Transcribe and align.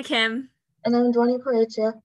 Hannah 0.00 0.08
Kim. 0.08 0.48
And 0.86 0.96
I'm 0.96 1.12
Dwani 1.12 1.38
Paracha. 1.42 2.00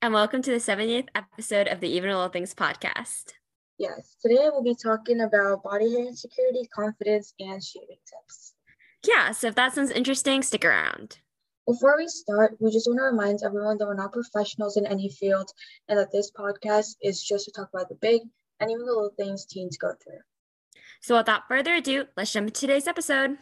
And 0.00 0.14
welcome 0.14 0.40
to 0.40 0.50
the 0.50 0.56
70th 0.56 1.08
episode 1.14 1.68
of 1.68 1.80
the 1.80 1.88
Even 1.88 2.08
Little 2.08 2.30
Things 2.30 2.54
podcast. 2.54 3.32
Yes, 3.76 4.16
today 4.22 4.48
we'll 4.50 4.62
be 4.62 4.74
talking 4.74 5.20
about 5.20 5.62
body 5.62 5.92
hair 5.92 6.06
insecurity, 6.06 6.66
confidence, 6.74 7.34
and 7.38 7.62
shaving 7.62 7.98
tips. 8.06 8.54
Yeah, 9.06 9.32
so 9.32 9.48
if 9.48 9.56
that 9.56 9.74
sounds 9.74 9.90
interesting, 9.90 10.40
stick 10.40 10.64
around. 10.64 11.18
Before 11.66 11.98
we 11.98 12.08
start, 12.08 12.56
we 12.60 12.70
just 12.70 12.86
want 12.86 12.98
to 12.98 13.04
remind 13.04 13.40
everyone 13.44 13.76
that 13.76 13.86
we're 13.86 13.94
not 13.94 14.14
professionals 14.14 14.78
in 14.78 14.86
any 14.86 15.10
field 15.10 15.50
and 15.88 15.98
that 15.98 16.10
this 16.10 16.30
podcast 16.30 16.96
is 17.02 17.22
just 17.22 17.44
to 17.44 17.50
talk 17.50 17.68
about 17.74 17.90
the 17.90 17.96
big 17.96 18.22
and 18.60 18.70
even 18.70 18.86
the 18.86 18.92
little 18.92 19.12
things 19.18 19.44
teens 19.44 19.76
go 19.76 19.92
through. 20.02 20.20
So 21.02 21.18
without 21.18 21.46
further 21.46 21.74
ado, 21.74 22.06
let's 22.16 22.32
jump 22.32 22.48
into 22.48 22.60
today's 22.62 22.86
episode. 22.86 23.36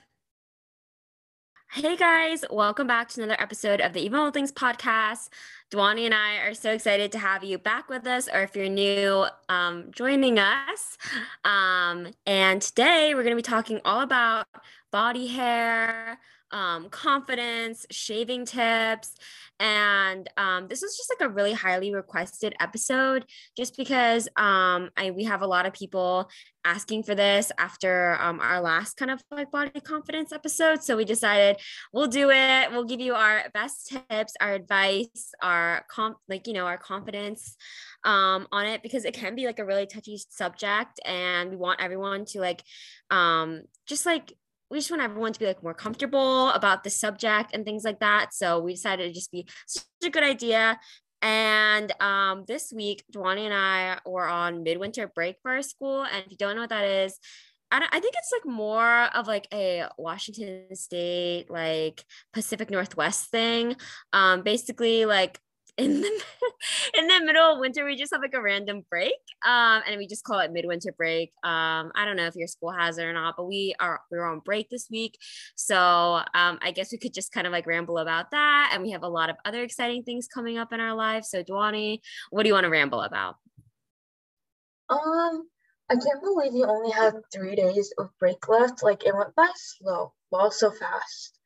Hey 1.69 1.97
guys, 1.97 2.43
welcome 2.51 2.87
back 2.87 3.09
to 3.11 3.23
another 3.23 3.39
episode 3.41 3.83
of 3.83 3.93
the 3.93 4.01
Even 4.01 4.19
Little 4.19 4.31
Things 4.31 4.51
podcast. 4.51 5.29
Dwani 5.71 6.07
and 6.07 6.15
I 6.15 6.37
are 6.37 6.55
so 6.55 6.71
excited 6.71 7.13
to 7.13 7.19
have 7.19 7.45
you 7.45 7.59
back 7.59 7.91
with 7.91 8.07
us, 8.07 8.29
or 8.33 8.41
if 8.41 8.57
you're 8.57 8.69
new, 8.69 9.27
um, 9.51 9.91
joining 9.91 10.39
us. 10.39 10.97
Um, 11.45 12.09
and 12.25 12.63
today 12.63 13.15
we're 13.15 13.25
going 13.25 13.37
to 13.37 13.37
be 13.37 13.43
talking 13.43 13.81
all 13.85 14.01
about 14.01 14.47
body 14.91 15.27
hair, 15.27 16.19
um, 16.51 16.89
confidence, 16.89 17.87
shaving 17.91 18.47
tips. 18.47 19.15
And 19.59 20.29
um, 20.37 20.69
this 20.69 20.83
was 20.83 20.97
just 20.97 21.11
like 21.11 21.27
a 21.27 21.33
really 21.33 21.55
highly 21.55 21.95
requested 21.95 22.55
episode 22.61 23.25
just 23.57 23.77
because 23.77 24.29
um, 24.37 24.91
I, 24.97 25.13
we 25.15 25.25
have 25.25 25.43
a 25.43 25.47
lot 25.47 25.65
of 25.65 25.73
people 25.73 26.29
asking 26.65 27.05
for 27.05 27.15
this 27.15 27.53
after 27.59 28.19
um, 28.21 28.41
our 28.41 28.61
last 28.61 28.97
kind 28.97 29.11
of 29.11 29.23
like 29.31 29.51
body 29.51 29.81
confidence 29.81 30.33
episode. 30.33 30.83
So 30.83 30.97
we 30.97 31.05
decided 31.05 31.57
we'll 31.93 32.09
do 32.09 32.31
it. 32.31 32.71
We'll 32.71 32.85
give 32.85 33.01
you 33.01 33.15
our 33.15 33.45
best 33.55 33.89
tips, 33.89 34.35
our 34.41 34.53
advice, 34.53 35.33
our 35.43 35.85
comp, 35.89 36.19
like, 36.29 36.47
you 36.47 36.53
know, 36.53 36.67
our 36.67 36.79
confidence 36.79 37.57
um, 38.05 38.47
on 38.53 38.67
it 38.67 38.83
because 38.83 39.05
it 39.05 39.15
can 39.15 39.35
be 39.35 39.47
like 39.47 39.59
a 39.59 39.65
really 39.65 39.87
touchy 39.87 40.19
subject. 40.29 41.01
And 41.05 41.51
we 41.51 41.57
want 41.57 41.81
everyone 41.81 42.25
to 42.27 42.41
like, 42.41 42.63
um, 43.11 43.63
just 43.87 44.05
like 44.05 44.35
we 44.71 44.79
just 44.79 44.91
want 44.91 45.03
everyone 45.03 45.33
to 45.33 45.39
be 45.39 45.47
like 45.47 45.63
more 45.63 45.75
comfortable 45.75 46.51
about 46.51 46.85
the 46.85 46.91
subject 46.91 47.51
and 47.53 47.65
things 47.65 47.85
like 47.85 48.01
that. 48.01 48.35
So 48.35 48.61
we 48.61 48.73
decided 48.73 49.09
to 49.09 49.15
just 49.15 49.31
be 49.31 49.47
such 49.67 49.85
a 50.05 50.11
good 50.11 50.25
idea. 50.25 50.79
And 51.23 51.93
um, 52.01 52.45
this 52.47 52.73
week, 52.73 53.05
Dwani 53.15 53.47
and 53.47 53.55
I 53.55 53.99
were 54.05 54.29
on 54.29 54.63
midwinter 54.63 55.11
break 55.15 55.37
for 55.43 55.53
our 55.53 55.63
school. 55.63 56.05
And 56.05 56.25
if 56.25 56.31
you 56.31 56.37
don't 56.37 56.57
know 56.57 56.63
what 56.63 56.71
that 56.71 56.85
is, 56.85 57.19
I, 57.71 57.87
I 57.91 58.01
think 58.01 58.15
it's 58.17 58.33
like 58.33 58.53
more 58.53 59.05
of 59.15 59.27
like 59.27 59.49
a 59.53 59.89
Washington 59.99 60.75
State, 60.75 61.47
like 61.49 62.05
Pacific 62.33 62.71
Northwest 62.71 63.31
thing. 63.31 63.77
Um, 64.13 64.43
basically, 64.43 65.05
like 65.05 65.39
in 65.79 66.01
the 66.01 66.23
in 66.99 67.07
the 67.07 67.21
middle 67.21 67.53
of 67.53 67.59
winter 67.59 67.85
we 67.85 67.97
just 67.97 68.13
have 68.13 68.23
like 68.23 68.35
a 68.35 68.41
random 68.41 68.85
break 68.89 69.15
um 69.47 69.83
and 69.87 69.99
we 69.99 70.07
just 70.07 70.25
call 70.25 70.39
it 70.39 70.53
midwinter 70.53 70.93
break 70.97 71.33
um 71.45 71.93
i 71.95 72.05
don't 72.05 72.17
know 72.17 72.27
if 72.27 72.35
your 72.35 72.47
school 72.47 72.71
has 72.71 72.99
it 72.99 73.05
or 73.05 73.13
not 73.13 73.35
but 73.37 73.47
we 73.47 73.75
are 73.79 74.01
we 74.11 74.19
are 74.19 74.31
on 74.31 74.41
break 74.41 74.69
this 74.71 74.89
week 74.91 75.19
so 75.55 75.77
um 76.35 76.59
i 76.63 76.71
guess 76.75 76.93
we 76.93 76.99
could 76.99 77.13
just 77.13 77.33
kind 77.33 77.47
of 77.47 77.53
like 77.53 77.67
ramble 77.67 77.99
about 77.99 78.31
that 78.31 78.71
and 78.73 78.83
we 78.83 78.91
have 78.91 79.03
a 79.03 79.09
lot 79.09 79.29
of 79.29 79.37
other 79.45 79.63
exciting 79.63 80.03
things 80.03 80.27
coming 80.27 80.57
up 80.57 80.73
in 80.73 80.81
our 80.81 80.95
lives 80.95 81.29
so 81.31 81.43
Dwani 81.43 82.01
what 82.31 82.43
do 82.43 82.49
you 82.49 82.55
want 82.55 82.65
to 82.65 82.71
ramble 82.71 83.03
about 83.03 83.37
um 84.89 85.47
I 85.89 85.95
can't 85.95 86.21
believe 86.21 86.53
you 86.53 86.65
only 86.65 86.91
had 86.91 87.15
three 87.33 87.55
days 87.55 87.95
of 87.97 88.11
break 88.19 88.49
left. 88.49 88.83
Like 88.83 89.05
it 89.05 89.15
went 89.15 89.37
by 89.37 89.49
slow, 89.55 90.13
well, 90.33 90.51
so 90.51 90.73
fast. 90.73 91.39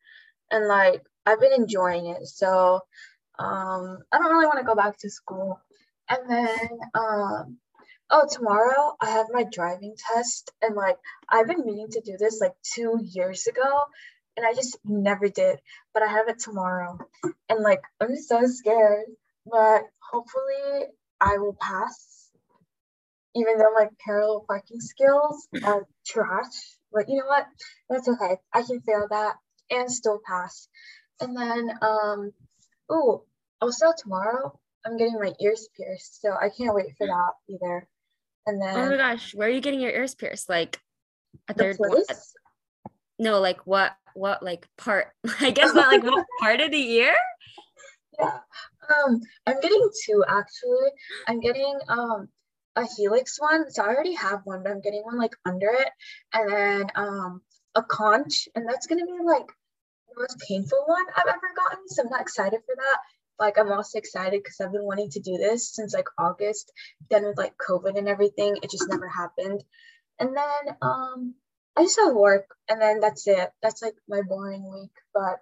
And 0.49 0.67
like 0.67 1.03
I've 1.25 1.39
been 1.39 1.53
enjoying 1.53 2.07
it. 2.07 2.25
So 2.25 2.81
um, 3.41 3.99
I 4.11 4.17
don't 4.19 4.31
really 4.31 4.45
want 4.45 4.59
to 4.59 4.65
go 4.65 4.75
back 4.75 4.97
to 4.99 5.09
school. 5.09 5.59
And 6.09 6.29
then, 6.29 6.69
um, 6.93 7.57
oh, 8.11 8.27
tomorrow 8.29 8.95
I 9.01 9.09
have 9.09 9.27
my 9.31 9.45
driving 9.51 9.95
test. 9.97 10.51
And 10.61 10.75
like, 10.75 10.97
I've 11.29 11.47
been 11.47 11.65
meaning 11.65 11.87
to 11.91 12.01
do 12.01 12.17
this 12.19 12.39
like 12.39 12.53
two 12.61 12.99
years 13.01 13.47
ago. 13.47 13.83
And 14.37 14.45
I 14.45 14.53
just 14.53 14.77
never 14.85 15.27
did. 15.27 15.59
But 15.93 16.03
I 16.03 16.07
have 16.07 16.27
it 16.27 16.39
tomorrow. 16.39 16.99
And 17.49 17.63
like, 17.63 17.81
I'm 17.99 18.15
so 18.15 18.41
scared. 18.45 19.05
But 19.45 19.81
hopefully 19.99 20.87
I 21.19 21.37
will 21.37 21.57
pass. 21.59 22.29
Even 23.35 23.57
though 23.57 23.73
my 23.73 23.87
parallel 24.05 24.45
parking 24.47 24.81
skills 24.81 25.47
are 25.63 25.87
trash. 26.05 26.77
But 26.93 27.09
you 27.09 27.17
know 27.17 27.27
what? 27.27 27.47
That's 27.89 28.07
okay. 28.07 28.37
I 28.53 28.61
can 28.63 28.81
fail 28.81 29.07
that 29.09 29.35
and 29.71 29.89
still 29.89 30.19
pass. 30.27 30.67
And 31.21 31.35
then, 31.37 31.71
um, 31.81 32.33
oh, 32.89 33.23
also 33.61 33.87
tomorrow 33.97 34.59
I'm 34.85 34.97
getting 34.97 35.19
my 35.19 35.33
ears 35.39 35.67
pierced, 35.77 36.21
so 36.21 36.31
I 36.31 36.49
can't 36.49 36.73
wait 36.73 36.97
for 36.97 37.07
that 37.07 37.33
either. 37.47 37.87
And 38.47 38.61
then 38.61 38.75
Oh 38.75 38.89
my 38.89 38.97
gosh, 38.97 39.33
where 39.35 39.47
are 39.47 39.51
you 39.51 39.61
getting 39.61 39.79
your 39.79 39.91
ears 39.91 40.15
pierced? 40.15 40.49
Like 40.49 40.79
a 41.47 41.53
third 41.53 41.77
what? 41.77 42.11
No, 43.19 43.39
like 43.39 43.65
what 43.67 43.95
what 44.13 44.41
like 44.43 44.67
part 44.77 45.09
I 45.39 45.51
guess 45.51 45.73
not 45.73 45.87
like 45.87 46.03
what 46.03 46.25
part 46.39 46.61
of 46.61 46.71
the 46.71 46.91
ear? 46.91 47.15
Yeah. 48.19 48.39
Um 48.89 49.21
I'm 49.45 49.61
getting 49.61 49.89
two 50.05 50.23
actually. 50.27 50.89
I'm 51.27 51.39
getting 51.39 51.79
um 51.87 52.29
a 52.75 52.85
helix 52.97 53.39
one. 53.39 53.69
So 53.69 53.83
I 53.83 53.87
already 53.87 54.13
have 54.15 54.41
one, 54.45 54.63
but 54.63 54.71
I'm 54.71 54.81
getting 54.81 55.03
one 55.03 55.19
like 55.19 55.35
under 55.45 55.69
it. 55.69 55.89
And 56.33 56.51
then 56.51 56.91
um 56.95 57.41
a 57.75 57.83
conch, 57.83 58.49
and 58.55 58.67
that's 58.67 58.87
gonna 58.87 59.05
be 59.05 59.17
like 59.23 59.47
the 60.09 60.21
most 60.21 60.39
painful 60.39 60.83
one 60.87 61.05
I've 61.15 61.27
ever 61.27 61.51
gotten. 61.55 61.87
So 61.87 62.03
I'm 62.03 62.09
not 62.09 62.21
excited 62.21 62.59
for 62.65 62.75
that 62.75 62.97
like 63.41 63.57
I'm 63.57 63.71
also 63.71 63.97
excited 63.97 64.41
because 64.41 64.61
I've 64.61 64.71
been 64.71 64.85
wanting 64.85 65.09
to 65.09 65.19
do 65.19 65.37
this 65.37 65.73
since 65.73 65.93
like 65.93 66.07
August. 66.17 66.71
Then 67.09 67.25
with 67.25 67.37
like 67.37 67.55
COVID 67.57 67.97
and 67.97 68.07
everything, 68.07 68.57
it 68.61 68.71
just 68.71 68.87
never 68.87 69.09
happened. 69.09 69.61
And 70.19 70.37
then 70.37 70.75
um 70.81 71.33
I 71.75 71.83
just 71.83 71.99
have 71.99 72.13
work 72.13 72.45
and 72.69 72.81
then 72.81 72.99
that's 73.01 73.27
it. 73.27 73.49
That's 73.61 73.81
like 73.81 73.95
my 74.07 74.21
boring 74.21 74.71
week. 74.71 74.91
But 75.13 75.39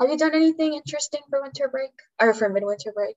have 0.00 0.10
you 0.10 0.18
done 0.18 0.34
anything 0.34 0.74
interesting 0.74 1.20
for 1.30 1.40
winter 1.40 1.68
break 1.68 1.92
or 2.20 2.34
for 2.34 2.48
midwinter 2.48 2.92
break? 2.92 3.16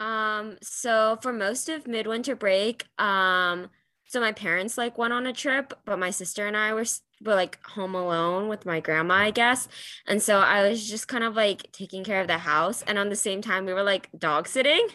Um, 0.00 0.58
so 0.62 1.18
for 1.22 1.32
most 1.32 1.68
of 1.68 1.86
midwinter 1.86 2.36
break, 2.36 2.84
um, 2.98 3.70
so 4.06 4.20
my 4.20 4.32
parents 4.32 4.78
like 4.78 4.96
went 4.96 5.12
on 5.12 5.26
a 5.26 5.32
trip, 5.32 5.72
but 5.84 5.98
my 5.98 6.10
sister 6.10 6.46
and 6.46 6.56
I 6.56 6.72
were 6.72 6.84
were 7.24 7.34
like 7.34 7.58
home 7.64 7.94
alone 7.94 8.48
with 8.48 8.66
my 8.66 8.80
grandma, 8.80 9.14
I 9.14 9.30
guess. 9.30 9.68
And 10.06 10.22
so 10.22 10.38
I 10.38 10.68
was 10.68 10.88
just 10.88 11.08
kind 11.08 11.24
of 11.24 11.34
like 11.36 11.70
taking 11.72 12.04
care 12.04 12.20
of 12.20 12.26
the 12.28 12.38
house 12.38 12.82
and 12.82 12.98
on 12.98 13.08
the 13.08 13.16
same 13.16 13.42
time 13.42 13.66
we 13.66 13.72
were 13.72 13.82
like 13.82 14.08
dog 14.18 14.48
sitting. 14.48 14.88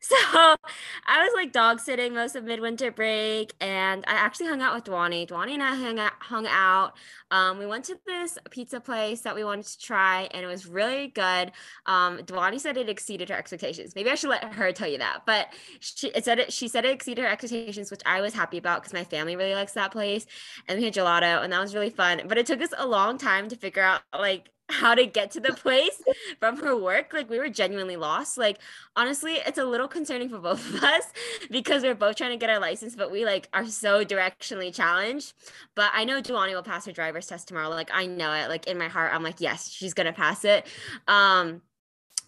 So 0.08 0.14
I 0.16 1.24
was 1.24 1.32
like 1.34 1.52
dog 1.52 1.80
sitting 1.80 2.14
most 2.14 2.36
of 2.36 2.44
midwinter 2.44 2.92
break, 2.92 3.52
and 3.60 4.04
I 4.06 4.12
actually 4.12 4.46
hung 4.46 4.62
out 4.62 4.74
with 4.74 4.84
Dwani. 4.84 5.28
Dwani 5.28 5.54
and 5.54 5.62
I 5.62 5.74
hung 5.74 5.98
out. 5.98 6.12
Hung 6.20 6.46
out. 6.46 6.92
Um, 7.32 7.58
we 7.58 7.66
went 7.66 7.84
to 7.86 7.98
this 8.06 8.38
pizza 8.50 8.80
place 8.80 9.22
that 9.22 9.34
we 9.34 9.42
wanted 9.42 9.66
to 9.66 9.78
try, 9.78 10.28
and 10.32 10.44
it 10.44 10.46
was 10.46 10.66
really 10.66 11.08
good. 11.08 11.50
Um, 11.86 12.18
Dwani 12.18 12.60
said 12.60 12.76
it 12.76 12.88
exceeded 12.88 13.28
her 13.30 13.36
expectations. 13.36 13.94
Maybe 13.96 14.08
I 14.10 14.14
should 14.14 14.30
let 14.30 14.44
her 14.54 14.70
tell 14.72 14.88
you 14.88 14.98
that, 14.98 15.22
but 15.26 15.48
she 15.80 16.08
it 16.08 16.24
said 16.24 16.38
it. 16.38 16.52
She 16.52 16.68
said 16.68 16.84
it 16.84 16.92
exceeded 16.92 17.22
her 17.24 17.30
expectations, 17.30 17.90
which 17.90 18.02
I 18.06 18.20
was 18.20 18.32
happy 18.34 18.58
about 18.58 18.82
because 18.82 18.92
my 18.94 19.04
family 19.04 19.34
really 19.34 19.54
likes 19.54 19.72
that 19.72 19.90
place, 19.90 20.26
and 20.68 20.78
we 20.78 20.84
had 20.84 20.94
gelato, 20.94 21.42
and 21.42 21.52
that 21.52 21.60
was 21.60 21.74
really 21.74 21.90
fun. 21.90 22.22
But 22.28 22.38
it 22.38 22.46
took 22.46 22.62
us 22.62 22.72
a 22.76 22.86
long 22.86 23.18
time 23.18 23.48
to 23.48 23.56
figure 23.56 23.82
out 23.82 24.02
like 24.16 24.50
how 24.68 24.94
to 24.94 25.06
get 25.06 25.30
to 25.32 25.40
the 25.40 25.52
place 25.52 26.00
from 26.40 26.58
her 26.58 26.76
work. 26.76 27.12
Like 27.12 27.30
we 27.30 27.38
were 27.38 27.48
genuinely 27.48 27.96
lost. 27.96 28.38
Like 28.38 28.58
honestly, 28.96 29.34
it's 29.46 29.58
a 29.58 29.64
little 29.64 29.88
concerning 29.88 30.28
for 30.28 30.38
both 30.38 30.66
of 30.74 30.82
us 30.82 31.04
because 31.50 31.82
we're 31.82 31.94
both 31.94 32.16
trying 32.16 32.30
to 32.30 32.36
get 32.36 32.50
our 32.50 32.60
license, 32.60 32.94
but 32.94 33.10
we 33.10 33.24
like 33.24 33.48
are 33.52 33.66
so 33.66 34.04
directionally 34.04 34.74
challenged. 34.74 35.32
But 35.74 35.90
I 35.94 36.04
know 36.04 36.20
Dwani 36.20 36.54
will 36.54 36.62
pass 36.62 36.86
her 36.86 36.92
driver's 36.92 37.26
test 37.26 37.48
tomorrow. 37.48 37.68
Like 37.70 37.90
I 37.92 38.06
know 38.06 38.32
it. 38.32 38.48
Like 38.48 38.66
in 38.66 38.78
my 38.78 38.88
heart, 38.88 39.12
I'm 39.14 39.22
like, 39.22 39.40
yes, 39.40 39.70
she's 39.70 39.94
gonna 39.94 40.12
pass 40.12 40.44
it. 40.44 40.66
Um, 41.06 41.62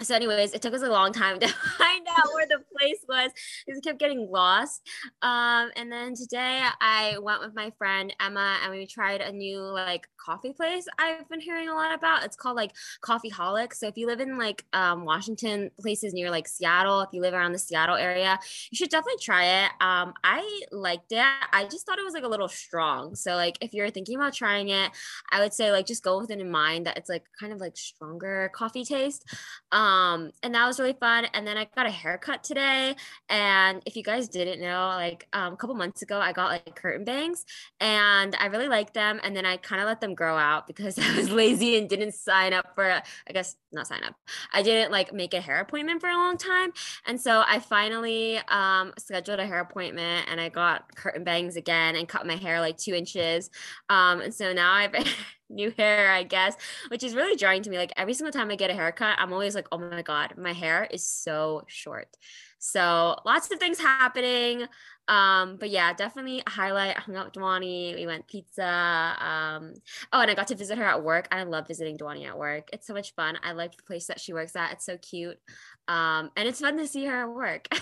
so 0.02 0.14
anyways 0.14 0.52
it 0.52 0.62
took 0.62 0.74
us 0.74 0.82
a 0.82 0.88
long 0.88 1.12
time 1.12 1.38
to 1.38 1.48
find 1.78 2.06
out 2.18 2.32
where 2.34 2.46
the 2.46 2.60
place 2.78 2.98
was. 3.08 3.30
Because 3.66 3.78
we 3.78 3.80
kept 3.80 3.98
getting 3.98 4.28
lost. 4.30 4.88
Um, 5.22 5.70
and 5.76 5.90
then 5.90 6.14
today 6.14 6.62
i 6.80 7.16
went 7.20 7.40
with 7.40 7.54
my 7.54 7.70
friend 7.78 8.14
emma 8.20 8.58
and 8.62 8.72
we 8.72 8.86
tried 8.86 9.20
a 9.20 9.32
new 9.32 9.60
like 9.60 10.06
coffee 10.24 10.52
place 10.52 10.86
i've 10.98 11.28
been 11.28 11.40
hearing 11.40 11.68
a 11.68 11.74
lot 11.74 11.94
about. 11.94 12.24
It's 12.24 12.36
called 12.36 12.56
like 12.56 12.72
Coffeeholic 13.02 13.74
so 13.74 13.86
if 13.86 13.96
you 13.96 14.06
live 14.06 14.20
in 14.20 14.38
like 14.38 14.64
um, 14.72 15.04
washington 15.04 15.70
places 15.80 16.14
near 16.14 16.30
like 16.30 16.48
seattle 16.48 17.00
if 17.02 17.10
you 17.12 17.20
live 17.20 17.34
around 17.34 17.52
the 17.52 17.58
seattle 17.58 17.96
area 17.96 18.38
you 18.70 18.76
should 18.76 18.90
definitely 18.90 19.20
try 19.22 19.64
it. 19.64 19.70
Um, 19.80 20.14
i 20.24 20.62
liked 20.72 21.12
it. 21.12 21.24
I 21.52 21.66
just 21.70 21.86
thought 21.86 21.98
it 21.98 22.04
was 22.04 22.14
like 22.14 22.24
a 22.24 22.28
little 22.28 22.48
strong. 22.48 23.14
So 23.14 23.34
like 23.34 23.58
if 23.60 23.72
you're 23.72 23.90
thinking 23.90 24.16
about 24.16 24.32
trying 24.32 24.68
it 24.68 24.90
i 25.30 25.40
would 25.40 25.52
say 25.52 25.72
like 25.72 25.86
just 25.86 26.02
go 26.02 26.18
with 26.18 26.30
it 26.30 26.40
in 26.40 26.50
mind 26.50 26.86
that 26.86 26.96
it's 26.96 27.08
like 27.08 27.24
kind 27.38 27.52
of 27.52 27.60
like 27.60 27.76
stronger 27.76 28.50
coffee 28.54 28.84
taste. 28.84 29.24
Um, 29.72 29.89
Um, 29.90 30.30
and 30.42 30.54
that 30.54 30.66
was 30.66 30.78
really 30.78 30.92
fun. 30.92 31.26
And 31.34 31.46
then 31.46 31.56
I 31.56 31.66
got 31.74 31.86
a 31.86 31.90
haircut 31.90 32.44
today. 32.44 32.94
And 33.28 33.82
if 33.86 33.96
you 33.96 34.02
guys 34.02 34.28
didn't 34.28 34.60
know, 34.60 34.88
like 34.88 35.26
um, 35.32 35.54
a 35.54 35.56
couple 35.56 35.74
months 35.74 36.02
ago, 36.02 36.18
I 36.18 36.32
got 36.32 36.50
like 36.50 36.74
curtain 36.76 37.04
bangs 37.04 37.44
and 37.80 38.36
I 38.38 38.46
really 38.46 38.68
liked 38.68 38.94
them. 38.94 39.20
And 39.22 39.36
then 39.36 39.44
I 39.44 39.56
kind 39.56 39.80
of 39.80 39.86
let 39.86 40.00
them 40.00 40.14
grow 40.14 40.36
out 40.36 40.66
because 40.66 40.98
I 40.98 41.16
was 41.16 41.30
lazy 41.30 41.76
and 41.76 41.88
didn't 41.88 42.12
sign 42.12 42.52
up 42.52 42.74
for, 42.74 42.84
I 42.84 43.32
guess 43.32 43.56
not 43.72 43.86
sign 43.86 44.04
up. 44.04 44.14
I 44.52 44.62
didn't 44.62 44.92
like 44.92 45.12
make 45.12 45.34
a 45.34 45.40
hair 45.40 45.60
appointment 45.60 46.00
for 46.00 46.08
a 46.08 46.14
long 46.14 46.36
time. 46.36 46.72
And 47.06 47.20
so 47.20 47.42
I 47.46 47.58
finally 47.60 48.38
um, 48.48 48.92
scheduled 48.98 49.40
a 49.40 49.46
hair 49.46 49.60
appointment 49.60 50.26
and 50.30 50.40
I 50.40 50.48
got 50.48 50.94
curtain 50.94 51.24
bangs 51.24 51.56
again 51.56 51.96
and 51.96 52.08
cut 52.08 52.26
my 52.26 52.36
hair 52.36 52.60
like 52.60 52.76
two 52.76 52.94
inches. 52.94 53.50
Um, 53.88 54.20
and 54.20 54.32
so 54.32 54.52
now 54.52 54.72
I've 54.72 54.94
new 55.50 55.72
hair, 55.76 56.10
I 56.10 56.22
guess, 56.22 56.56
which 56.88 57.02
is 57.02 57.14
really 57.14 57.36
jarring 57.36 57.62
to 57.62 57.70
me. 57.70 57.76
Like 57.76 57.92
every 57.96 58.14
single 58.14 58.32
time 58.32 58.50
I 58.50 58.56
get 58.56 58.70
a 58.70 58.74
haircut, 58.74 59.18
I'm 59.18 59.32
always 59.32 59.54
like, 59.54 59.68
oh 59.72 59.78
my 59.78 60.02
God, 60.02 60.34
my 60.36 60.52
hair 60.52 60.88
is 60.90 61.06
so 61.06 61.64
short. 61.66 62.08
So 62.58 63.16
lots 63.24 63.50
of 63.50 63.58
things 63.58 63.78
happening. 63.80 64.66
Um, 65.08 65.56
but 65.56 65.70
yeah, 65.70 65.92
definitely 65.92 66.42
a 66.46 66.50
highlight. 66.50 66.96
I 66.96 67.00
hung 67.00 67.16
out 67.16 67.24
with 67.26 67.34
Dwani. 67.34 67.96
We 67.96 68.06
went 68.06 68.28
pizza. 68.28 68.64
Um, 68.64 69.74
oh, 70.12 70.20
and 70.20 70.30
I 70.30 70.34
got 70.34 70.48
to 70.48 70.54
visit 70.54 70.78
her 70.78 70.84
at 70.84 71.02
work. 71.02 71.26
I 71.32 71.42
love 71.42 71.66
visiting 71.66 71.98
Dwani 71.98 72.28
at 72.28 72.38
work. 72.38 72.68
It's 72.72 72.86
so 72.86 72.94
much 72.94 73.14
fun. 73.14 73.38
I 73.42 73.52
like 73.52 73.76
the 73.76 73.82
place 73.82 74.06
that 74.06 74.20
she 74.20 74.32
works 74.32 74.54
at. 74.54 74.72
It's 74.72 74.86
so 74.86 74.98
cute. 74.98 75.38
Um, 75.88 76.30
and 76.36 76.46
it's 76.46 76.60
fun 76.60 76.76
to 76.78 76.86
see 76.86 77.06
her 77.06 77.22
at 77.22 77.30
work. 77.30 77.66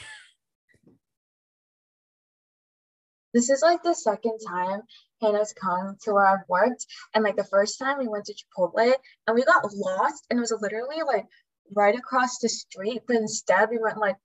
this 3.34 3.50
is 3.50 3.62
like 3.62 3.82
the 3.82 3.94
second 3.94 4.38
time 4.46 4.82
Hannah's 5.20 5.52
come 5.52 5.96
to 6.02 6.12
where 6.12 6.26
I've 6.26 6.48
worked. 6.48 6.86
And 7.14 7.24
like 7.24 7.36
the 7.36 7.44
first 7.44 7.78
time 7.78 7.98
we 7.98 8.08
went 8.08 8.26
to 8.26 8.34
Chipotle 8.34 8.94
and 9.26 9.34
we 9.34 9.44
got 9.44 9.64
lost 9.74 10.24
and 10.30 10.38
it 10.38 10.40
was 10.40 10.54
literally 10.60 11.02
like 11.06 11.26
right 11.74 11.96
across 11.96 12.38
the 12.38 12.48
street. 12.48 13.02
But 13.06 13.16
instead 13.16 13.70
we 13.70 13.78
went 13.78 13.98
like 13.98 14.16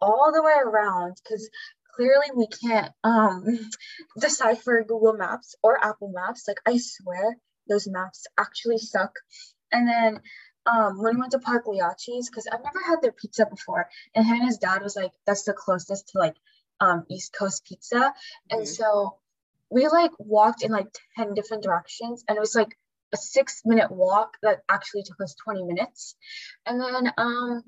all 0.00 0.32
the 0.34 0.42
way 0.42 0.54
around 0.64 1.16
because 1.22 1.48
clearly 1.94 2.26
we 2.34 2.46
can't 2.46 2.92
um 3.04 3.44
decipher 4.20 4.84
Google 4.86 5.14
Maps 5.14 5.54
or 5.62 5.82
Apple 5.82 6.12
Maps. 6.12 6.44
Like 6.48 6.58
I 6.66 6.78
swear 6.78 7.36
those 7.68 7.88
maps 7.88 8.26
actually 8.38 8.78
suck. 8.78 9.12
And 9.70 9.88
then 9.88 10.20
um 10.66 11.02
when 11.02 11.14
we 11.14 11.20
went 11.20 11.32
to 11.32 11.38
Park 11.38 11.64
Pagliacci's, 11.66 12.28
because 12.28 12.46
I've 12.46 12.64
never 12.64 12.82
had 12.84 13.00
their 13.02 13.12
pizza 13.12 13.46
before, 13.46 13.88
and 14.14 14.26
Hannah's 14.26 14.58
dad 14.58 14.82
was 14.82 14.96
like, 14.96 15.12
that's 15.26 15.44
the 15.44 15.52
closest 15.52 16.08
to 16.08 16.18
like 16.18 16.36
um 16.80 17.04
East 17.08 17.34
Coast 17.38 17.64
pizza. 17.64 17.96
Mm-hmm. 17.96 18.58
And 18.58 18.68
so 18.68 19.18
we 19.72 19.88
like 19.88 20.12
walked 20.18 20.62
in 20.62 20.70
like 20.70 20.88
10 21.16 21.34
different 21.34 21.62
directions 21.62 22.24
and 22.28 22.36
it 22.36 22.40
was 22.40 22.54
like 22.54 22.76
a 23.14 23.16
six 23.16 23.62
minute 23.64 23.90
walk 23.90 24.36
that 24.42 24.62
actually 24.68 25.02
took 25.02 25.20
us 25.20 25.34
20 25.44 25.64
minutes. 25.64 26.14
And 26.66 26.80
then 26.80 27.12
um 27.16 27.62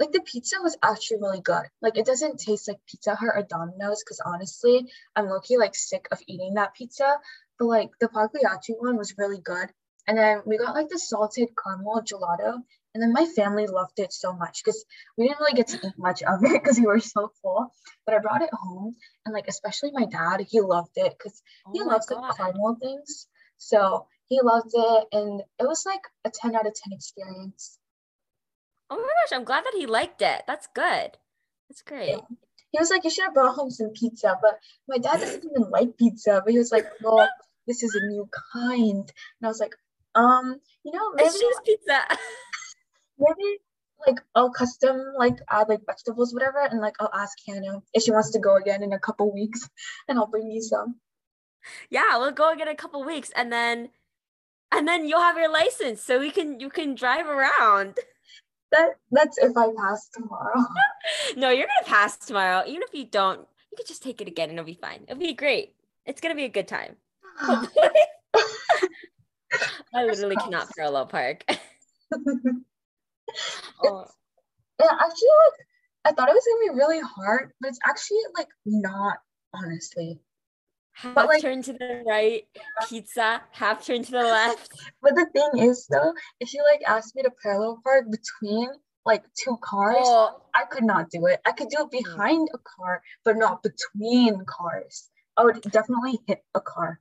like 0.00 0.10
the 0.10 0.20
pizza 0.20 0.56
was 0.60 0.76
actually 0.82 1.20
really 1.20 1.40
good. 1.40 1.64
Like 1.80 1.96
it 1.96 2.06
doesn't 2.06 2.40
taste 2.40 2.68
like 2.68 2.78
pizza 2.90 3.14
hut 3.14 3.30
or 3.34 3.46
domino's 3.48 4.02
because 4.02 4.20
honestly 4.24 4.90
i'm 5.14 5.28
lucky 5.28 5.56
like 5.56 5.76
sick 5.76 6.08
of 6.10 6.18
eating 6.26 6.54
that 6.54 6.74
pizza 6.74 7.18
but 7.58 7.66
like 7.66 7.90
the 8.00 8.08
pagliacci 8.08 8.74
one 8.78 8.96
was 8.96 9.14
really 9.16 9.40
good. 9.40 9.68
And 10.06 10.18
then 10.18 10.42
we 10.44 10.58
got 10.58 10.74
like 10.74 10.88
the 10.88 10.98
salted 10.98 11.50
caramel 11.56 12.02
gelato 12.02 12.58
and 12.94 13.02
then 13.02 13.12
my 13.12 13.26
family 13.26 13.66
loved 13.66 13.98
it 13.98 14.12
so 14.12 14.32
much 14.32 14.62
because 14.64 14.84
we 15.18 15.26
didn't 15.26 15.40
really 15.40 15.54
get 15.54 15.66
to 15.68 15.86
eat 15.86 15.98
much 15.98 16.22
of 16.22 16.44
it 16.44 16.52
because 16.52 16.78
we 16.78 16.86
were 16.86 17.00
so 17.00 17.30
full. 17.42 17.72
But 18.06 18.14
I 18.14 18.18
brought 18.20 18.42
it 18.42 18.50
home 18.52 18.94
and 19.26 19.34
like 19.34 19.48
especially 19.48 19.90
my 19.92 20.06
dad, 20.06 20.46
he 20.48 20.60
loved 20.60 20.92
it 20.96 21.14
because 21.18 21.42
oh 21.66 21.72
he 21.72 21.82
loves 21.82 22.06
God. 22.06 22.22
the 22.22 22.34
caramel 22.36 22.76
things. 22.80 23.26
So 23.56 24.06
he 24.26 24.40
loved 24.42 24.70
it 24.72 25.04
and 25.12 25.42
it 25.58 25.66
was 25.66 25.84
like 25.84 26.02
a 26.24 26.30
10 26.30 26.54
out 26.54 26.66
of 26.66 26.74
10 26.74 26.92
experience. 26.92 27.78
Oh 28.90 28.96
my 28.96 29.02
gosh, 29.02 29.36
I'm 29.36 29.44
glad 29.44 29.64
that 29.64 29.74
he 29.76 29.86
liked 29.86 30.22
it. 30.22 30.44
That's 30.46 30.68
good. 30.74 31.16
That's 31.68 31.82
great. 31.82 32.10
Yeah. 32.10 32.20
He 32.70 32.78
was 32.78 32.90
like, 32.90 33.04
You 33.04 33.10
should 33.10 33.24
have 33.24 33.34
brought 33.34 33.56
home 33.56 33.70
some 33.70 33.90
pizza. 33.90 34.38
But 34.40 34.58
my 34.88 34.98
dad 34.98 35.20
doesn't 35.20 35.44
even 35.50 35.70
like 35.70 35.96
pizza. 35.96 36.42
But 36.44 36.52
he 36.52 36.58
was 36.58 36.70
like, 36.70 36.86
Well, 37.02 37.28
this 37.66 37.82
is 37.82 37.94
a 37.94 38.06
new 38.06 38.28
kind. 38.52 39.10
And 39.40 39.44
I 39.44 39.48
was 39.48 39.60
like, 39.60 39.74
um, 40.14 40.60
you 40.84 40.92
know, 40.92 41.12
maybe 41.14 41.26
it's 41.26 41.40
just 41.40 41.64
pizza. 41.64 42.00
maybe 43.26 43.58
like 44.06 44.20
I'll 44.34 44.50
custom 44.50 45.00
like 45.16 45.38
add 45.50 45.68
like 45.68 45.80
vegetables, 45.86 46.34
whatever, 46.34 46.58
and 46.58 46.80
like 46.80 46.94
I'll 47.00 47.10
ask 47.14 47.36
Hannah 47.46 47.82
if 47.92 48.02
she 48.02 48.12
wants 48.12 48.30
to 48.32 48.38
go 48.38 48.56
again 48.56 48.82
in 48.82 48.92
a 48.92 48.98
couple 48.98 49.32
weeks, 49.32 49.68
and 50.08 50.18
I'll 50.18 50.26
bring 50.26 50.50
you 50.50 50.62
some. 50.62 50.96
Yeah, 51.90 52.18
we'll 52.18 52.32
go 52.32 52.52
again 52.52 52.68
in 52.68 52.74
a 52.74 52.76
couple 52.76 53.04
weeks, 53.04 53.30
and 53.34 53.52
then, 53.52 53.88
and 54.70 54.86
then 54.86 55.08
you'll 55.08 55.20
have 55.20 55.38
your 55.38 55.50
license, 55.50 56.02
so 56.02 56.18
we 56.18 56.30
can 56.30 56.60
you 56.60 56.68
can 56.70 56.94
drive 56.94 57.26
around. 57.26 57.98
That 58.72 58.94
that's 59.12 59.38
if 59.38 59.56
I 59.56 59.68
pass 59.78 60.08
tomorrow. 60.12 60.66
no, 61.36 61.50
you're 61.50 61.68
gonna 61.68 61.86
pass 61.86 62.16
tomorrow. 62.16 62.64
Even 62.66 62.82
if 62.82 62.92
you 62.92 63.04
don't, 63.04 63.38
you 63.38 63.76
could 63.76 63.86
just 63.86 64.02
take 64.02 64.20
it 64.20 64.26
again, 64.26 64.48
and 64.48 64.58
it'll 64.58 64.66
be 64.66 64.74
fine. 64.74 65.04
It'll 65.06 65.20
be 65.20 65.32
great. 65.32 65.76
It's 66.06 66.20
gonna 66.20 66.34
be 66.34 66.42
a 66.42 66.48
good 66.48 66.66
time. 66.66 66.96
I 67.40 67.68
literally 69.94 70.34
cannot 70.34 70.74
parallel 70.74 71.06
park. 71.06 71.44
Oh. 73.84 74.04
yeah, 74.80 74.90
actually, 74.92 75.28
like 75.44 75.66
I 76.04 76.12
thought 76.12 76.28
it 76.28 76.34
was 76.34 76.44
gonna 76.46 76.72
be 76.72 76.78
really 76.78 77.00
hard, 77.00 77.52
but 77.60 77.68
it's 77.68 77.78
actually 77.86 78.20
like 78.36 78.48
not, 78.66 79.18
honestly. 79.54 80.20
Half 80.92 81.14
but, 81.16 81.26
like, 81.26 81.42
turn 81.42 81.60
to 81.62 81.72
the 81.72 82.04
right, 82.06 82.44
pizza, 82.88 83.42
half 83.50 83.84
turn 83.84 84.04
to 84.04 84.10
the 84.12 84.22
left. 84.22 84.70
But 85.02 85.16
the 85.16 85.26
thing 85.32 85.68
is 85.68 85.86
though, 85.90 86.12
if 86.40 86.54
you 86.54 86.64
like 86.70 86.82
asked 86.86 87.16
me 87.16 87.22
to 87.22 87.30
parallel 87.42 87.80
park 87.82 88.06
between 88.10 88.68
like 89.04 89.24
two 89.42 89.58
cars, 89.60 89.96
oh. 89.98 90.40
I 90.54 90.64
could 90.70 90.84
not 90.84 91.10
do 91.10 91.26
it. 91.26 91.40
I 91.44 91.52
could 91.52 91.68
do 91.68 91.78
it 91.80 91.88
hmm. 91.92 91.98
behind 92.02 92.48
a 92.54 92.58
car, 92.58 93.02
but 93.24 93.36
not 93.36 93.62
between 93.62 94.44
cars. 94.46 95.10
I 95.36 95.44
would 95.44 95.60
definitely 95.62 96.20
hit 96.26 96.44
a 96.54 96.60
car. 96.60 97.00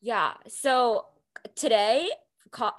Yeah. 0.00 0.34
So 0.48 1.06
today, 1.56 2.08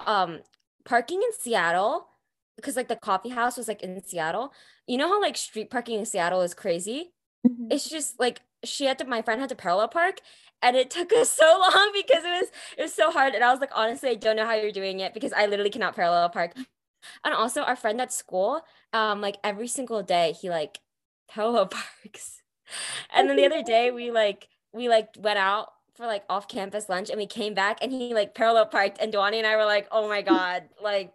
um, 0.05 0.39
parking 0.85 1.21
in 1.21 1.33
Seattle 1.33 2.07
because 2.55 2.75
like 2.75 2.87
the 2.87 2.95
coffee 2.95 3.29
house 3.29 3.57
was 3.57 3.67
like 3.67 3.81
in 3.81 4.01
Seattle. 4.03 4.53
You 4.87 4.97
know 4.97 5.07
how 5.07 5.21
like 5.21 5.37
street 5.37 5.69
parking 5.69 5.99
in 5.99 6.05
Seattle 6.05 6.41
is 6.41 6.53
crazy? 6.53 7.11
Mm-hmm. 7.45 7.67
It's 7.71 7.89
just 7.89 8.19
like 8.19 8.41
she 8.63 8.85
had 8.85 8.97
to 8.99 9.05
my 9.05 9.21
friend 9.21 9.39
had 9.39 9.49
to 9.49 9.55
parallel 9.55 9.87
park 9.87 10.19
and 10.61 10.75
it 10.75 10.89
took 10.97 11.11
us 11.13 11.29
so 11.29 11.59
long 11.59 11.91
because 11.93 12.23
it 12.23 12.29
was 12.29 12.47
it 12.77 12.81
was 12.83 12.93
so 12.93 13.11
hard 13.11 13.33
and 13.35 13.43
I 13.43 13.51
was 13.51 13.59
like 13.59 13.71
honestly 13.73 14.09
I 14.09 14.15
don't 14.15 14.35
know 14.35 14.45
how 14.45 14.55
you're 14.55 14.71
doing 14.71 14.99
it 14.99 15.13
because 15.13 15.33
I 15.33 15.45
literally 15.45 15.69
cannot 15.69 15.95
parallel 15.95 16.29
park. 16.29 16.53
And 17.23 17.35
also 17.35 17.61
our 17.61 17.75
friend 17.75 18.01
at 18.01 18.13
school 18.13 18.61
um 18.93 19.21
like 19.21 19.37
every 19.43 19.67
single 19.67 20.03
day 20.03 20.33
he 20.39 20.49
like 20.49 20.79
parallel 21.29 21.67
parks. 21.67 22.41
And 23.13 23.29
then 23.29 23.37
the 23.37 23.45
other 23.45 23.63
day 23.63 23.91
we 23.91 24.11
like 24.11 24.47
we 24.73 24.89
like 24.89 25.09
went 25.19 25.39
out 25.39 25.69
for 25.95 26.05
like 26.05 26.23
off 26.29 26.47
campus 26.47 26.89
lunch 26.89 27.09
and 27.09 27.17
we 27.17 27.25
came 27.25 27.53
back 27.53 27.77
and 27.81 27.91
he 27.91 28.13
like 28.13 28.35
parallel 28.35 28.65
parked 28.65 28.99
and 28.99 29.13
Dwani 29.13 29.37
and 29.37 29.47
I 29.47 29.55
were 29.55 29.65
like, 29.65 29.87
oh 29.91 30.09
my 30.09 30.21
God, 30.33 30.63
like 30.83 31.13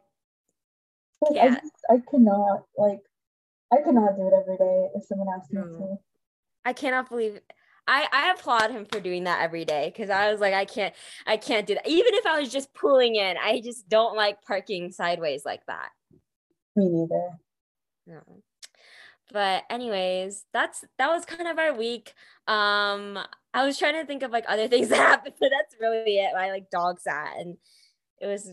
like, 1.23 1.37
yeah. 1.37 1.59
I, 1.91 1.95
I 1.95 2.03
cannot 2.11 2.65
like 2.77 3.01
I 3.73 3.83
cannot 3.83 4.17
do 4.17 4.27
it 4.27 4.35
every 4.41 4.57
day 4.57 4.89
if 4.95 5.05
someone 5.05 5.29
asked 5.37 5.53
me 5.53 5.63
to. 5.63 5.99
I 6.65 6.73
cannot 6.73 7.09
believe 7.09 7.41
I, 7.91 8.07
I 8.13 8.31
applaud 8.31 8.71
him 8.71 8.85
for 8.85 9.01
doing 9.01 9.25
that 9.25 9.43
every 9.43 9.65
day 9.65 9.91
because 9.93 10.11
I 10.11 10.31
was 10.31 10.41
like, 10.41 10.55
I 10.55 10.65
can't, 10.65 10.95
I 11.27 11.37
can't 11.37 11.67
do 11.67 11.75
that. 11.75 11.89
Even 11.89 12.15
if 12.15 12.25
I 12.25 12.39
was 12.39 12.49
just 12.49 12.73
pulling 12.73 13.17
in, 13.17 13.37
I 13.37 13.61
just 13.61 13.89
don't 13.89 14.17
like 14.17 14.43
parking 14.43 14.93
sideways 14.93 15.45
like 15.45 15.67
that. 15.67 15.89
Me 16.77 16.89
neither. 16.89 17.31
No. 18.07 18.21
But 19.33 19.65
anyways, 19.71 20.45
that's 20.53 20.85
that 20.99 21.09
was 21.09 21.25
kind 21.25 21.49
of 21.49 21.59
our 21.59 21.75
week. 21.75 22.15
Um, 22.47 23.19
I 23.53 23.65
was 23.65 23.77
trying 23.77 23.95
to 23.95 24.07
think 24.07 24.23
of 24.23 24.31
like 24.31 24.45
other 24.47 24.69
things 24.69 24.89
that 24.89 24.97
happened, 24.97 25.35
but 25.41 25.51
that's 25.51 25.75
really 25.81 26.19
it. 26.19 26.33
I 26.37 26.51
like 26.51 26.71
dog 26.71 27.01
sat 27.01 27.39
and 27.39 27.57
it 28.21 28.27
was 28.27 28.53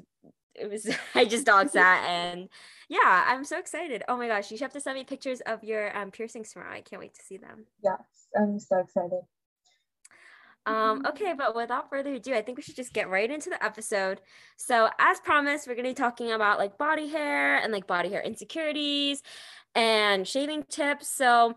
it 0.58 0.70
was 0.70 0.90
I 1.16 1.26
just 1.26 1.46
dog 1.46 1.70
sat 1.72 2.04
and 2.08 2.50
yeah, 2.90 3.26
I'm 3.28 3.44
so 3.44 3.60
excited. 3.60 4.04
Oh 4.08 4.18
my 4.18 4.28
gosh, 4.28 4.52
you 4.52 4.58
have 4.60 4.74
to 4.74 4.82
send 4.82 4.98
me 4.98 5.04
pictures 5.04 5.42
of 5.42 5.64
your 5.64 5.96
um, 5.98 6.12
piercings 6.12 6.54
tomorrow. 6.54 6.74
I 6.74 6.82
can't 6.82 7.02
wait 7.02 7.14
to 7.16 7.22
see 7.22 7.38
them. 7.38 7.66
Yes, 7.84 8.00
I'm 8.40 8.60
so 8.60 8.80
excited. 8.80 9.22
Um, 10.66 11.06
okay, 11.06 11.34
but 11.38 11.56
without 11.56 11.90
further 11.90 12.14
ado, 12.14 12.34
I 12.34 12.42
think 12.42 12.58
we 12.58 12.62
should 12.62 12.76
just 12.76 12.94
get 12.94 13.10
right 13.10 13.32
into 13.32 13.50
the 13.50 13.64
episode. 13.64 14.20
So, 14.58 14.90
as 15.00 15.20
promised, 15.22 15.66
we're 15.66 15.76
going 15.76 15.86
to 15.86 15.92
be 15.92 15.96
talking 15.96 16.34
about 16.34 16.60
like 16.60 16.78
body 16.78 17.08
hair 17.08 17.58
and 17.58 17.72
like 17.72 17.88
body 17.88 18.10
hair 18.10 18.22
insecurities 18.22 19.24
and 19.76 20.28
shaving 20.28 20.64
tips. 20.64 21.08
So, 21.08 21.56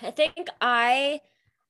I 0.00 0.12
think 0.12 0.34
I 0.60 1.20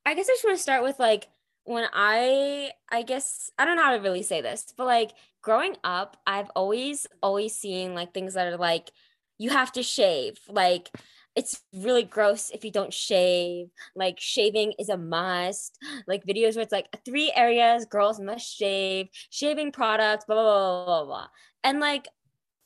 I 0.06 0.14
guess 0.14 0.28
I 0.28 0.32
just 0.32 0.44
want 0.44 0.56
to 0.56 0.62
start 0.62 0.82
with 0.82 0.98
like 0.98 1.28
when 1.64 1.86
I 1.92 2.70
I 2.90 3.02
guess 3.02 3.50
I 3.58 3.64
don't 3.64 3.76
know 3.76 3.82
how 3.82 3.96
to 3.96 4.02
really 4.02 4.22
say 4.22 4.40
this, 4.40 4.72
but 4.76 4.86
like 4.86 5.12
growing 5.42 5.76
up, 5.82 6.16
I've 6.26 6.50
always 6.54 7.06
always 7.22 7.54
seen 7.54 7.94
like 7.94 8.14
things 8.14 8.34
that 8.34 8.52
are 8.52 8.56
like 8.56 8.90
you 9.38 9.50
have 9.50 9.72
to 9.72 9.82
shave. 9.82 10.38
Like 10.48 10.90
it's 11.34 11.60
really 11.74 12.04
gross 12.04 12.50
if 12.50 12.64
you 12.64 12.70
don't 12.70 12.92
shave. 12.92 13.68
Like 13.96 14.20
shaving 14.20 14.74
is 14.78 14.88
a 14.88 14.96
must. 14.96 15.78
Like 16.06 16.24
videos 16.24 16.54
where 16.54 16.62
it's 16.62 16.72
like 16.72 16.86
three 17.04 17.32
areas 17.34 17.86
girls 17.86 18.20
must 18.20 18.46
shave, 18.46 19.08
shaving 19.30 19.72
products, 19.72 20.26
blah 20.26 20.36
blah 20.36 20.44
blah 20.44 20.84
blah 20.84 21.04
blah. 21.04 21.26
And 21.64 21.80
like 21.80 22.08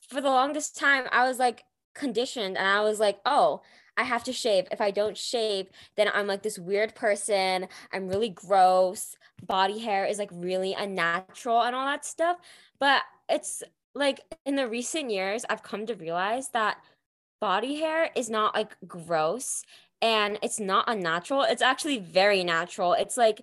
for 0.09 0.21
the 0.21 0.31
longest 0.31 0.76
time, 0.76 1.05
I 1.12 1.26
was 1.26 1.38
like 1.38 1.64
conditioned 1.95 2.57
and 2.57 2.67
I 2.67 2.83
was 2.83 2.99
like, 2.99 3.19
oh, 3.25 3.62
I 3.99 4.05
have 4.05 4.23
to 4.25 4.33
shave. 4.33 4.67
If 4.71 4.81
I 4.81 4.93
don't 4.93 5.17
shave, 5.17 5.69
then 5.97 6.09
I'm 6.14 6.28
like 6.28 6.43
this 6.43 6.59
weird 6.59 6.95
person. 6.95 7.67
I'm 7.93 8.09
really 8.09 8.31
gross. 8.31 9.17
Body 9.45 9.81
hair 9.81 10.07
is 10.07 10.19
like 10.19 10.31
really 10.33 10.73
unnatural 10.73 11.62
and 11.62 11.75
all 11.75 11.85
that 11.85 12.05
stuff. 12.05 12.38
But 12.78 13.02
it's 13.28 13.62
like 13.97 14.21
in 14.47 14.55
the 14.55 14.69
recent 14.69 15.11
years, 15.11 15.45
I've 15.50 15.64
come 15.64 15.85
to 15.87 15.95
realize 15.95 16.50
that 16.50 16.78
body 17.40 17.81
hair 17.81 18.11
is 18.14 18.31
not 18.31 18.55
like 18.55 18.76
gross 18.87 19.64
and 20.00 20.38
it's 20.43 20.61
not 20.61 20.85
unnatural. 20.87 21.43
It's 21.43 21.62
actually 21.62 21.99
very 21.99 22.45
natural. 22.45 22.93
It's 22.93 23.17
like, 23.17 23.43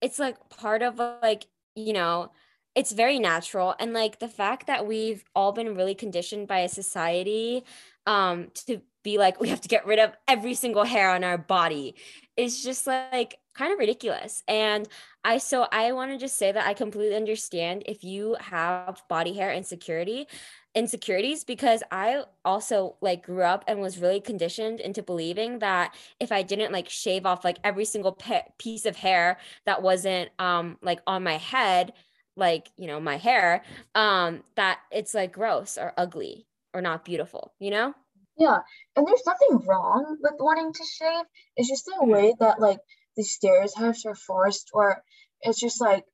it's 0.00 0.18
like 0.18 0.48
part 0.48 0.82
of 0.82 0.98
like, 0.98 1.46
you 1.76 1.92
know, 1.92 2.32
it's 2.74 2.92
very 2.92 3.18
natural 3.18 3.74
and 3.78 3.92
like 3.92 4.18
the 4.20 4.28
fact 4.28 4.66
that 4.66 4.86
we've 4.86 5.24
all 5.34 5.52
been 5.52 5.74
really 5.74 5.94
conditioned 5.94 6.46
by 6.46 6.60
a 6.60 6.68
society 6.68 7.64
um 8.06 8.48
to 8.54 8.80
be 9.02 9.18
like 9.18 9.40
we 9.40 9.48
have 9.48 9.60
to 9.60 9.68
get 9.68 9.86
rid 9.86 9.98
of 9.98 10.12
every 10.28 10.54
single 10.54 10.84
hair 10.84 11.10
on 11.10 11.24
our 11.24 11.38
body. 11.38 11.94
Is 12.36 12.62
just 12.62 12.86
like 12.86 13.38
kind 13.54 13.72
of 13.72 13.78
ridiculous. 13.78 14.42
And 14.48 14.88
i 15.24 15.38
so 15.38 15.66
i 15.72 15.92
want 15.92 16.10
to 16.10 16.18
just 16.18 16.36
say 16.36 16.50
that 16.52 16.66
i 16.66 16.74
completely 16.74 17.16
understand 17.16 17.82
if 17.86 18.02
you 18.02 18.36
have 18.40 19.02
body 19.08 19.34
hair 19.34 19.52
insecurity 19.52 20.26
insecurities 20.74 21.44
because 21.44 21.82
i 21.90 22.22
also 22.44 22.96
like 23.00 23.24
grew 23.24 23.42
up 23.42 23.64
and 23.66 23.80
was 23.80 23.98
really 23.98 24.20
conditioned 24.20 24.80
into 24.80 25.02
believing 25.02 25.58
that 25.58 25.94
if 26.20 26.30
i 26.32 26.42
didn't 26.42 26.72
like 26.72 26.88
shave 26.88 27.26
off 27.26 27.44
like 27.44 27.58
every 27.64 27.84
single 27.84 28.12
pe- 28.12 28.42
piece 28.58 28.86
of 28.86 28.96
hair 28.96 29.38
that 29.66 29.82
wasn't 29.82 30.30
um 30.38 30.78
like 30.82 31.00
on 31.06 31.22
my 31.22 31.36
head 31.36 31.92
like 32.36 32.70
you 32.76 32.86
know 32.86 33.00
my 33.00 33.16
hair 33.16 33.62
um 33.94 34.42
that 34.54 34.78
it's 34.90 35.12
like 35.12 35.32
gross 35.32 35.76
or 35.76 35.92
ugly 35.96 36.46
or 36.72 36.80
not 36.80 37.04
beautiful 37.04 37.52
you 37.58 37.70
know 37.70 37.94
yeah 38.40 38.58
and 38.96 39.06
there's 39.06 39.22
nothing 39.26 39.64
wrong 39.66 40.16
with 40.20 40.32
wanting 40.40 40.72
to 40.72 40.84
shave 40.84 41.24
it's 41.56 41.68
just 41.68 41.84
the 41.84 41.92
mm-hmm. 42.00 42.10
way 42.10 42.34
that 42.40 42.58
like 42.58 42.80
the 43.16 43.22
stereotypes 43.22 44.04
are 44.06 44.14
forced 44.14 44.70
or 44.72 45.02
it's 45.42 45.60
just 45.60 45.80
like 45.80 46.04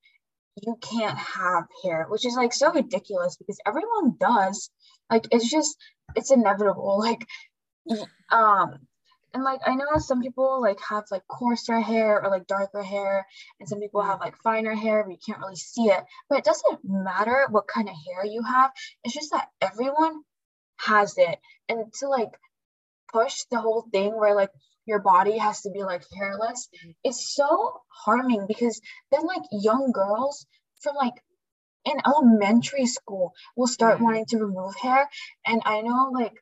you 0.63 0.77
can't 0.81 1.17
have 1.17 1.65
hair 1.83 2.07
which 2.09 2.27
is 2.27 2.35
like 2.35 2.53
so 2.53 2.73
ridiculous 2.73 3.37
because 3.37 3.59
everyone 3.65 4.17
does 4.19 4.71
like 5.11 5.27
it's 5.31 5.49
just 5.49 5.77
it's 6.15 6.31
inevitable 6.31 6.99
like 7.01 7.27
um 8.31 8.79
and 9.37 9.45
like 9.45 9.61
I 9.67 9.75
know 9.75 9.99
some 9.99 10.23
people 10.23 10.63
like 10.63 10.79
have 10.89 11.05
like 11.11 11.23
coarser 11.29 11.79
hair 11.79 12.23
or 12.23 12.31
like 12.31 12.47
darker 12.47 12.83
hair, 12.83 13.27
and 13.61 13.69
some 13.69 13.81
people 13.81 14.01
have 14.01 14.19
like 14.19 14.35
finer 14.39 14.75
hair, 14.75 15.05
but 15.05 15.11
you 15.11 15.19
can't 15.25 15.41
really 15.41 15.57
see 15.57 15.85
it. 15.85 16.03
But 16.31 16.39
it 16.39 16.45
doesn't 16.45 16.81
matter 16.83 17.47
what 17.51 17.69
kind 17.69 17.87
of 17.87 17.95
hair 18.07 18.25
you 18.25 18.43
have. 18.43 18.71
It's 19.05 19.13
just 19.13 19.33
that 19.33 19.49
everyone 19.61 20.23
has 20.79 21.15
it, 21.17 21.39
and 21.69 21.93
to 22.01 22.09
like 22.09 22.31
push 23.13 23.45
the 23.51 23.61
whole 23.61 23.87
thing 23.93 24.19
where 24.19 24.35
like 24.35 24.51
your 24.87 25.01
body 25.01 25.39
has 25.39 25.63
to 25.63 25.71
be 25.71 25.83
like 25.83 26.05
hairless, 26.17 26.69
it's 27.03 27.35
so 27.35 27.81
harming 28.05 28.47
because 28.47 28.81
then 29.11 29.23
like 29.27 29.43
young 29.51 29.93
girls 29.93 30.47
from 30.81 30.95
like 30.97 31.15
in 31.85 31.97
elementary 32.05 32.87
school 32.87 33.33
will 33.57 33.67
start 33.67 33.99
mm. 33.99 34.03
wanting 34.03 34.27
to 34.27 34.39
remove 34.39 34.75
hair, 34.77 35.09
and 35.47 35.63
I 35.65 35.81
know 35.83 36.11
like 36.13 36.35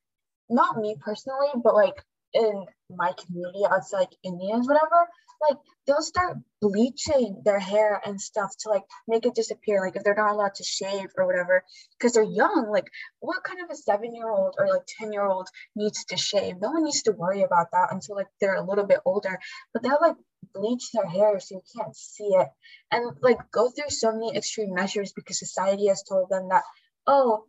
not 0.48 0.76
me 0.76 0.96
personally, 1.00 1.48
but 1.62 1.74
like 1.74 2.02
in 2.32 2.64
my 2.90 3.12
community 3.12 3.62
outside 3.70 3.98
like 3.98 4.16
Indians, 4.22 4.66
whatever, 4.66 5.08
like 5.48 5.58
they'll 5.86 6.02
start 6.02 6.38
bleaching 6.60 7.42
their 7.44 7.58
hair 7.58 8.00
and 8.04 8.20
stuff 8.20 8.50
to 8.60 8.70
like 8.70 8.82
make 9.06 9.26
it 9.26 9.34
disappear. 9.34 9.80
Like 9.80 9.96
if 9.96 10.04
they're 10.04 10.14
not 10.14 10.32
allowed 10.32 10.54
to 10.56 10.64
shave 10.64 11.08
or 11.16 11.26
whatever, 11.26 11.64
because 11.98 12.12
they're 12.12 12.22
young. 12.22 12.68
Like 12.70 12.88
what 13.20 13.44
kind 13.44 13.60
of 13.62 13.70
a 13.70 13.76
seven 13.76 14.14
year 14.14 14.28
old 14.28 14.54
or 14.58 14.68
like 14.68 14.82
10 14.98 15.12
year 15.12 15.26
old 15.26 15.48
needs 15.76 16.04
to 16.06 16.16
shave? 16.16 16.56
No 16.60 16.70
one 16.70 16.84
needs 16.84 17.02
to 17.02 17.12
worry 17.12 17.42
about 17.42 17.68
that 17.72 17.92
until 17.92 18.16
like 18.16 18.28
they're 18.40 18.56
a 18.56 18.66
little 18.66 18.86
bit 18.86 19.00
older. 19.04 19.38
But 19.72 19.82
they'll 19.82 19.98
like 20.00 20.16
bleach 20.54 20.90
their 20.92 21.06
hair 21.06 21.38
so 21.40 21.56
you 21.56 21.62
can't 21.76 21.96
see 21.96 22.28
it 22.28 22.48
and 22.90 23.16
like 23.22 23.38
go 23.50 23.70
through 23.70 23.90
so 23.90 24.12
many 24.12 24.36
extreme 24.36 24.74
measures 24.74 25.12
because 25.12 25.38
society 25.38 25.88
has 25.88 26.02
told 26.02 26.28
them 26.30 26.48
that, 26.48 26.62
oh, 27.06 27.44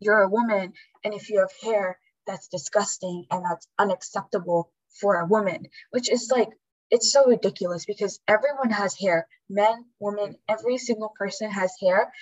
you're 0.00 0.22
a 0.22 0.28
woman 0.28 0.72
and 1.04 1.14
if 1.14 1.28
you 1.30 1.40
have 1.40 1.52
hair, 1.62 1.98
that's 2.26 2.48
disgusting 2.48 3.26
and 3.30 3.44
that's 3.44 3.66
unacceptable 3.78 4.70
for 5.00 5.16
a 5.16 5.26
woman, 5.26 5.66
which 5.90 6.10
is 6.10 6.30
like, 6.34 6.48
it's 6.92 7.10
so 7.10 7.26
ridiculous 7.26 7.86
because 7.86 8.20
everyone 8.28 8.70
has 8.70 8.94
hair 8.94 9.26
men, 9.48 9.86
women, 9.98 10.36
every 10.48 10.76
single 10.76 11.12
person 11.18 11.50
has 11.50 11.72
hair 11.80 12.12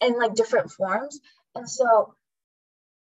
in 0.00 0.18
like 0.18 0.34
different 0.34 0.72
forms. 0.72 1.20
And 1.54 1.68
so 1.68 2.14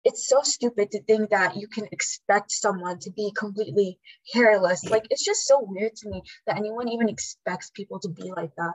it's 0.05 0.27
so 0.27 0.43
stupid 0.43 0.91
to 0.91 1.03
think 1.05 1.31
that 1.31 1.57
you 1.57 1.69
can 1.69 1.87
expect 1.93 2.51
someone 2.51 2.99
to 3.01 3.13
be 3.13 3.31
completely 3.37 4.01
hairless. 4.33 4.91
Like, 4.91 5.07
it's 5.11 5.25
just 5.25 5.47
so 5.47 5.61
weird 5.61 5.95
to 5.97 6.09
me 6.09 6.23
that 6.47 6.57
anyone 6.57 6.89
even 6.89 7.09
expects 7.09 7.71
people 7.71 8.01
to 8.01 8.09
be 8.09 8.33
like 8.37 8.55
that. 8.57 8.75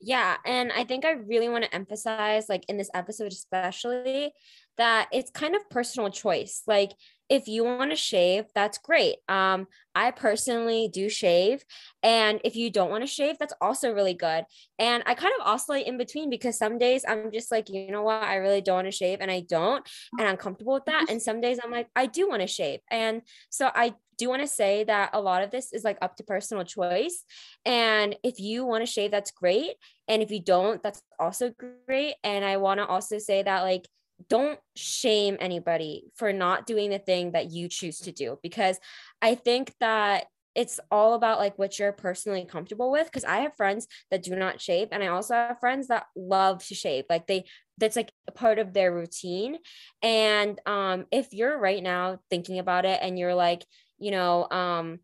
Yeah. 0.00 0.36
And 0.44 0.70
I 0.70 0.84
think 0.84 1.06
I 1.06 1.12
really 1.12 1.48
want 1.48 1.64
to 1.64 1.74
emphasize, 1.74 2.48
like 2.50 2.64
in 2.68 2.76
this 2.76 2.90
episode, 2.92 3.32
especially, 3.32 4.32
that 4.78 5.08
it's 5.12 5.30
kind 5.30 5.54
of 5.54 5.68
personal 5.70 6.10
choice. 6.10 6.62
Like, 6.66 6.92
if 7.30 7.48
you 7.48 7.64
want 7.64 7.90
to 7.90 7.96
shave, 7.96 8.44
that's 8.54 8.78
great. 8.78 9.16
Um, 9.28 9.66
I 9.94 10.10
personally 10.10 10.90
do 10.92 11.08
shave. 11.08 11.64
And 12.02 12.40
if 12.44 12.54
you 12.54 12.70
don't 12.70 12.90
want 12.90 13.02
to 13.02 13.06
shave, 13.06 13.38
that's 13.38 13.54
also 13.60 13.92
really 13.92 14.12
good. 14.12 14.44
And 14.78 15.02
I 15.06 15.14
kind 15.14 15.32
of 15.40 15.46
oscillate 15.46 15.86
in 15.86 15.96
between 15.96 16.28
because 16.28 16.58
some 16.58 16.78
days 16.78 17.02
I'm 17.08 17.32
just 17.32 17.50
like, 17.50 17.70
you 17.70 17.90
know 17.90 18.02
what, 18.02 18.22
I 18.22 18.36
really 18.36 18.60
don't 18.60 18.76
want 18.76 18.88
to 18.88 18.92
shave 18.92 19.18
and 19.20 19.30
I 19.30 19.40
don't. 19.40 19.88
And 20.18 20.28
I'm 20.28 20.36
comfortable 20.36 20.74
with 20.74 20.84
that. 20.84 21.06
And 21.08 21.22
some 21.22 21.40
days 21.40 21.58
I'm 21.64 21.70
like, 21.70 21.88
I 21.96 22.06
do 22.06 22.28
want 22.28 22.42
to 22.42 22.46
shave. 22.46 22.80
And 22.90 23.22
so 23.48 23.70
I 23.74 23.94
do 24.18 24.28
want 24.28 24.42
to 24.42 24.48
say 24.48 24.84
that 24.84 25.10
a 25.14 25.20
lot 25.20 25.42
of 25.42 25.50
this 25.50 25.72
is 25.72 25.82
like 25.82 25.98
up 26.02 26.16
to 26.16 26.24
personal 26.24 26.64
choice. 26.64 27.24
And 27.64 28.16
if 28.22 28.38
you 28.38 28.66
want 28.66 28.82
to 28.84 28.90
shave, 28.90 29.10
that's 29.10 29.30
great. 29.30 29.72
And 30.08 30.22
if 30.22 30.30
you 30.30 30.42
don't, 30.42 30.82
that's 30.82 31.00
also 31.18 31.52
great. 31.86 32.16
And 32.22 32.44
I 32.44 32.58
want 32.58 32.80
to 32.80 32.86
also 32.86 33.18
say 33.18 33.42
that, 33.42 33.62
like, 33.62 33.88
don't 34.28 34.58
shame 34.76 35.36
anybody 35.40 36.04
for 36.16 36.32
not 36.32 36.66
doing 36.66 36.90
the 36.90 36.98
thing 36.98 37.32
that 37.32 37.50
you 37.50 37.68
choose 37.68 37.98
to 38.00 38.12
do 38.12 38.38
because 38.42 38.78
I 39.20 39.34
think 39.34 39.72
that 39.80 40.26
it's 40.54 40.78
all 40.90 41.14
about 41.14 41.38
like 41.38 41.58
what 41.58 41.78
you're 41.78 41.92
personally 41.92 42.44
comfortable 42.44 42.90
with 42.90 43.06
because 43.06 43.24
i 43.24 43.38
have 43.38 43.56
friends 43.56 43.86
that 44.10 44.22
do 44.22 44.36
not 44.36 44.60
shave 44.60 44.88
and 44.92 45.02
i 45.02 45.08
also 45.08 45.34
have 45.34 45.58
friends 45.58 45.88
that 45.88 46.06
love 46.16 46.64
to 46.64 46.74
shave 46.74 47.04
like 47.10 47.26
they 47.26 47.44
that's 47.78 47.96
like 47.96 48.12
a 48.28 48.32
part 48.32 48.58
of 48.58 48.72
their 48.72 48.94
routine 48.94 49.58
and 50.02 50.60
um 50.66 51.06
if 51.10 51.32
you're 51.32 51.58
right 51.58 51.82
now 51.82 52.18
thinking 52.30 52.58
about 52.58 52.84
it 52.84 53.00
and 53.02 53.18
you're 53.18 53.34
like 53.34 53.64
you 53.98 54.10
know 54.10 54.48
um 54.50 54.98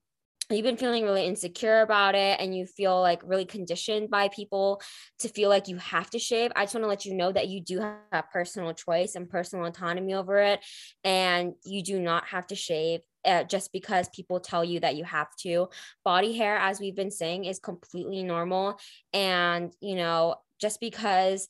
you've 0.50 0.64
been 0.64 0.76
feeling 0.76 1.04
really 1.04 1.26
insecure 1.26 1.80
about 1.80 2.14
it 2.14 2.40
and 2.40 2.56
you 2.56 2.66
feel 2.66 3.00
like 3.00 3.20
really 3.24 3.44
conditioned 3.44 4.10
by 4.10 4.28
people 4.28 4.80
to 5.18 5.28
feel 5.28 5.48
like 5.48 5.68
you 5.68 5.76
have 5.76 6.10
to 6.10 6.18
shave 6.18 6.50
i 6.56 6.64
just 6.64 6.74
want 6.74 6.84
to 6.84 6.88
let 6.88 7.04
you 7.04 7.14
know 7.14 7.32
that 7.32 7.48
you 7.48 7.60
do 7.60 7.80
have 8.12 8.30
personal 8.32 8.72
choice 8.72 9.14
and 9.14 9.30
personal 9.30 9.64
autonomy 9.64 10.14
over 10.14 10.38
it 10.38 10.60
and 11.04 11.52
you 11.64 11.82
do 11.82 12.00
not 12.00 12.26
have 12.26 12.46
to 12.46 12.54
shave 12.54 13.00
uh, 13.24 13.44
just 13.44 13.72
because 13.72 14.08
people 14.10 14.40
tell 14.40 14.64
you 14.64 14.80
that 14.80 14.96
you 14.96 15.04
have 15.04 15.28
to. 15.36 15.68
Body 16.04 16.36
hair 16.36 16.56
as 16.56 16.80
we've 16.80 16.96
been 16.96 17.10
saying 17.10 17.44
is 17.44 17.58
completely 17.58 18.22
normal 18.22 18.78
and 19.12 19.72
you 19.80 19.94
know 19.94 20.36
just 20.60 20.80
because 20.80 21.48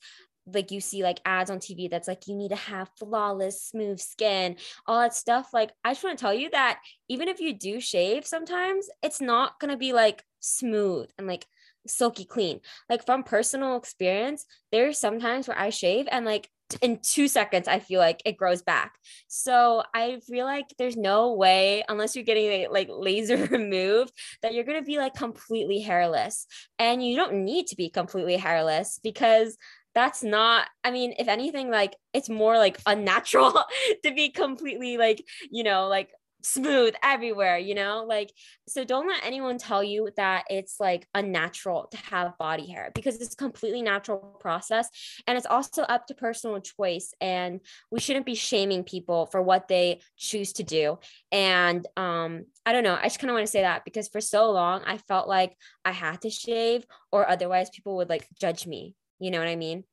like 0.55 0.71
you 0.71 0.81
see 0.81 1.03
like 1.03 1.21
ads 1.25 1.51
on 1.51 1.59
TV 1.59 1.89
that's 1.89 2.09
like 2.09 2.27
you 2.27 2.35
need 2.35 2.51
to 2.51 2.57
have 2.57 2.91
flawless 2.99 3.63
smooth 3.63 4.01
skin 4.01 4.57
all 4.87 5.01
that 5.01 5.15
stuff 5.15 5.51
like 5.53 5.73
I 5.85 5.93
just 5.93 6.05
want 6.05 6.19
to 6.19 6.23
tell 6.23 6.35
you 6.35 6.51
that 6.51 6.81
even 7.09 7.29
if 7.29 7.41
you 7.41 7.53
do 7.53 7.81
shave 7.81 8.27
sometimes 8.27 8.89
it's 9.03 9.21
not 9.21 9.59
going 9.61 9.71
to 9.71 9.77
be 9.77 9.93
like 9.93 10.25
smooth 10.41 11.09
and 11.19 11.27
like 11.27 11.47
silky 11.87 12.25
clean. 12.25 12.61
Like 12.89 13.05
from 13.07 13.23
personal 13.23 13.77
experience 13.77 14.47
there's 14.73 14.99
sometimes 14.99 15.49
where 15.49 15.59
I 15.59 15.71
shave 15.71 16.09
and 16.11 16.25
like 16.25 16.49
in 16.83 16.99
two 17.03 17.29
seconds 17.29 17.69
i 17.69 17.79
feel 17.79 18.01
like 18.01 18.23
it 18.25 18.37
grows 18.37 18.63
back. 18.63 18.95
So 19.29 19.83
i 19.95 20.21
feel 20.29 20.47
like 20.47 20.67
there's 20.79 20.97
no 20.97 21.35
way 21.35 21.85
unless 21.89 22.15
you're 22.15 22.25
getting 22.25 22.71
like 22.71 22.89
laser 22.91 23.37
removed 23.51 24.13
that 24.43 24.55
you're 24.55 24.65
going 24.65 24.81
to 24.81 24.85
be 24.85 24.99
like 24.99 25.15
completely 25.15 25.81
hairless. 25.81 26.47
And 26.79 27.05
you 27.05 27.17
don't 27.17 27.45
need 27.45 27.67
to 27.69 27.77
be 27.77 27.91
completely 27.91 28.37
hairless 28.37 29.01
because 29.03 29.57
that's 29.95 30.23
not 30.23 30.69
i 30.85 30.91
mean 30.91 31.15
if 31.19 31.29
anything 31.29 31.71
like 31.71 31.97
it's 32.13 32.29
more 32.29 32.57
like 32.57 32.81
unnatural 32.87 33.53
to 34.05 34.15
be 34.15 34.31
completely 34.31 34.97
like 34.97 35.25
you 35.51 35.65
know 35.65 35.89
like 35.89 36.11
smooth 36.43 36.95
everywhere 37.03 37.59
you 37.59 37.75
know 37.75 38.05
like 38.07 38.33
so 38.67 38.85
don't 38.85 39.09
let 39.09 39.25
anyone 39.25 39.59
tell 39.59 39.83
you 39.83 40.09
that 40.17 40.45
it's 40.49 40.81
like 40.81 41.07
unnatural 41.15 41.89
to 41.91 41.97
have 41.97 42.37
body 42.39 42.67
hair 42.67 42.91
because 42.95 43.21
it's 43.21 43.35
completely 43.35 43.83
natural 43.83 44.19
process 44.41 44.89
and 45.27 45.37
it's 45.37 45.47
also 45.47 45.83
up 45.83 46.07
to 46.07 46.15
personal 46.15 46.61
choice 46.61 47.13
and 47.21 47.61
we 47.91 48.01
shouldn't 48.01 48.27
be 48.27 48.35
shaming 48.35 48.85
people 48.85 49.27
for 49.27 49.43
what 49.43 49.69
they 49.69 50.01
choose 50.17 50.53
to 50.53 50.63
do 50.63 50.99
and 51.33 51.87
um 51.97 52.45
i 52.65 52.73
don't 52.73 52.85
know 52.85 52.99
i 53.01 53.05
just 53.05 53.19
kind 53.19 53.31
of 53.31 53.35
want 53.35 53.47
to 53.47 53.51
say 53.51 53.63
that 53.63 53.85
because 53.85 54.09
for 54.09 54.21
so 54.21 54.51
long 54.51 54.83
i 54.87 54.97
felt 54.97 55.29
like 55.29 55.57
i 55.85 55.93
had 55.93 56.21
to 56.21 56.31
shave 56.31 56.85
or 57.13 57.29
otherwise 57.29 57.71
people 57.71 57.97
would 57.97 58.09
like 58.09 58.27
judge 58.39 58.67
me 58.67 58.95
you 59.21 59.31
know 59.31 59.39
what 59.39 59.49
I 59.49 59.57
mean? 59.57 59.85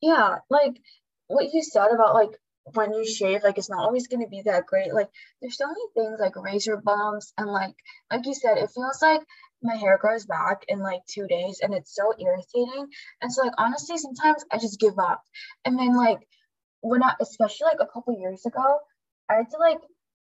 Yeah, 0.00 0.38
like 0.48 0.80
what 1.28 1.52
you 1.52 1.62
said 1.62 1.88
about 1.94 2.14
like 2.14 2.30
when 2.74 2.92
you 2.94 3.04
shave, 3.04 3.42
like 3.42 3.58
it's 3.58 3.70
not 3.70 3.84
always 3.84 4.06
gonna 4.08 4.28
be 4.28 4.42
that 4.42 4.66
great. 4.66 4.94
Like 4.94 5.10
there's 5.40 5.56
so 5.56 5.66
many 5.66 5.80
things 5.94 6.20
like 6.20 6.36
razor 6.36 6.76
bumps 6.76 7.32
and 7.36 7.48
like 7.50 7.74
like 8.10 8.26
you 8.26 8.34
said, 8.34 8.58
it 8.58 8.70
feels 8.74 9.02
like 9.02 9.22
my 9.62 9.76
hair 9.76 9.98
grows 9.98 10.26
back 10.26 10.64
in 10.68 10.80
like 10.80 11.02
two 11.06 11.26
days 11.26 11.60
and 11.62 11.74
it's 11.74 11.94
so 11.94 12.12
irritating. 12.18 12.88
And 13.20 13.32
so 13.32 13.42
like 13.42 13.54
honestly, 13.58 13.98
sometimes 13.98 14.44
I 14.50 14.58
just 14.58 14.80
give 14.80 14.98
up. 14.98 15.22
And 15.64 15.78
then 15.78 15.96
like 15.96 16.20
when 16.80 17.02
I 17.02 17.14
especially 17.20 17.66
like 17.66 17.80
a 17.80 17.92
couple 17.92 18.18
years 18.18 18.44
ago, 18.46 18.78
I 19.28 19.34
had 19.34 19.50
to 19.50 19.58
like 19.58 19.78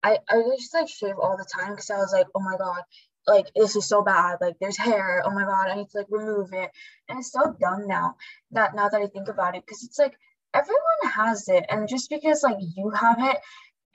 I, 0.03 0.19
I 0.29 0.41
just 0.57 0.73
like 0.73 0.89
shave 0.89 1.15
all 1.21 1.37
the 1.37 1.45
time 1.45 1.71
because 1.71 1.89
I 1.89 1.97
was 1.97 2.11
like, 2.13 2.27
oh 2.35 2.41
my 2.41 2.57
god, 2.57 2.83
like 3.27 3.47
this 3.55 3.75
is 3.75 3.87
so 3.87 4.01
bad. 4.03 4.37
Like 4.41 4.55
there's 4.59 4.77
hair. 4.77 5.23
Oh 5.25 5.31
my 5.31 5.43
god, 5.43 5.69
I 5.69 5.75
need 5.75 5.89
to 5.91 5.97
like 5.99 6.07
remove 6.09 6.53
it. 6.53 6.71
And 7.09 7.19
it's 7.19 7.31
so 7.31 7.55
dumb 7.59 7.87
now 7.87 8.15
that 8.51 8.75
now 8.75 8.89
that 8.89 9.01
I 9.01 9.07
think 9.07 9.29
about 9.29 9.55
it, 9.55 9.63
because 9.65 9.83
it's 9.83 9.99
like 9.99 10.13
everyone 10.53 11.13
has 11.15 11.47
it 11.47 11.65
and 11.69 11.87
just 11.87 12.09
because 12.09 12.43
like 12.43 12.57
you 12.59 12.89
have 12.89 13.17
it 13.19 13.37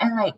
and 0.00 0.16
like 0.16 0.34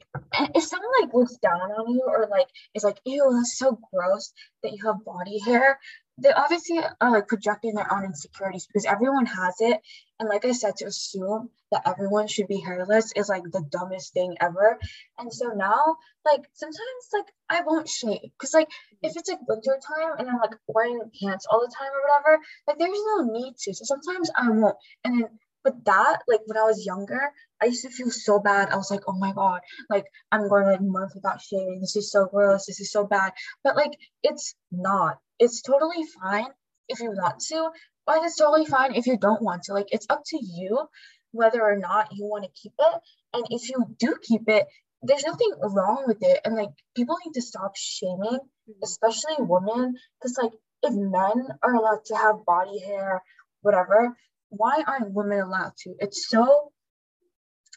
if 0.54 0.64
someone 0.64 0.90
like 1.00 1.14
looks 1.14 1.36
down 1.36 1.60
on 1.60 1.92
you 1.92 2.02
or 2.06 2.28
like 2.30 2.48
is 2.74 2.84
like 2.84 2.98
ew 3.04 3.30
that's 3.34 3.58
so 3.58 3.78
gross 3.92 4.32
that 4.62 4.72
you 4.72 4.78
have 4.84 5.04
body 5.04 5.38
hair 5.38 5.78
they 6.22 6.32
obviously 6.32 6.78
are 7.00 7.10
like 7.10 7.28
projecting 7.28 7.74
their 7.74 7.92
own 7.92 8.04
insecurities 8.04 8.66
because 8.66 8.84
everyone 8.84 9.26
has 9.26 9.54
it 9.60 9.80
and 10.18 10.28
like 10.28 10.44
i 10.44 10.52
said 10.52 10.76
to 10.76 10.86
assume 10.86 11.48
that 11.72 11.82
everyone 11.86 12.26
should 12.26 12.48
be 12.48 12.60
hairless 12.60 13.12
is 13.16 13.28
like 13.28 13.42
the 13.52 13.64
dumbest 13.70 14.12
thing 14.12 14.36
ever 14.40 14.78
and 15.18 15.32
so 15.32 15.48
now 15.48 15.96
like 16.24 16.48
sometimes 16.52 17.08
like 17.12 17.26
i 17.48 17.62
won't 17.64 17.88
shave 17.88 18.20
because 18.22 18.52
like 18.54 18.68
if 19.02 19.16
it's 19.16 19.30
like 19.30 19.48
winter 19.48 19.78
time 19.86 20.14
and 20.18 20.28
i'm 20.28 20.38
like 20.38 20.56
wearing 20.66 21.00
pants 21.22 21.46
all 21.50 21.60
the 21.60 21.74
time 21.78 21.88
or 21.88 22.02
whatever 22.08 22.42
like 22.66 22.78
there's 22.78 23.04
no 23.16 23.32
need 23.32 23.54
to 23.58 23.72
so 23.72 23.84
sometimes 23.84 24.30
i 24.36 24.50
won't 24.50 24.76
and 25.04 25.22
then 25.22 25.28
but 25.64 25.84
that, 25.84 26.20
like 26.28 26.40
when 26.46 26.56
I 26.56 26.62
was 26.62 26.86
younger, 26.86 27.32
I 27.60 27.66
used 27.66 27.82
to 27.82 27.90
feel 27.90 28.10
so 28.10 28.38
bad. 28.38 28.70
I 28.70 28.76
was 28.76 28.90
like, 28.90 29.02
oh 29.06 29.18
my 29.18 29.32
God, 29.32 29.60
like 29.88 30.06
I'm 30.32 30.48
going 30.48 30.66
like 30.66 30.80
months 30.80 31.14
without 31.14 31.40
shaving. 31.40 31.80
This 31.80 31.96
is 31.96 32.10
so 32.10 32.26
gross. 32.26 32.66
This 32.66 32.80
is 32.80 32.92
so 32.92 33.06
bad. 33.06 33.32
But 33.62 33.76
like 33.76 33.92
it's 34.22 34.54
not. 34.70 35.18
It's 35.38 35.62
totally 35.62 36.04
fine 36.20 36.48
if 36.88 37.00
you 37.00 37.10
want 37.10 37.40
to, 37.48 37.70
but 38.06 38.24
it's 38.24 38.36
totally 38.36 38.66
fine 38.66 38.94
if 38.94 39.06
you 39.06 39.16
don't 39.16 39.42
want 39.42 39.64
to. 39.64 39.74
Like 39.74 39.88
it's 39.90 40.06
up 40.08 40.22
to 40.26 40.38
you 40.40 40.88
whether 41.32 41.62
or 41.62 41.76
not 41.76 42.08
you 42.12 42.24
want 42.24 42.44
to 42.44 42.60
keep 42.60 42.72
it. 42.78 43.00
And 43.34 43.44
if 43.50 43.68
you 43.68 43.84
do 43.98 44.16
keep 44.22 44.48
it, 44.48 44.66
there's 45.02 45.24
nothing 45.24 45.52
wrong 45.60 46.04
with 46.06 46.18
it. 46.22 46.40
And 46.44 46.56
like 46.56 46.70
people 46.94 47.16
need 47.24 47.32
to 47.34 47.42
stop 47.42 47.76
shaming, 47.76 48.40
mm-hmm. 48.40 48.72
especially 48.82 49.36
women, 49.38 49.94
because 50.18 50.38
like 50.40 50.52
if 50.82 50.94
men 50.94 51.48
are 51.62 51.74
allowed 51.74 52.04
to 52.06 52.16
have 52.16 52.44
body 52.44 52.80
hair, 52.80 53.22
whatever, 53.62 54.16
why 54.50 54.82
aren't 54.86 55.12
women 55.12 55.40
allowed 55.40 55.72
to? 55.84 55.94
It's 55.98 56.28
so 56.28 56.72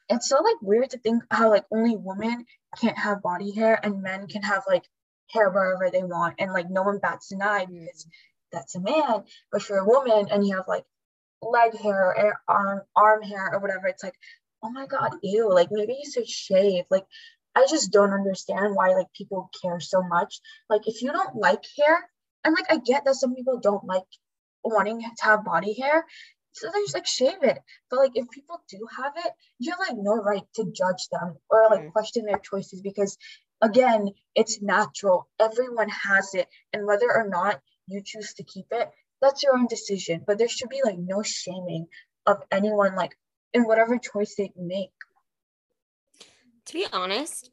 it's 0.10 0.28
so 0.28 0.42
like 0.42 0.62
weird 0.62 0.90
to 0.92 1.00
think 1.00 1.24
how 1.32 1.50
like 1.50 1.66
only 1.72 1.96
women 1.96 2.46
can't 2.80 2.98
have 2.98 3.22
body 3.22 3.52
hair 3.52 3.80
and 3.84 4.02
men 4.02 4.28
can 4.28 4.44
have 4.44 4.64
like 4.68 4.84
hair 5.32 5.50
wherever 5.50 5.90
they 5.90 6.04
want 6.04 6.36
and 6.40 6.52
like 6.52 6.70
no 6.70 6.84
one 6.84 7.00
bats 7.00 7.32
an 7.32 7.42
eye 7.42 7.66
mm. 7.66 7.80
because 7.80 8.08
that's 8.52 8.76
a 8.76 8.82
man. 8.82 9.24
But 9.52 9.64
for 9.64 9.78
a 9.78 9.86
woman 9.86 10.28
and 10.30 10.46
you 10.46 10.56
have 10.56 10.68
like 10.68 10.84
leg 11.42 11.78
hair 11.78 12.14
or 12.16 12.34
arm 12.48 12.82
arm 12.96 13.22
hair 13.24 13.52
or 13.54 13.60
whatever, 13.60 13.88
it's 13.88 14.04
like, 14.04 14.16
oh 14.64 14.70
my 14.70 14.86
god, 14.86 15.16
ew, 15.22 15.52
like 15.52 15.70
maybe 15.72 15.94
you 16.04 16.12
should 16.12 16.28
shave. 16.28 16.86
Like 16.90 17.06
I 17.56 17.66
just 17.70 17.92
don't 17.92 18.14
understand 18.14 18.76
why 18.76 18.90
like 18.90 19.14
people 19.14 19.50
care 19.62 19.80
so 19.80 20.02
much. 20.02 20.40
Like 20.70 20.88
if 20.88 21.02
you 21.02 21.12
don't 21.12 21.36
like 21.36 21.64
hair, 21.78 22.10
and 22.44 22.54
like 22.54 22.72
I 22.72 22.78
get 22.78 23.06
that 23.06 23.16
some 23.16 23.36
people 23.36 23.60
don't 23.60 23.86
like 23.86 24.04
wanting 24.64 25.02
to 25.02 25.10
have 25.22 25.46
body 25.46 25.74
hair, 25.74 26.06
so 26.54 26.68
they 26.68 26.82
just 26.82 26.94
like 26.94 27.08
shave 27.08 27.42
it. 27.42 27.60
But 27.90 28.00
like 28.00 28.12
if 28.16 28.30
people 28.30 28.62
do 28.70 28.88
have 28.98 29.14
it, 29.18 29.34
you 29.60 29.72
have 29.72 29.80
like 29.80 29.98
no 29.98 30.16
right 30.16 30.44
to 30.56 30.72
judge 30.72 31.10
them 31.12 31.36
or 31.50 31.68
like 31.70 31.82
mm. 31.82 31.92
question 31.92 32.26
their 32.26 32.38
choices 32.38 32.82
because 32.82 33.18
again, 33.62 34.10
it's 34.36 34.62
natural. 34.62 35.28
Everyone 35.40 35.90
has 35.90 36.34
it. 36.36 36.48
And 36.72 36.86
whether 36.86 37.12
or 37.12 37.28
not 37.28 37.60
you 37.88 38.02
choose 38.06 38.34
to 38.36 38.44
keep 38.44 38.68
it, 38.72 38.90
that's 39.20 39.42
your 39.42 39.58
own 39.58 39.68
decision. 39.68 40.24
But 40.26 40.38
there 40.38 40.48
should 40.48 40.70
be 40.70 40.82
like 40.86 40.98
no 40.98 41.24
shaming 41.24 41.88
of 42.28 42.44
anyone 42.52 42.96
like 42.96 43.18
in 43.54 43.64
whatever 43.64 43.98
choice 43.98 44.36
they 44.36 44.52
make. 44.56 44.92
To 46.68 46.74
be 46.74 46.86
honest, 46.94 47.50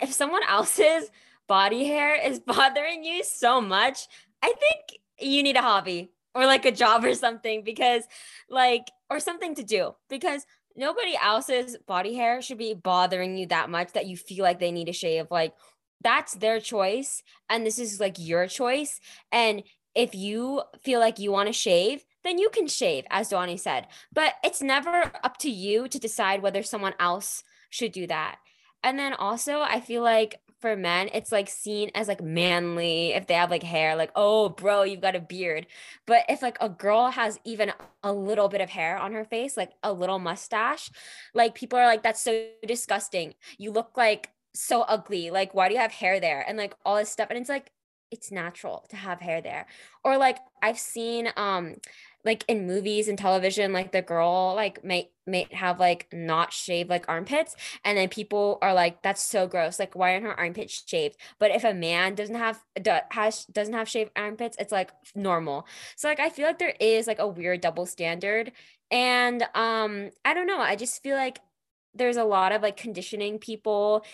if 0.00 0.12
someone 0.12 0.42
else's 0.48 1.10
body 1.48 1.86
hair 1.86 2.14
is 2.14 2.38
bothering 2.46 3.02
you 3.02 3.24
so 3.24 3.60
much, 3.60 4.06
I 4.42 4.52
think 4.52 5.00
you 5.18 5.42
need 5.42 5.56
a 5.56 5.62
hobby 5.62 6.12
or 6.36 6.44
like 6.44 6.66
a 6.66 6.70
job 6.70 7.04
or 7.04 7.14
something 7.14 7.64
because 7.64 8.04
like 8.50 8.90
or 9.10 9.18
something 9.18 9.54
to 9.54 9.64
do 9.64 9.94
because 10.10 10.44
nobody 10.76 11.16
else's 11.20 11.78
body 11.86 12.14
hair 12.14 12.42
should 12.42 12.58
be 12.58 12.74
bothering 12.74 13.38
you 13.38 13.46
that 13.46 13.70
much 13.70 13.92
that 13.92 14.06
you 14.06 14.16
feel 14.16 14.44
like 14.44 14.60
they 14.60 14.70
need 14.70 14.90
a 14.90 14.92
shave. 14.92 15.26
Like 15.30 15.54
that's 16.02 16.34
their 16.34 16.60
choice 16.60 17.22
and 17.48 17.64
this 17.64 17.78
is 17.78 17.98
like 17.98 18.16
your 18.18 18.46
choice. 18.46 19.00
And 19.32 19.62
if 19.94 20.14
you 20.14 20.62
feel 20.82 21.00
like 21.00 21.18
you 21.18 21.32
want 21.32 21.46
to 21.48 21.54
shave 21.54 22.04
then 22.22 22.38
you 22.38 22.50
can 22.50 22.66
shave 22.66 23.04
as 23.08 23.30
Dwani 23.30 23.58
said. 23.58 23.86
But 24.12 24.34
it's 24.44 24.60
never 24.60 25.12
up 25.24 25.38
to 25.38 25.50
you 25.50 25.88
to 25.88 25.98
decide 25.98 26.42
whether 26.42 26.62
someone 26.62 26.94
else 26.98 27.44
should 27.70 27.92
do 27.92 28.06
that. 28.08 28.38
And 28.82 28.98
then 28.98 29.14
also 29.14 29.60
I 29.60 29.80
feel 29.80 30.02
like 30.02 30.40
for 30.60 30.76
men, 30.76 31.10
it's 31.12 31.32
like 31.32 31.48
seen 31.48 31.90
as 31.94 32.08
like 32.08 32.22
manly 32.22 33.12
if 33.12 33.26
they 33.26 33.34
have 33.34 33.50
like 33.50 33.62
hair, 33.62 33.94
like, 33.96 34.10
oh, 34.16 34.48
bro, 34.48 34.82
you've 34.82 35.00
got 35.00 35.14
a 35.14 35.20
beard. 35.20 35.66
But 36.06 36.24
if 36.28 36.42
like 36.42 36.56
a 36.60 36.68
girl 36.68 37.10
has 37.10 37.38
even 37.44 37.72
a 38.02 38.12
little 38.12 38.48
bit 38.48 38.60
of 38.60 38.70
hair 38.70 38.96
on 38.98 39.12
her 39.12 39.24
face, 39.24 39.56
like 39.56 39.72
a 39.82 39.92
little 39.92 40.18
mustache, 40.18 40.90
like 41.34 41.54
people 41.54 41.78
are 41.78 41.86
like, 41.86 42.02
that's 42.02 42.20
so 42.20 42.48
disgusting. 42.66 43.34
You 43.58 43.70
look 43.70 43.96
like 43.96 44.30
so 44.54 44.82
ugly. 44.82 45.30
Like, 45.30 45.54
why 45.54 45.68
do 45.68 45.74
you 45.74 45.80
have 45.80 45.92
hair 45.92 46.20
there? 46.20 46.44
And 46.46 46.56
like 46.58 46.74
all 46.84 46.96
this 46.96 47.10
stuff. 47.10 47.28
And 47.30 47.38
it's 47.38 47.48
like, 47.48 47.70
it's 48.10 48.30
natural 48.30 48.84
to 48.90 48.96
have 48.96 49.20
hair 49.20 49.40
there. 49.40 49.66
Or 50.04 50.16
like 50.16 50.38
I've 50.62 50.78
seen 50.78 51.28
um 51.36 51.76
like 52.24 52.44
in 52.48 52.66
movies 52.66 53.06
and 53.08 53.16
television, 53.18 53.72
like 53.72 53.92
the 53.92 54.02
girl 54.02 54.52
like 54.56 54.82
may 54.84 55.10
may 55.26 55.46
have 55.52 55.78
like 55.80 56.08
not 56.12 56.52
shaved 56.52 56.90
like 56.90 57.08
armpits, 57.08 57.54
and 57.84 57.96
then 57.96 58.08
people 58.08 58.58
are 58.62 58.74
like, 58.74 59.02
"That's 59.02 59.22
so 59.22 59.46
gross! 59.46 59.78
Like, 59.78 59.94
why 59.94 60.12
aren't 60.14 60.24
her 60.24 60.38
armpits 60.38 60.84
shaved?" 60.86 61.16
But 61.38 61.50
if 61.52 61.64
a 61.64 61.74
man 61.74 62.14
doesn't 62.14 62.34
have 62.34 62.60
has 63.10 63.44
doesn't 63.46 63.74
have 63.74 63.88
shaved 63.88 64.10
armpits, 64.16 64.56
it's 64.58 64.72
like 64.72 64.90
normal. 65.14 65.66
So 65.96 66.08
like 66.08 66.20
I 66.20 66.30
feel 66.30 66.46
like 66.46 66.58
there 66.58 66.74
is 66.80 67.06
like 67.06 67.18
a 67.20 67.28
weird 67.28 67.60
double 67.60 67.86
standard, 67.86 68.52
and 68.90 69.42
um 69.54 70.10
I 70.24 70.34
don't 70.34 70.46
know. 70.46 70.60
I 70.60 70.76
just 70.76 71.02
feel 71.02 71.16
like 71.16 71.40
there's 71.94 72.16
a 72.16 72.24
lot 72.24 72.52
of 72.52 72.62
like 72.62 72.76
conditioning 72.76 73.38
people 73.38 74.04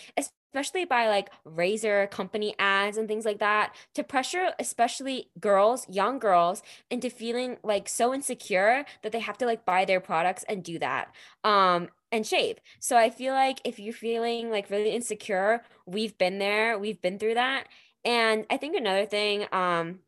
especially 0.52 0.84
by 0.84 1.08
like 1.08 1.30
razor 1.44 2.06
company 2.08 2.54
ads 2.58 2.96
and 2.96 3.08
things 3.08 3.24
like 3.24 3.38
that 3.38 3.74
to 3.94 4.04
pressure 4.04 4.52
especially 4.58 5.30
girls 5.40 5.86
young 5.88 6.18
girls 6.18 6.62
into 6.90 7.08
feeling 7.08 7.56
like 7.62 7.88
so 7.88 8.12
insecure 8.12 8.84
that 9.02 9.12
they 9.12 9.20
have 9.20 9.38
to 9.38 9.46
like 9.46 9.64
buy 9.64 9.84
their 9.84 10.00
products 10.00 10.44
and 10.48 10.62
do 10.62 10.78
that 10.78 11.12
um 11.44 11.88
and 12.10 12.26
shave. 12.26 12.58
So 12.78 12.96
i 12.96 13.08
feel 13.08 13.32
like 13.32 13.60
if 13.64 13.78
you're 13.78 13.94
feeling 13.94 14.50
like 14.50 14.68
really 14.70 14.90
insecure 14.90 15.62
we've 15.86 16.16
been 16.18 16.38
there 16.38 16.78
we've 16.78 17.00
been 17.00 17.18
through 17.18 17.34
that. 17.34 17.64
And 18.04 18.44
i 18.50 18.56
think 18.56 18.76
another 18.76 19.06
thing 19.06 19.46
um 19.52 20.00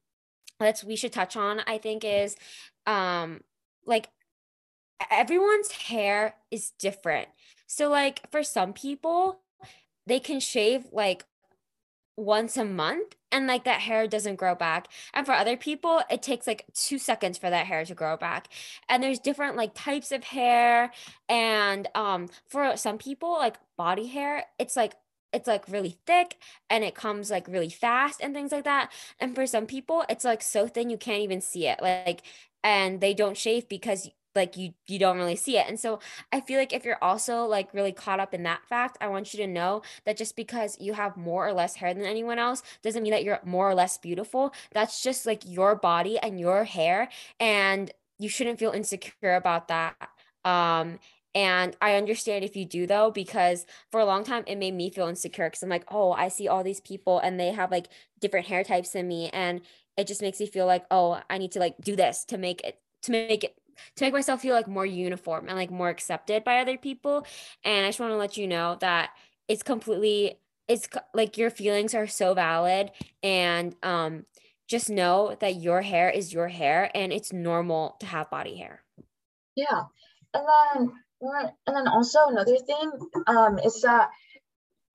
that's 0.60 0.84
we 0.84 0.96
should 0.96 1.12
touch 1.12 1.36
on 1.36 1.60
i 1.66 1.78
think 1.78 2.04
is 2.04 2.36
um 2.86 3.40
like 3.86 4.08
everyone's 5.10 5.70
hair 5.72 6.36
is 6.50 6.72
different. 6.78 7.28
So 7.66 7.88
like 7.88 8.30
for 8.30 8.42
some 8.42 8.72
people 8.72 9.40
they 10.06 10.20
can 10.20 10.40
shave 10.40 10.86
like 10.92 11.24
once 12.16 12.56
a 12.56 12.64
month 12.64 13.16
and 13.32 13.46
like 13.48 13.64
that 13.64 13.80
hair 13.80 14.06
doesn't 14.06 14.36
grow 14.36 14.54
back. 14.54 14.88
And 15.12 15.26
for 15.26 15.32
other 15.32 15.56
people 15.56 16.02
it 16.10 16.22
takes 16.22 16.46
like 16.46 16.64
two 16.72 16.98
seconds 16.98 17.38
for 17.38 17.50
that 17.50 17.66
hair 17.66 17.84
to 17.84 17.94
grow 17.94 18.16
back. 18.16 18.48
And 18.88 19.02
there's 19.02 19.18
different 19.18 19.56
like 19.56 19.72
types 19.74 20.12
of 20.12 20.24
hair. 20.24 20.92
And 21.28 21.88
um 21.94 22.28
for 22.46 22.76
some 22.76 22.98
people 22.98 23.32
like 23.32 23.56
body 23.76 24.06
hair 24.06 24.44
it's 24.58 24.76
like 24.76 24.94
it's 25.32 25.48
like 25.48 25.68
really 25.68 25.98
thick 26.06 26.36
and 26.70 26.84
it 26.84 26.94
comes 26.94 27.28
like 27.28 27.48
really 27.48 27.68
fast 27.70 28.20
and 28.22 28.32
things 28.32 28.52
like 28.52 28.64
that. 28.64 28.92
And 29.18 29.34
for 29.34 29.46
some 29.46 29.66
people 29.66 30.04
it's 30.08 30.24
like 30.24 30.42
so 30.42 30.68
thin 30.68 30.90
you 30.90 30.98
can't 30.98 31.22
even 31.22 31.40
see 31.40 31.66
it. 31.66 31.80
Like 31.82 32.22
and 32.62 33.00
they 33.00 33.14
don't 33.14 33.36
shave 33.36 33.68
because 33.68 34.08
like 34.34 34.56
you 34.56 34.72
you 34.86 34.98
don't 34.98 35.16
really 35.16 35.36
see 35.36 35.56
it 35.56 35.66
and 35.68 35.78
so 35.78 35.98
i 36.32 36.40
feel 36.40 36.58
like 36.58 36.72
if 36.72 36.84
you're 36.84 37.02
also 37.02 37.44
like 37.44 37.72
really 37.72 37.92
caught 37.92 38.20
up 38.20 38.34
in 38.34 38.42
that 38.42 38.64
fact 38.68 38.96
i 39.00 39.06
want 39.06 39.32
you 39.32 39.38
to 39.38 39.46
know 39.46 39.82
that 40.04 40.16
just 40.16 40.36
because 40.36 40.76
you 40.80 40.92
have 40.92 41.16
more 41.16 41.46
or 41.46 41.52
less 41.52 41.76
hair 41.76 41.94
than 41.94 42.04
anyone 42.04 42.38
else 42.38 42.62
doesn't 42.82 43.02
mean 43.02 43.12
that 43.12 43.24
you're 43.24 43.40
more 43.44 43.68
or 43.68 43.74
less 43.74 43.98
beautiful 43.98 44.52
that's 44.72 45.02
just 45.02 45.26
like 45.26 45.42
your 45.46 45.74
body 45.74 46.18
and 46.18 46.40
your 46.40 46.64
hair 46.64 47.08
and 47.40 47.90
you 48.18 48.28
shouldn't 48.28 48.58
feel 48.58 48.72
insecure 48.72 49.34
about 49.34 49.68
that 49.68 49.94
um 50.44 50.98
and 51.34 51.76
I 51.80 51.96
understand 51.96 52.44
if 52.44 52.54
you 52.54 52.64
do 52.64 52.86
though, 52.86 53.10
because 53.10 53.66
for 53.90 53.98
a 53.98 54.04
long 54.04 54.22
time 54.22 54.44
it 54.46 54.56
made 54.56 54.74
me 54.74 54.88
feel 54.90 55.08
insecure 55.08 55.48
because 55.48 55.62
I'm 55.62 55.68
like, 55.68 55.84
oh, 55.88 56.12
I 56.12 56.28
see 56.28 56.46
all 56.46 56.62
these 56.62 56.80
people 56.80 57.18
and 57.18 57.38
they 57.40 57.50
have 57.50 57.70
like 57.72 57.88
different 58.20 58.46
hair 58.46 58.62
types 58.62 58.90
than 58.90 59.08
me. 59.08 59.30
And 59.30 59.60
it 59.96 60.06
just 60.06 60.22
makes 60.22 60.38
me 60.38 60.46
feel 60.46 60.66
like, 60.66 60.84
oh, 60.90 61.20
I 61.28 61.38
need 61.38 61.52
to 61.52 61.58
like 61.58 61.74
do 61.80 61.96
this 61.96 62.24
to 62.26 62.38
make 62.38 62.60
it 62.62 62.78
to 63.02 63.12
make 63.12 63.44
it 63.44 63.56
to 63.96 64.04
make 64.04 64.12
myself 64.12 64.40
feel 64.40 64.54
like 64.54 64.68
more 64.68 64.86
uniform 64.86 65.46
and 65.48 65.56
like 65.56 65.70
more 65.70 65.88
accepted 65.88 66.44
by 66.44 66.58
other 66.58 66.76
people. 66.76 67.26
And 67.64 67.84
I 67.84 67.88
just 67.88 68.00
want 68.00 68.12
to 68.12 68.16
let 68.16 68.36
you 68.36 68.46
know 68.46 68.76
that 68.80 69.10
it's 69.48 69.62
completely 69.62 70.38
it's 70.66 70.88
like 71.12 71.36
your 71.36 71.50
feelings 71.50 71.94
are 71.94 72.06
so 72.06 72.32
valid 72.32 72.90
and 73.22 73.74
um 73.82 74.24
just 74.66 74.88
know 74.88 75.36
that 75.40 75.56
your 75.56 75.82
hair 75.82 76.08
is 76.08 76.32
your 76.32 76.48
hair 76.48 76.90
and 76.94 77.12
it's 77.12 77.32
normal 77.32 77.96
to 78.00 78.06
have 78.06 78.30
body 78.30 78.56
hair. 78.56 78.82
Yeah. 79.54 79.82
And 80.32 80.46
then 80.46 80.92
and 81.66 81.76
then 81.76 81.88
also 81.88 82.18
another 82.28 82.56
thing 82.56 82.90
um 83.26 83.58
is 83.58 83.80
that 83.82 84.10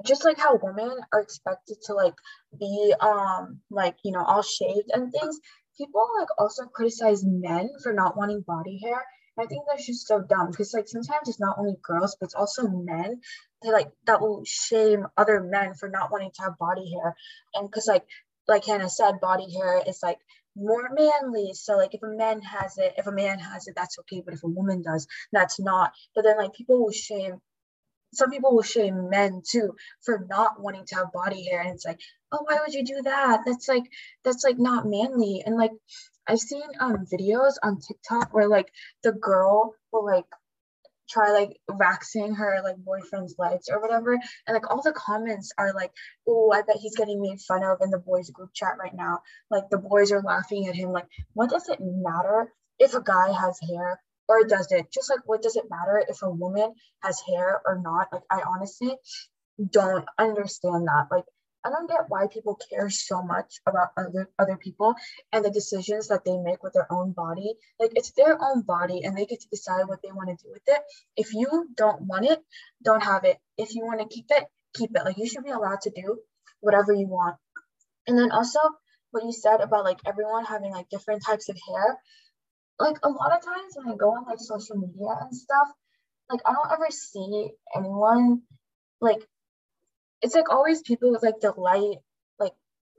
just 0.06 0.26
like 0.26 0.40
how 0.40 0.60
women 0.62 0.98
are 1.12 1.22
expected 1.22 1.78
to 1.84 1.94
like 1.94 2.16
be 2.60 2.94
um 3.00 3.60
like 3.70 3.98
you 4.04 4.12
know 4.12 4.24
all 4.24 4.42
shaved 4.42 4.90
and 4.94 5.12
things 5.12 5.40
people 5.80 6.08
like 6.20 6.30
also 6.38 6.66
criticize 6.66 7.24
men 7.26 7.70
for 7.82 7.94
not 7.94 8.18
wanting 8.18 8.42
body 8.42 8.80
hair 8.84 9.02
I 9.40 9.46
think 9.46 9.64
that's 9.68 9.86
just 9.86 10.08
so 10.08 10.20
dumb 10.22 10.52
because 10.52 10.74
like 10.74 10.88
sometimes 10.88 11.30
it's 11.30 11.40
not 11.40 11.58
only 11.58 11.76
girls 11.82 12.18
but 12.20 12.26
it's 12.26 12.36
also 12.36 12.68
men 12.68 13.22
that 13.62 13.72
like 13.72 13.90
that 14.06 14.22
will 14.22 14.44
shame 14.46 15.08
other 15.18 15.42
men 15.42 15.76
for 15.76 15.90
not 15.90 16.12
wanting 16.12 16.32
to 16.36 16.42
have 16.44 16.58
body 16.58 16.92
hair. 16.94 17.16
And 17.56 17.70
because 17.70 17.88
like 17.88 18.06
like 18.48 18.66
Hannah 18.66 18.90
said 18.90 19.22
body 19.22 19.52
hair 19.54 19.82
is 19.88 20.00
like 20.04 20.20
more 20.56 20.90
manly 20.92 21.54
so 21.54 21.78
like 21.78 21.94
if 21.94 22.04
a 22.04 22.08
man 22.08 22.42
has 22.42 22.78
it 22.78 22.96
if 22.98 23.08
a 23.08 23.12
man 23.12 23.40
has 23.40 23.68
it 23.68 23.76
that's 23.78 23.98
okay 24.00 24.22
but 24.26 24.34
if 24.34 24.44
a 24.44 24.48
woman 24.48 24.82
does 24.82 25.08
that's 25.32 25.60
not. 25.60 25.94
But 26.16 26.24
then 26.26 26.38
like 26.38 26.54
people 26.54 26.84
will 26.84 26.92
shame 26.92 27.40
some 28.14 28.32
people 28.32 28.56
will 28.56 28.64
shame 28.64 29.10
men 29.10 29.42
too 29.48 29.76
for 30.02 30.26
not 30.30 30.62
wanting 30.62 30.86
to 30.86 30.96
have 30.96 31.12
body 31.12 31.44
hair 31.50 31.62
and 31.62 31.72
it's 31.72 31.86
like 31.86 32.00
oh 32.32 32.40
why 32.44 32.58
would 32.62 32.74
you 32.74 32.84
do 32.86 33.02
that? 33.04 33.42
That's 33.46 33.68
like 33.68 33.84
that's 34.24 34.44
like 34.44 34.58
not 34.60 34.86
manly. 34.86 35.44
And 35.46 35.56
like 35.56 35.72
i've 36.28 36.40
seen 36.40 36.64
um 36.80 37.06
videos 37.12 37.54
on 37.64 37.80
tiktok 37.80 38.34
where 38.34 38.48
like 38.48 38.72
the 39.04 39.12
girl 39.12 39.74
will 39.92 40.06
like 40.06 40.26
try 41.10 41.32
like 41.32 41.60
waxing 41.68 42.36
her 42.36 42.62
like 42.64 42.78
boyfriend's 42.78 43.36
legs 43.40 43.68
or 43.70 43.82
whatever 43.82 44.14
and 44.14 44.54
like 44.54 44.70
all 44.70 44.82
the 44.84 44.94
comments 44.94 45.52
are 45.58 45.74
like 45.74 45.92
oh 46.28 46.52
i 46.52 46.62
bet 46.62 46.78
he's 46.78 46.96
getting 46.96 47.20
made 47.22 47.40
fun 47.42 47.64
of 47.64 47.80
in 47.82 47.90
the 47.90 47.98
boys 47.98 48.30
group 48.30 48.52
chat 48.54 48.78
right 48.80 48.94
now. 48.96 49.20
Like 49.50 49.70
the 49.70 49.78
boys 49.80 50.12
are 50.12 50.22
laughing 50.22 50.68
at 50.68 50.76
him 50.76 50.92
like 50.92 51.08
what 51.34 51.50
does 51.50 51.68
it 51.70 51.80
matter 51.82 52.54
if 52.78 52.94
a 52.94 53.02
guy 53.02 53.32
has 53.32 53.60
hair 53.60 54.00
or 54.30 54.46
does 54.46 54.72
it 54.72 54.92
just 54.94 55.10
like 55.10 55.20
what 55.26 55.42
does 55.42 55.58
it 55.58 55.70
matter 55.70 56.02
if 56.08 56.22
a 56.22 56.30
woman 56.30 56.74
has 57.04 57.22
hair 57.28 57.62
or 57.66 57.82
not 57.84 58.08
like 58.14 58.24
i 58.32 58.42
honestly 58.48 58.96
don't 59.72 60.06
understand 60.18 60.88
that 60.88 61.08
like 61.12 61.26
I 61.64 61.70
don't 61.70 61.90
get 61.90 62.06
why 62.08 62.28
people 62.28 62.58
care 62.70 62.90
so 62.90 63.22
much 63.22 63.60
about 63.68 63.90
other 63.98 64.30
other 64.40 64.56
people 64.58 64.96
and 65.34 65.44
the 65.44 65.52
decisions 65.52 66.08
that 66.08 66.24
they 66.24 66.38
make 66.38 66.64
with 66.64 66.74
their 66.74 66.92
own 66.92 67.12
body. 67.12 67.54
Like 67.80 67.92
it's 67.96 68.12
their 68.12 68.42
own 68.42 68.62
body 68.62 69.02
and 69.04 69.18
they 69.18 69.26
get 69.26 69.42
to 69.42 69.50
decide 69.50 69.88
what 69.88 70.02
they 70.02 70.12
want 70.12 70.30
to 70.30 70.44
do 70.44 70.52
with 70.54 70.64
it. 70.68 70.82
If 71.18 71.34
you 71.34 71.68
don't 71.76 72.04
want 72.04 72.26
it, 72.26 72.40
don't 72.84 73.04
have 73.04 73.26
it. 73.26 73.38
If 73.58 73.76
you 73.76 73.84
want 73.84 74.00
to 74.00 74.08
keep 74.08 74.28
it, 74.30 74.46
keep 74.74 74.92
it. 74.96 75.04
Like 75.04 75.18
you 75.18 75.28
should 75.28 75.44
be 75.44 75.52
allowed 75.52 75.82
to 75.82 75.90
do 75.90 76.20
whatever 76.62 76.94
you 76.94 77.08
want. 77.08 77.36
And 78.08 78.18
then 78.18 78.32
also 78.32 78.60
what 79.12 79.26
you 79.26 79.34
said 79.34 79.60
about 79.60 79.84
like 79.84 80.00
everyone 80.06 80.46
having 80.46 80.72
like 80.72 80.90
different 80.90 81.24
types 81.26 81.50
of 81.50 81.58
hair. 81.68 81.98
Like 82.80 82.98
a 83.04 83.10
lot 83.10 83.34
of 83.36 83.44
times 83.44 83.74
when 83.76 83.94
I 83.94 83.98
go 83.98 84.12
on 84.12 84.26
like 84.26 84.40
social 84.40 84.78
media 84.78 85.10
and 85.22 85.36
stuff, 85.36 85.68
like 86.30 86.42
I 86.46 86.54
don't 86.54 86.72
ever 86.72 86.88
see 86.90 87.52
anyone 87.76 88.44
like 89.02 89.28
it's 90.22 90.36
like 90.36 90.50
always 90.50 90.82
people 90.82 91.12
with 91.12 91.24
like 91.24 91.40
the 91.42 91.52
light, 91.52 91.98
like 92.40 92.54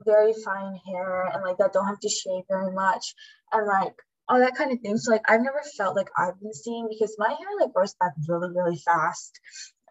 very 0.05 0.33
fine 0.33 0.79
hair 0.87 1.29
and 1.33 1.43
like 1.43 1.57
that 1.57 1.73
don't 1.73 1.87
have 1.87 1.99
to 1.99 2.09
shave 2.09 2.43
very 2.49 2.73
much 2.73 3.13
and 3.51 3.67
like 3.67 3.95
all 4.27 4.39
that 4.39 4.55
kind 4.55 4.71
of 4.71 4.79
thing. 4.79 4.97
So 4.97 5.11
like 5.11 5.29
I've 5.29 5.41
never 5.41 5.61
felt 5.77 5.95
like 5.95 6.09
I've 6.17 6.39
been 6.39 6.53
seeing 6.53 6.87
because 6.89 7.15
my 7.17 7.29
hair 7.29 7.47
like 7.59 7.73
grows 7.73 7.93
back 7.95 8.13
really, 8.27 8.49
really 8.55 8.77
fast. 8.77 9.39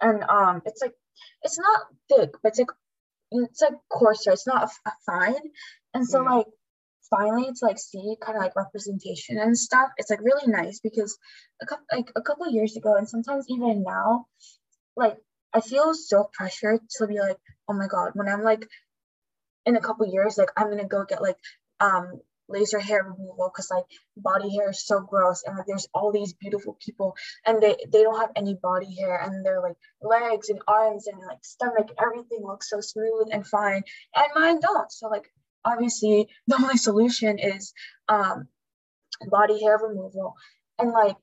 And 0.01 0.25
um 0.25 0.63
it's 0.67 0.83
like 0.83 0.95
it's 1.43 1.59
not 1.59 1.81
thick, 2.09 2.31
but 2.43 2.51
it's 2.51 2.59
like 2.59 2.71
it's 3.33 3.63
like 3.63 3.75
coarser, 3.89 4.33
it's 4.33 4.47
not 4.47 4.65
a, 4.65 4.89
a 4.89 4.93
fine. 5.07 5.51
And 5.95 6.07
so 6.07 6.21
mm. 6.23 6.39
like 6.39 6.47
finally 7.11 7.47
to 7.47 7.65
like 7.65 7.79
see 7.79 8.17
kind 8.21 8.37
of 8.37 8.43
like 8.43 8.57
representation 8.57 9.39
and 9.39 9.57
stuff, 9.59 9.91
it's 9.97 10.11
like 10.11 10.21
really 10.23 10.47
nice 10.47 10.81
because 10.81 11.19
a 11.63 11.67
couple 11.67 11.85
like 11.93 12.11
a 12.17 12.23
couple 12.23 12.49
years 12.51 12.77
ago 12.77 12.95
and 12.97 13.09
sometimes 13.09 13.47
even 13.49 13.83
now, 13.83 14.27
like 14.97 15.17
I 15.53 15.61
feel 15.61 15.95
so 15.95 16.31
pressured 16.33 16.81
to 16.99 17.07
be 17.07 17.19
like, 17.19 17.39
oh 17.69 17.75
my 17.75 17.87
god, 17.89 18.13
when 18.15 18.29
I'm 18.29 18.43
like 18.43 18.67
in 19.67 19.77
a 19.77 19.81
couple 19.81 20.07
years, 20.07 20.39
like 20.39 20.51
I'm 20.57 20.71
gonna 20.71 20.87
go 20.89 21.05
get 21.05 21.23
like 21.23 21.39
um 21.81 22.21
laser 22.49 22.81
hair 22.81 23.05
removal 23.05 23.51
because 23.53 23.71
like 23.71 23.85
body 24.17 24.55
hair 24.57 24.71
is 24.71 24.85
so 24.85 25.01
gross 25.01 25.43
and 25.47 25.57
like 25.57 25.67
there's 25.67 25.87
all 25.95 26.13
these 26.13 26.35
beautiful 26.35 26.77
people 26.85 27.15
and 27.47 27.63
they 27.63 27.77
they 27.93 28.03
don't 28.03 28.21
have 28.21 28.33
any 28.37 28.55
body 28.55 28.93
hair 28.99 29.21
and 29.23 29.47
their 29.47 29.61
like 29.61 29.77
legs 30.03 30.49
and 30.49 30.61
arms 30.67 31.07
and 31.07 31.21
like 31.27 31.39
stomach 31.43 31.89
everything 32.03 32.41
looks 32.43 32.69
so 32.69 32.81
smooth 32.81 33.29
and 33.31 33.47
fine 33.47 33.83
and 34.17 34.27
mine 34.35 34.61
don't. 34.61 34.91
So 34.91 35.09
like 35.09 35.31
obviously 35.65 36.29
the 36.47 36.57
only 36.57 36.77
solution 36.77 37.39
is 37.39 37.73
um 38.09 38.49
body 39.29 39.63
hair 39.63 39.79
removal. 39.79 40.35
And 40.79 40.93
like 40.93 41.17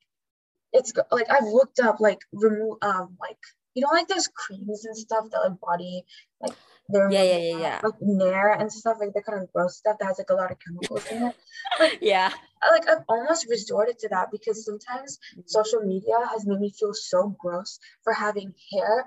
it's 0.74 0.94
like 1.12 1.30
I've 1.30 1.46
looked 1.46 1.80
up 1.80 2.00
like 2.00 2.20
remove 2.32 2.78
um 2.82 3.18
like 3.20 3.38
you 3.74 3.82
know 3.82 3.90
like 3.92 4.08
those 4.08 4.28
creams 4.28 4.86
and 4.86 4.98
stuff 4.98 5.26
that 5.32 5.40
like 5.40 5.60
body 5.60 6.04
like 6.42 6.54
they're 6.90 7.12
yeah 7.12 7.24
yeah 7.24 7.38
yeah 7.38 7.60
yeah. 7.60 7.80
like 7.84 7.94
nair 8.02 8.54
and 8.54 8.72
stuff 8.72 8.98
like 9.00 9.14
the 9.14 9.22
kind 9.22 9.42
of 9.42 9.52
gross 9.52 9.78
stuff 9.78 9.98
that 10.00 10.06
has 10.06 10.18
like 10.18 10.30
a 10.30 10.34
lot 10.34 10.52
of 10.52 10.58
chemicals 10.60 11.06
in 11.08 11.24
it. 11.24 11.36
Like 11.80 12.00
yeah. 12.02 12.32
Like 12.72 12.90
I've 12.90 13.04
almost 13.08 13.48
resorted 13.50 14.00
to 14.00 14.10
that 14.10 14.32
because 14.32 14.66
sometimes 14.66 15.20
mm-hmm. 15.32 15.42
social 15.46 15.82
media 15.82 16.16
has 16.32 16.46
made 16.46 16.60
me 16.60 16.72
feel 16.72 16.94
so 16.94 17.36
gross 17.40 17.80
for 18.04 18.14
having 18.14 18.54
hair. 18.72 19.06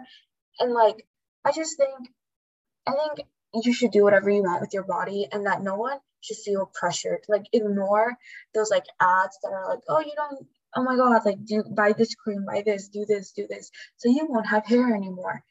And 0.58 0.72
like 0.72 1.06
I 1.44 1.52
just 1.52 1.76
think 1.76 2.10
I 2.86 2.92
think 2.92 3.26
you 3.54 3.72
should 3.72 3.90
do 3.90 4.04
whatever 4.04 4.30
you 4.30 4.42
want 4.42 4.60
with 4.60 4.74
your 4.74 4.84
body 4.84 5.26
and 5.30 5.46
that 5.46 5.62
no 5.62 5.76
one 5.76 5.98
should 6.20 6.36
feel 6.36 6.70
pressured. 6.72 7.20
Like 7.28 7.46
ignore 7.52 8.16
those 8.54 8.70
like 8.70 8.84
ads 9.00 9.38
that 9.42 9.52
are 9.52 9.68
like 9.68 9.80
oh 9.88 10.00
you 10.00 10.12
don't 10.16 10.46
oh 10.76 10.82
my 10.82 10.96
god 10.96 11.22
like 11.24 11.44
do 11.44 11.64
buy 11.64 11.92
this 11.92 12.14
cream 12.14 12.44
buy 12.46 12.62
this 12.64 12.88
do 12.88 13.04
this 13.06 13.32
do 13.32 13.46
this. 13.48 13.70
So 13.96 14.08
you 14.08 14.26
won't 14.28 14.46
have 14.46 14.66
hair 14.66 14.94
anymore. 14.94 15.42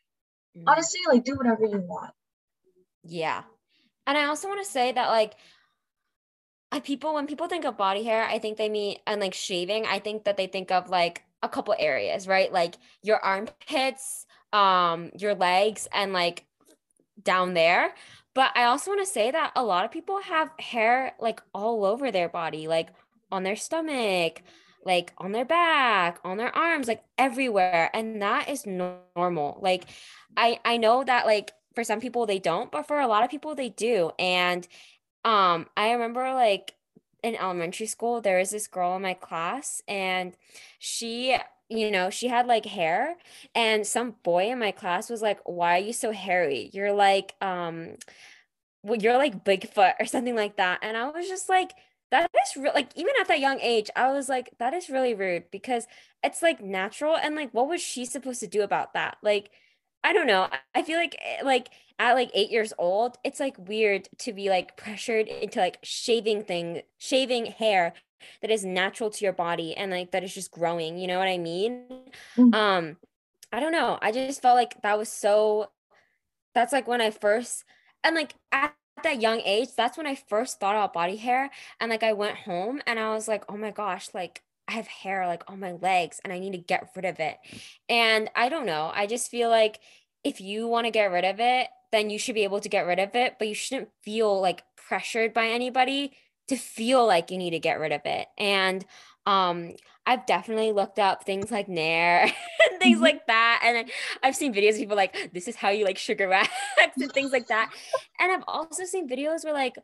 Mm. 0.58 0.64
honestly 0.66 1.02
like 1.08 1.24
do 1.26 1.36
whatever 1.36 1.66
you 1.66 1.80
want. 1.80 2.14
Yeah. 3.04 3.44
And 4.08 4.18
i 4.18 4.26
also 4.26 4.48
want 4.48 4.64
to 4.64 4.70
say 4.70 4.92
that 4.92 5.08
like 5.10 5.36
I, 6.72 6.80
people 6.80 7.14
when 7.16 7.28
people 7.28 7.48
think 7.48 7.66
of 7.66 7.78
body 7.78 8.04
hair 8.04 8.24
i 8.24 8.38
think 8.38 8.58
they 8.58 8.70
mean 8.70 8.98
and 9.08 9.20
like 9.20 9.34
shaving 9.34 9.86
i 9.88 9.98
think 10.00 10.26
that 10.26 10.38
they 10.38 10.46
think 10.48 10.72
of 10.72 10.90
like 10.90 11.24
a 11.42 11.50
couple 11.50 11.76
areas 11.78 12.28
right? 12.28 12.52
Like 12.52 12.76
your 13.02 13.24
armpits 13.24 14.26
um 14.52 15.12
your 15.18 15.36
legs 15.36 15.88
and 15.94 16.12
like 16.14 16.46
down 17.24 17.54
there 17.54 17.94
but 18.34 18.52
i 18.56 18.64
also 18.64 18.92
want 18.92 19.02
to 19.02 19.12
say 19.12 19.32
that 19.32 19.52
a 19.56 19.64
lot 19.64 19.86
of 19.86 19.92
people 19.92 20.22
have 20.22 20.52
hair 20.60 21.14
like 21.20 21.42
all 21.54 21.86
over 21.86 22.12
their 22.12 22.30
body 22.30 22.68
like 22.68 22.90
on 23.32 23.44
their 23.44 23.56
stomach 23.56 24.42
like 24.86 25.14
on 25.18 25.32
their 25.32 25.46
back, 25.46 26.20
on 26.24 26.38
their 26.38 26.56
arms, 26.56 26.88
like 26.88 27.04
everywhere. 27.18 27.90
And 27.94 28.22
that 28.22 28.50
is 28.50 28.66
normal. 28.66 29.60
Like 29.62 29.86
I 30.38 30.60
I 30.64 30.78
know 30.78 31.04
that 31.04 31.26
like 31.26 31.52
for 31.76 31.84
some 31.84 32.00
people 32.00 32.26
they 32.26 32.40
don't, 32.40 32.72
but 32.72 32.88
for 32.88 33.00
a 33.00 33.08
lot 33.08 33.24
of 33.24 33.30
people 33.30 33.56
they 33.56 33.70
do. 33.70 34.12
And 34.18 34.68
um 35.26 35.68
I 35.76 35.92
remember 35.92 36.34
like 36.34 36.76
in 37.22 37.36
elementary 37.36 37.88
school 37.88 38.22
there 38.22 38.40
was 38.40 38.52
this 38.52 38.68
girl 38.68 38.96
in 38.96 39.02
my 39.02 39.14
class 39.14 39.82
and 39.88 40.36
she 40.80 41.36
you 41.70 41.92
know, 41.92 42.10
she 42.10 42.28
had 42.28 42.48
like 42.48 42.66
hair 42.66 43.16
and 43.56 43.86
some 43.86 44.16
boy 44.24 44.52
in 44.52 44.60
my 44.60 44.72
class 44.72 45.10
was 45.10 45.22
like, 45.22 45.40
"Why 45.46 45.78
are 45.78 45.84
you 45.84 45.94
so 45.94 46.12
hairy? 46.12 46.70
You're 46.74 46.94
like 46.94 47.36
um 47.42 47.96
well, 48.84 48.98
you're 49.00 49.18
like 49.18 49.44
Bigfoot 49.44 49.94
or 50.00 50.06
something 50.06 50.36
like 50.36 50.58
that." 50.58 50.80
And 50.84 50.98
I 50.98 51.10
was 51.10 51.28
just 51.28 51.50
like, 51.50 51.72
that 52.12 52.30
is 52.46 52.58
real 52.62 52.72
like 52.74 52.90
even 52.96 53.14
at 53.22 53.28
that 53.28 53.40
young 53.40 53.60
age 53.62 53.90
i 53.96 54.12
was 54.12 54.30
like 54.30 54.50
that 54.58 54.74
is 54.74 54.90
really 54.90 55.14
rude 55.14 55.44
because 55.52 55.86
it's 56.24 56.42
like 56.42 56.60
natural 56.62 57.16
and 57.16 57.36
like 57.36 57.54
what 57.54 57.68
was 57.68 57.82
she 57.82 58.04
supposed 58.06 58.40
to 58.40 58.48
do 58.48 58.64
about 58.64 58.94
that 58.94 59.18
like 59.22 59.52
i 60.04 60.12
don't 60.12 60.26
know 60.28 60.48
i 60.74 60.82
feel 60.82 60.98
like 60.98 61.16
eh, 61.24 61.44
like 61.44 61.70
at 62.00 62.14
like 62.14 62.32
eight 62.34 62.50
years 62.50 62.74
old 62.80 63.18
it's 63.24 63.40
like 63.40 63.56
weird 63.60 64.10
to 64.18 64.34
be 64.34 64.50
like 64.50 64.76
pressured 64.76 65.28
into 65.28 65.60
like 65.60 65.78
shaving 65.84 66.44
thing 66.44 66.82
shaving 66.98 67.46
hair 67.46 67.94
that 68.42 68.52
is 68.52 68.66
natural 68.66 69.10
to 69.10 69.24
your 69.24 69.34
body 69.34 69.76
and 69.76 69.92
like 69.92 70.12
that 70.12 70.24
is 70.24 70.34
just 70.34 70.52
growing 70.52 70.98
you 70.98 71.08
know 71.08 71.20
what 71.20 71.28
i 71.28 71.38
mean 71.38 71.84
mm-hmm. 72.38 72.54
um 72.54 72.98
i 73.52 73.60
don't 73.60 73.72
know 73.72 73.98
i 74.02 74.12
just 74.12 74.42
felt 74.42 74.56
like 74.56 74.82
that 74.82 74.98
was 74.98 75.10
so 75.10 75.70
that's 76.54 76.74
like 76.74 76.88
when 76.88 77.02
i 77.02 77.12
first 77.12 77.64
and 78.04 78.16
like 78.16 78.34
at 78.52 78.74
that 79.04 79.22
young 79.22 79.42
age, 79.46 79.70
that's 79.76 79.98
when 79.98 80.08
I 80.08 80.16
first 80.16 80.60
thought 80.60 80.76
about 80.76 80.94
body 80.94 81.16
hair. 81.16 81.50
And 81.80 81.90
like 81.90 82.04
I 82.04 82.14
went 82.14 82.38
home 82.38 82.82
and 82.86 83.00
I 83.00 83.14
was 83.14 83.28
like, 83.28 83.44
oh 83.50 83.58
my 83.58 83.72
gosh, 83.72 84.10
like 84.14 84.44
I 84.68 84.74
have 84.74 84.88
hair 84.88 85.26
like 85.28 85.50
on 85.50 85.60
my 85.60 85.74
legs 85.74 86.20
and 86.24 86.32
I 86.32 86.40
need 86.40 86.52
to 86.52 86.58
get 86.58 86.92
rid 86.96 87.06
of 87.06 87.20
it. 87.20 87.38
And 87.88 88.30
I 88.36 88.50
don't 88.50 88.66
know. 88.66 88.92
I 88.94 89.08
just 89.08 89.32
feel 89.32 89.50
like 89.50 89.80
if 90.24 90.42
you 90.42 90.68
want 90.68 90.86
to 90.86 90.92
get 90.92 91.12
rid 91.12 91.26
of 91.26 91.40
it, 91.40 91.68
then 91.92 92.10
you 92.10 92.20
should 92.20 92.36
be 92.36 92.44
able 92.44 92.60
to 92.60 92.70
get 92.70 92.86
rid 92.86 93.00
of 93.00 93.16
it, 93.16 93.38
but 93.40 93.48
you 93.48 93.56
shouldn't 93.56 93.90
feel 94.04 94.40
like 94.40 94.64
pressured 94.76 95.34
by 95.34 95.48
anybody 95.48 96.14
to 96.50 96.58
feel 96.58 97.06
like 97.06 97.32
you 97.32 97.38
need 97.38 97.52
to 97.52 97.60
get 97.60 97.80
rid 97.80 97.92
of 97.92 98.02
it. 98.06 98.28
And 98.38 98.86
um 99.26 99.74
I've 100.10 100.26
definitely 100.26 100.72
looked 100.72 100.98
up 100.98 101.24
things 101.24 101.52
like 101.52 101.70
Nair 101.70 102.24
and 102.24 102.80
things 102.80 102.96
mm-hmm. 102.96 103.04
like 103.04 103.28
that. 103.28 103.62
And 103.64 103.92
I've 104.24 104.36
seen 104.36 104.54
videos 104.54 104.72
of 104.72 104.78
people 104.78 104.98
like, 104.98 105.32
this 105.34 105.48
is 105.48 105.56
how 105.56 105.70
you 105.70 105.86
like 105.86 106.00
sugar 106.00 106.28
wax 106.28 106.50
and 107.00 107.12
things 107.12 107.32
like 107.32 107.48
that. 107.48 107.72
And 108.20 108.32
I've 108.32 108.44
also 108.48 108.86
seen 108.86 109.08
videos 109.08 109.44
where 109.44 109.54
like 109.54 109.78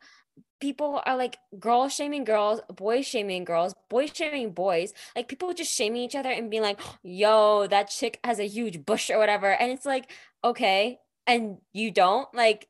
people 0.60 1.00
are 1.06 1.16
like 1.16 1.38
girls 1.60 1.94
shaming 1.94 2.24
girls, 2.24 2.60
boys 2.74 3.06
shaming 3.06 3.44
girls, 3.44 3.72
boys 3.88 4.10
shaming 4.12 4.50
boys. 4.50 4.92
Like 5.14 5.28
people 5.28 5.54
just 5.54 5.72
shaming 5.72 6.02
each 6.02 6.16
other 6.16 6.30
and 6.30 6.50
being 6.50 6.62
like, 6.62 6.80
yo, 7.04 7.68
that 7.68 7.90
chick 7.90 8.18
has 8.24 8.40
a 8.40 8.48
huge 8.48 8.84
bush 8.84 9.10
or 9.10 9.18
whatever. 9.18 9.52
And 9.52 9.70
it's 9.70 9.86
like, 9.86 10.10
okay, 10.42 10.98
and 11.26 11.58
you 11.72 11.92
don't 11.92 12.32
like 12.34 12.66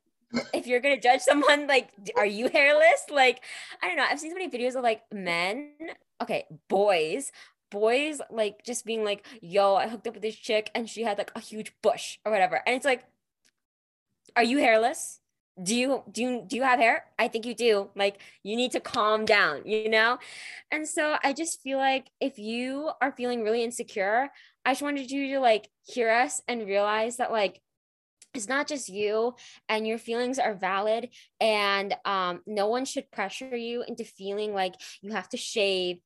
if 0.53 0.67
you're 0.67 0.81
gonna 0.81 1.01
judge 1.01 1.21
someone 1.21 1.67
like 1.69 1.91
are 2.17 2.27
you 2.27 2.49
hairless? 2.49 3.07
Like 3.11 3.43
i 3.83 3.89
don't 3.89 3.97
know 3.97 4.07
i've 4.09 4.21
seen 4.21 4.31
so 4.31 4.37
many 4.37 4.51
videos 4.51 4.77
of 4.77 4.83
like 4.83 5.03
men 5.12 5.71
okay 6.23 6.47
boys 6.69 7.33
boys 7.71 8.21
like 8.31 8.65
just 8.65 8.85
being 8.85 9.05
like 9.05 9.27
yo 9.41 9.75
i 9.75 9.89
hooked 9.89 10.07
up 10.07 10.15
with 10.15 10.23
this 10.23 10.37
chick 10.37 10.71
and 10.75 10.89
she 10.89 11.03
had 11.03 11.19
like 11.19 11.33
a 11.35 11.41
huge 11.41 11.73
bush 11.83 12.19
or 12.25 12.31
whatever 12.33 12.62
and 12.67 12.77
it's 12.77 12.85
like 12.85 13.05
are 14.37 14.45
you 14.45 14.59
hairless? 14.59 15.21
Do 15.62 15.75
you 15.75 16.03
do 16.12 16.21
you 16.21 16.45
do 16.47 16.57
you 16.57 16.62
have 16.62 16.79
hair? 16.79 17.05
I 17.19 17.29
think 17.29 17.47
you 17.47 17.55
do 17.55 17.89
like 17.97 18.21
you 18.43 18.57
need 18.57 18.73
to 18.73 18.81
calm 18.81 19.25
down 19.25 19.62
you 19.65 19.89
know? 19.89 20.19
And 20.71 20.87
so 20.87 21.17
i 21.25 21.33
just 21.33 21.62
feel 21.62 21.79
like 21.79 22.09
if 22.21 22.39
you 22.39 22.91
are 23.01 23.12
feeling 23.12 23.43
really 23.43 23.65
insecure 23.65 24.29
i 24.67 24.73
just 24.73 24.83
wanted 24.83 25.11
you 25.11 25.35
to 25.35 25.41
like 25.41 25.71
hear 25.83 26.11
us 26.11 26.43
and 26.47 26.67
realize 26.67 27.17
that 27.17 27.33
like 27.33 27.62
it's 28.37 28.49
not 28.49 28.68
just 28.68 28.88
you 28.88 29.35
and 29.68 29.87
your 29.87 29.99
feelings 29.99 30.38
are 30.38 30.55
valid 30.55 31.09
and 31.40 31.94
um, 32.05 32.42
no 32.46 32.68
one 32.68 32.85
should 32.85 33.11
pressure 33.11 33.57
you 33.57 33.83
into 33.87 34.05
feeling 34.05 34.53
like 34.53 34.75
you 35.03 35.12
have 35.12 35.29
to 35.31 35.37
shave. 35.37 35.99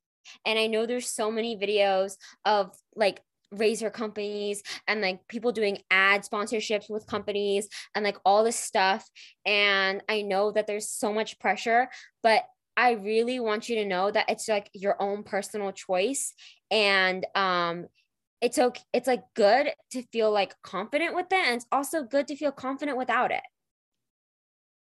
And 0.44 0.58
i 0.58 0.66
know 0.66 0.86
there's 0.86 1.08
so 1.08 1.30
many 1.30 1.56
videos 1.56 2.16
of 2.44 2.76
like 2.94 3.22
razor 3.50 3.90
companies 3.90 4.62
and 4.86 5.00
like 5.00 5.26
people 5.26 5.50
doing 5.50 5.78
ad 5.90 6.22
sponsorships 6.22 6.88
with 6.88 7.06
companies 7.06 7.68
and 7.94 8.04
like 8.04 8.16
all 8.24 8.44
this 8.44 8.58
stuff. 8.58 9.08
And 9.44 10.02
i 10.08 10.22
know 10.22 10.52
that 10.52 10.66
there's 10.66 10.88
so 10.88 11.12
much 11.12 11.38
pressure 11.38 11.88
but 12.22 12.42
i 12.76 12.92
really 12.92 13.40
want 13.40 13.68
you 13.68 13.76
to 13.76 13.86
know 13.86 14.10
that 14.10 14.28
it's 14.28 14.48
like 14.48 14.70
your 14.72 15.00
own 15.02 15.22
personal 15.24 15.72
choice 15.72 16.34
and 16.70 17.26
um 17.34 17.86
it's 18.40 18.58
okay 18.58 18.82
it's 18.92 19.06
like 19.06 19.22
good 19.34 19.72
to 19.92 20.02
feel 20.12 20.30
like 20.30 20.60
confident 20.62 21.14
with 21.14 21.26
it 21.30 21.46
and 21.46 21.56
it's 21.56 21.66
also 21.70 22.02
good 22.02 22.26
to 22.28 22.36
feel 22.36 22.52
confident 22.52 22.96
without 22.96 23.30
it. 23.30 23.42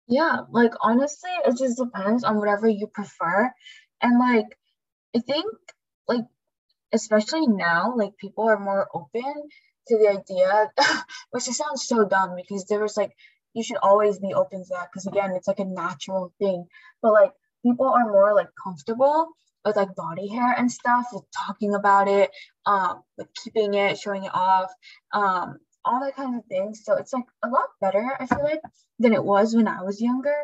Yeah 0.08 0.40
like 0.50 0.72
honestly 0.82 1.30
it 1.46 1.56
just 1.56 1.78
depends 1.78 2.24
on 2.24 2.36
whatever 2.36 2.68
you 2.68 2.86
prefer 2.86 3.50
and 4.02 4.18
like 4.18 4.58
i 5.16 5.20
think 5.20 5.46
like 6.06 6.24
especially 6.92 7.46
now 7.46 7.94
like 7.96 8.16
people 8.18 8.48
are 8.48 8.58
more 8.58 8.88
open 8.92 9.34
to 9.88 9.98
the 9.98 10.08
idea 10.08 10.70
which 11.30 11.44
sounds 11.44 11.86
so 11.86 12.04
dumb 12.04 12.36
because 12.36 12.66
there 12.66 12.80
was 12.80 12.96
like 12.96 13.12
you 13.54 13.62
should 13.62 13.78
always 13.78 14.18
be 14.18 14.34
open 14.34 14.62
to 14.62 14.68
that 14.70 14.88
because 14.92 15.06
again 15.06 15.32
it's 15.34 15.48
like 15.48 15.60
a 15.60 15.64
natural 15.64 16.32
thing 16.38 16.66
but 17.00 17.12
like 17.12 17.32
people 17.64 17.86
are 17.86 18.10
more 18.10 18.34
like 18.34 18.48
comfortable 18.62 19.28
with 19.64 19.77
like 19.77 19.94
body 19.94 20.29
hair 20.29 20.55
and 20.57 20.70
stuff, 20.70 21.07
talking 21.46 21.74
about 21.74 22.09
it, 22.09 22.31
um, 22.66 23.03
keeping 23.42 23.74
it, 23.74 23.98
showing 23.98 24.24
it 24.24 24.35
off, 24.35 24.70
um, 25.12 25.59
all 25.85 26.00
that 26.00 26.16
kind 26.16 26.37
of 26.37 26.44
thing. 26.46 26.74
So 26.74 26.94
it's 26.94 27.12
like 27.12 27.24
a 27.42 27.48
lot 27.48 27.68
better, 27.81 28.16
I 28.18 28.27
feel 28.27 28.42
like, 28.42 28.61
than 28.98 29.12
it 29.14 29.24
was 29.24 29.55
when 29.55 29.68
I 29.68 29.83
was 29.83 30.00
younger. 30.00 30.37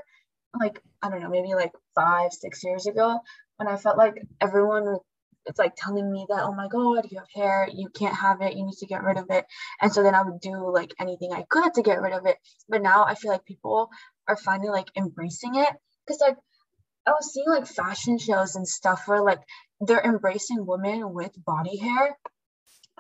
Like, 0.59 0.83
I 1.03 1.11
don't 1.11 1.21
know, 1.21 1.29
maybe 1.29 1.55
like 1.55 1.73
five, 1.95 2.33
six 2.33 2.65
years 2.65 2.87
ago, 2.87 3.21
when 3.57 3.69
I 3.69 3.77
felt 3.77 3.99
like 3.99 4.15
everyone 4.41 4.99
it's 5.47 5.59
like 5.59 5.75
telling 5.77 6.11
me 6.11 6.27
that, 6.29 6.45
oh 6.45 6.53
my 6.53 6.69
God, 6.69 7.07
you 7.11 7.19
have 7.19 7.29
hair, 7.35 7.69
you 7.73 7.89
can't 7.89 8.15
have 8.17 8.41
it, 8.43 8.57
you 8.57 8.65
need 8.65 8.77
to 8.79 8.87
get 8.87 9.03
rid 9.03 9.19
of 9.19 9.27
it. 9.31 9.45
And 9.81 9.93
so 9.93 10.03
then 10.03 10.15
I 10.15 10.23
would 10.23 10.41
do 10.41 10.71
like 10.73 10.95
anything 11.01 11.33
I 11.33 11.45
could 11.49 11.75
to 11.75 11.83
get 11.83 12.01
rid 12.01 12.13
of 12.13 12.27
it. 12.27 12.37
But 12.69 12.83
now 12.83 13.05
I 13.05 13.15
feel 13.15 13.33
like 13.33 13.45
people 13.45 13.91
are 14.29 14.37
finally 14.37 14.69
like 14.69 14.89
embracing 14.97 15.55
it. 15.57 15.71
Cause 16.09 16.19
like 16.21 16.37
I 17.07 17.11
was 17.13 17.33
seeing 17.33 17.49
like 17.49 17.67
fashion 17.67 18.19
shows 18.19 18.57
and 18.57 18.67
stuff 18.67 19.03
where 19.07 19.23
like 19.23 19.41
they're 19.81 20.03
embracing 20.05 20.67
women 20.67 21.13
with 21.13 21.33
body 21.45 21.77
hair. 21.77 22.17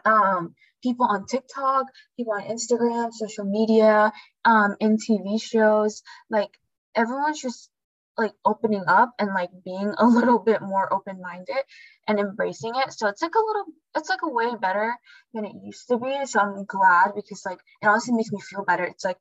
Um, 0.04 0.54
people 0.82 1.06
on 1.06 1.26
TikTok, 1.26 1.86
people 2.16 2.32
on 2.32 2.42
Instagram, 2.42 3.12
social 3.12 3.44
media, 3.44 4.12
um, 4.44 4.76
in 4.80 4.96
TV 4.96 5.40
shows, 5.40 6.02
like 6.30 6.50
everyone's 6.96 7.40
just 7.40 7.70
like 8.16 8.32
opening 8.44 8.84
up 8.86 9.12
and 9.18 9.30
like 9.34 9.50
being 9.64 9.94
a 9.98 10.06
little 10.06 10.38
bit 10.38 10.62
more 10.62 10.92
open-minded 10.92 11.62
and 12.08 12.18
embracing 12.18 12.72
it. 12.76 12.92
So 12.92 13.08
it's 13.08 13.22
like 13.22 13.34
a 13.34 13.46
little 13.46 13.64
it's 13.96 14.08
like 14.08 14.20
a 14.22 14.28
way 14.30 14.54
better 14.60 14.94
than 15.34 15.44
it 15.44 15.52
used 15.64 15.88
to 15.88 15.98
be. 15.98 16.24
So 16.26 16.40
I'm 16.40 16.64
glad 16.64 17.12
because 17.14 17.42
like 17.44 17.58
it 17.82 17.86
honestly 17.86 18.14
makes 18.14 18.30
me 18.32 18.40
feel 18.40 18.64
better. 18.64 18.84
It's 18.84 19.04
like 19.04 19.18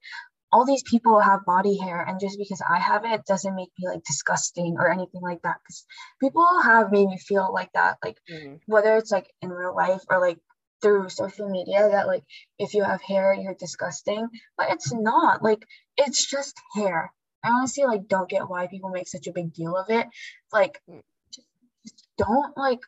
all 0.52 0.66
these 0.66 0.84
people 0.84 1.20
have 1.20 1.46
body 1.46 1.78
hair 1.78 2.02
and 2.02 2.20
just 2.20 2.38
because 2.38 2.62
i 2.68 2.80
have 2.80 3.06
it 3.06 3.22
doesn't 3.26 3.56
make 3.56 3.70
me 3.78 3.88
like 3.88 4.04
disgusting 4.04 4.76
or 4.78 4.92
anything 4.92 5.22
like 5.22 5.42
that 5.44 5.58
because 5.64 5.86
people 6.20 6.46
have 6.64 6.92
made 6.92 7.08
me 7.08 7.18
feel 7.18 7.52
like 7.54 7.72
that 7.74 7.98
like 8.04 8.18
mm-hmm. 8.30 8.56
whether 8.66 8.96
it's 8.98 9.12
like 9.12 9.28
in 9.42 9.50
real 9.50 9.76
life 9.76 10.02
or 10.10 10.20
like 10.20 10.38
through 10.82 11.10
social 11.10 11.50
media 11.50 11.90
that 11.92 12.08
like 12.08 12.24
if 12.58 12.74
you 12.74 12.84
have 12.84 13.02
hair 13.02 13.34
you're 13.34 13.56
disgusting 13.56 14.28
but 14.58 14.68
it's 14.72 14.94
not 14.94 15.44
like 15.44 15.66
it's 15.98 16.26
just 16.26 16.56
hair 16.74 17.12
i 17.44 17.50
honestly 17.50 17.84
like 17.84 18.08
don't 18.08 18.30
get 18.30 18.50
why 18.50 18.68
people 18.68 18.90
make 18.90 19.08
such 19.08 19.28
a 19.28 19.34
big 19.34 19.54
deal 19.54 19.76
of 19.76 19.90
it 19.90 20.08
like 20.54 20.82
mm. 20.90 21.02
just, 21.34 21.48
just 21.86 22.08
don't 22.18 22.58
like 22.58 22.80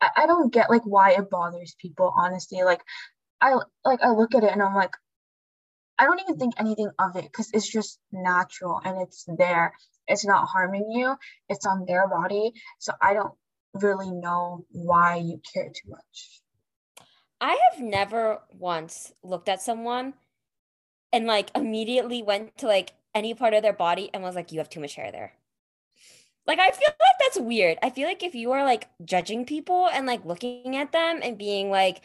I, 0.00 0.10
I 0.16 0.26
don't 0.26 0.52
get 0.52 0.70
like 0.70 0.82
why 0.84 1.12
it 1.12 1.30
bothers 1.30 1.74
people 1.80 2.12
honestly 2.14 2.62
like 2.62 2.82
i 3.40 3.56
like 3.84 4.02
i 4.02 4.10
look 4.10 4.34
at 4.34 4.44
it 4.44 4.52
and 4.52 4.62
i'm 4.62 4.74
like 4.74 4.94
I 6.00 6.04
don't 6.04 6.20
even 6.22 6.38
think 6.38 6.54
anything 6.56 6.90
of 6.98 7.14
it 7.16 7.24
because 7.24 7.50
it's 7.52 7.68
just 7.68 8.00
natural 8.10 8.80
and 8.82 9.02
it's 9.02 9.26
there. 9.36 9.74
It's 10.08 10.24
not 10.24 10.48
harming 10.48 10.90
you, 10.90 11.14
it's 11.50 11.66
on 11.66 11.84
their 11.86 12.08
body. 12.08 12.52
So 12.78 12.94
I 13.02 13.12
don't 13.12 13.34
really 13.74 14.10
know 14.10 14.64
why 14.70 15.16
you 15.16 15.42
care 15.52 15.68
too 15.68 15.90
much. 15.90 16.40
I 17.38 17.58
have 17.70 17.80
never 17.80 18.40
once 18.50 19.12
looked 19.22 19.50
at 19.50 19.60
someone 19.60 20.14
and 21.12 21.26
like 21.26 21.50
immediately 21.54 22.22
went 22.22 22.56
to 22.58 22.66
like 22.66 22.94
any 23.14 23.34
part 23.34 23.52
of 23.52 23.62
their 23.62 23.74
body 23.74 24.08
and 24.14 24.22
was 24.22 24.34
like, 24.34 24.52
you 24.52 24.58
have 24.58 24.70
too 24.70 24.80
much 24.80 24.94
hair 24.94 25.12
there. 25.12 25.34
Like, 26.46 26.58
I 26.58 26.70
feel 26.70 26.88
like 26.88 27.18
that's 27.20 27.38
weird. 27.38 27.78
I 27.82 27.90
feel 27.90 28.08
like 28.08 28.22
if 28.22 28.34
you 28.34 28.52
are 28.52 28.64
like 28.64 28.88
judging 29.04 29.44
people 29.44 29.88
and 29.92 30.06
like 30.06 30.24
looking 30.24 30.76
at 30.76 30.92
them 30.92 31.20
and 31.22 31.36
being 31.36 31.70
like, 31.70 32.00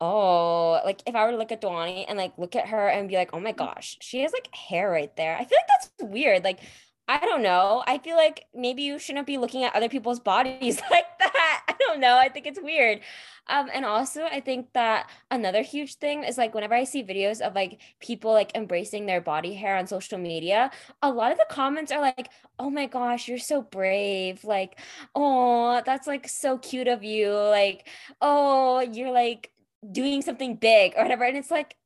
oh, 0.00 0.80
like 0.84 1.02
if 1.06 1.14
I 1.14 1.24
were 1.24 1.32
to 1.32 1.36
look 1.36 1.52
at 1.52 1.60
Dwani 1.60 2.04
and 2.08 2.18
like 2.18 2.32
look 2.38 2.56
at 2.56 2.68
her 2.68 2.88
and 2.88 3.08
be 3.08 3.16
like, 3.16 3.30
oh 3.32 3.40
my 3.40 3.52
gosh, 3.52 3.96
she 4.00 4.22
has 4.22 4.32
like 4.32 4.54
hair 4.54 4.90
right 4.90 5.14
there. 5.16 5.34
I 5.34 5.44
feel 5.44 5.58
like 5.58 5.68
that's 5.68 6.12
weird. 6.12 6.44
Like, 6.44 6.60
I 7.08 7.18
don't 7.20 7.42
know. 7.42 7.82
I 7.86 7.98
feel 7.98 8.16
like 8.16 8.44
maybe 8.54 8.82
you 8.82 8.98
shouldn't 8.98 9.26
be 9.26 9.38
looking 9.38 9.64
at 9.64 9.74
other 9.74 9.88
people's 9.88 10.20
bodies 10.20 10.80
like 10.90 11.18
that. 11.18 11.62
I 11.68 11.74
don't 11.78 12.00
know. 12.00 12.16
I 12.18 12.28
think 12.28 12.46
it's 12.46 12.60
weird. 12.60 13.00
Um, 13.48 13.70
and 13.72 13.86
also 13.86 14.24
I 14.24 14.40
think 14.40 14.74
that 14.74 15.08
another 15.30 15.62
huge 15.62 15.94
thing 15.94 16.22
is 16.22 16.36
like 16.36 16.54
whenever 16.54 16.74
I 16.74 16.84
see 16.84 17.02
videos 17.02 17.40
of 17.40 17.54
like 17.54 17.80
people 17.98 18.32
like 18.32 18.52
embracing 18.54 19.06
their 19.06 19.22
body 19.22 19.54
hair 19.54 19.76
on 19.78 19.86
social 19.86 20.18
media, 20.18 20.70
a 21.02 21.10
lot 21.10 21.32
of 21.32 21.38
the 21.38 21.46
comments 21.48 21.90
are 21.90 22.00
like, 22.00 22.30
oh 22.58 22.68
my 22.68 22.86
gosh, 22.86 23.26
you're 23.26 23.38
so 23.38 23.62
brave. 23.62 24.44
Like, 24.44 24.78
oh, 25.14 25.82
that's 25.86 26.06
like 26.06 26.28
so 26.28 26.58
cute 26.58 26.88
of 26.88 27.02
you. 27.02 27.32
Like, 27.32 27.88
oh, 28.20 28.80
you're 28.80 29.12
like 29.12 29.50
doing 29.90 30.22
something 30.22 30.56
big 30.56 30.94
or 30.96 31.02
whatever. 31.02 31.24
And 31.24 31.36
it's 31.36 31.50
like, 31.50 31.76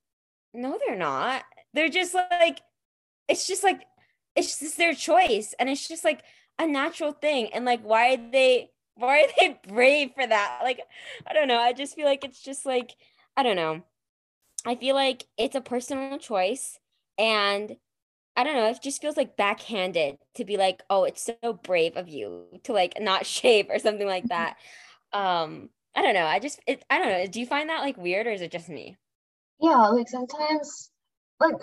no, 0.54 0.78
they're 0.86 0.96
not. 0.96 1.44
They're 1.74 1.88
just 1.88 2.14
like, 2.14 2.60
it's 3.28 3.46
just 3.46 3.64
like, 3.64 3.82
it's 4.36 4.58
just 4.58 4.76
their 4.76 4.94
choice. 4.94 5.54
And 5.58 5.68
it's 5.68 5.88
just 5.88 6.04
like 6.04 6.22
a 6.58 6.66
natural 6.66 7.12
thing. 7.12 7.48
And 7.52 7.64
like, 7.64 7.82
why 7.82 8.14
are 8.14 8.30
they, 8.30 8.70
why 8.94 9.22
are 9.22 9.28
they 9.38 9.60
brave 9.68 10.12
for 10.14 10.26
that? 10.26 10.60
Like, 10.62 10.80
I 11.26 11.32
don't 11.32 11.48
know. 11.48 11.58
I 11.58 11.72
just 11.72 11.94
feel 11.94 12.06
like 12.06 12.24
it's 12.24 12.42
just 12.42 12.66
like, 12.66 12.94
I 13.36 13.42
don't 13.42 13.56
know. 13.56 13.82
I 14.64 14.76
feel 14.76 14.94
like 14.94 15.24
it's 15.36 15.56
a 15.56 15.60
personal 15.60 16.18
choice. 16.18 16.78
And 17.18 17.76
I 18.36 18.44
don't 18.44 18.54
know, 18.54 18.68
it 18.68 18.80
just 18.82 19.02
feels 19.02 19.16
like 19.16 19.36
backhanded 19.36 20.16
to 20.34 20.44
be 20.44 20.56
like, 20.56 20.82
oh, 20.88 21.04
it's 21.04 21.22
so 21.42 21.52
brave 21.52 21.96
of 21.96 22.08
you 22.08 22.46
to 22.64 22.72
like 22.72 22.94
not 23.00 23.26
shave 23.26 23.66
or 23.68 23.78
something 23.78 24.06
like 24.06 24.28
that. 24.28 24.56
um, 25.12 25.68
I 25.94 26.02
don't 26.02 26.14
know. 26.14 26.26
I 26.26 26.38
just 26.38 26.60
it 26.66 26.84
I 26.90 26.98
don't 26.98 27.08
know. 27.08 27.26
Do 27.26 27.40
you 27.40 27.46
find 27.46 27.68
that 27.68 27.82
like 27.82 27.96
weird 27.96 28.26
or 28.26 28.32
is 28.32 28.40
it 28.40 28.50
just 28.50 28.68
me? 28.68 28.96
Yeah, 29.60 29.88
like 29.88 30.08
sometimes 30.08 30.90
like 31.40 31.56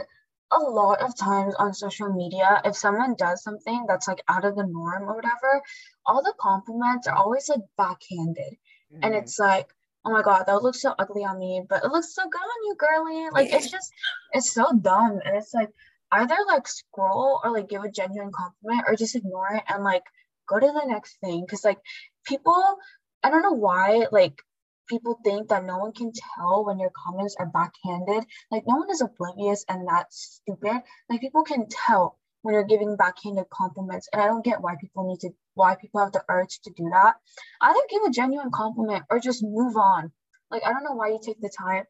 a 0.51 0.59
lot 0.59 1.01
of 1.01 1.15
times 1.15 1.55
on 1.55 1.73
social 1.73 2.11
media, 2.11 2.61
if 2.65 2.75
someone 2.75 3.15
does 3.15 3.43
something 3.43 3.85
that's 3.87 4.07
like 4.07 4.23
out 4.27 4.45
of 4.45 4.55
the 4.55 4.65
norm 4.65 5.03
or 5.03 5.15
whatever, 5.15 5.61
all 6.05 6.23
the 6.23 6.33
compliments 6.39 7.07
are 7.07 7.15
always 7.15 7.49
like 7.49 7.61
backhanded. 7.77 8.57
Mm-hmm. 8.93 9.03
And 9.03 9.15
it's 9.15 9.37
like, 9.37 9.67
oh 10.05 10.11
my 10.11 10.21
god, 10.21 10.45
that 10.47 10.63
looks 10.63 10.81
so 10.81 10.95
ugly 10.97 11.23
on 11.23 11.37
me, 11.37 11.61
but 11.67 11.83
it 11.83 11.91
looks 11.91 12.15
so 12.15 12.23
good 12.23 12.39
on 12.39 12.65
you, 12.65 12.75
girly. 12.75 13.29
Like 13.31 13.53
it's 13.53 13.69
just 13.75 13.91
it's 14.33 14.51
so 14.51 14.71
dumb. 14.81 15.19
And 15.23 15.37
it's 15.37 15.53
like 15.53 15.69
either 16.11 16.37
like 16.47 16.67
scroll 16.67 17.41
or 17.43 17.51
like 17.51 17.69
give 17.69 17.83
a 17.83 17.91
genuine 17.91 18.31
compliment 18.31 18.85
or 18.87 18.95
just 18.95 19.15
ignore 19.15 19.53
it 19.53 19.63
and 19.67 19.83
like 19.83 20.03
go 20.47 20.59
to 20.59 20.67
the 20.67 20.85
next 20.87 21.17
thing. 21.21 21.45
Cause 21.47 21.63
like 21.63 21.79
people 22.25 22.77
I 23.23 23.29
don't 23.29 23.43
know 23.43 23.51
why 23.53 24.07
like 24.11 24.41
people 24.87 25.19
think 25.23 25.49
that 25.49 25.65
no 25.65 25.77
one 25.77 25.93
can 25.93 26.11
tell 26.35 26.65
when 26.65 26.79
your 26.79 26.91
comments 26.95 27.35
are 27.39 27.45
backhanded. 27.45 28.25
Like 28.49 28.63
no 28.67 28.77
one 28.77 28.89
is 28.89 29.01
oblivious 29.01 29.65
and 29.69 29.87
that's 29.87 30.41
stupid. 30.41 30.81
Like 31.09 31.21
people 31.21 31.43
can 31.43 31.67
tell 31.69 32.17
when 32.41 32.53
you're 32.53 32.63
giving 32.63 32.95
backhanded 32.95 33.45
compliments. 33.49 34.09
And 34.11 34.21
I 34.21 34.27
don't 34.27 34.43
get 34.43 34.61
why 34.61 34.75
people 34.79 35.07
need 35.07 35.19
to 35.21 35.29
why 35.53 35.75
people 35.75 35.99
have 36.01 36.13
the 36.13 36.23
urge 36.29 36.59
to 36.63 36.71
do 36.71 36.89
that. 36.91 37.15
Either 37.61 37.79
give 37.89 38.03
a 38.03 38.09
genuine 38.09 38.51
compliment 38.51 39.03
or 39.09 39.19
just 39.19 39.43
move 39.43 39.75
on. 39.75 40.11
Like 40.49 40.63
I 40.65 40.71
don't 40.71 40.83
know 40.83 40.95
why 40.95 41.09
you 41.09 41.19
take 41.23 41.41
the 41.41 41.53
time 41.55 41.83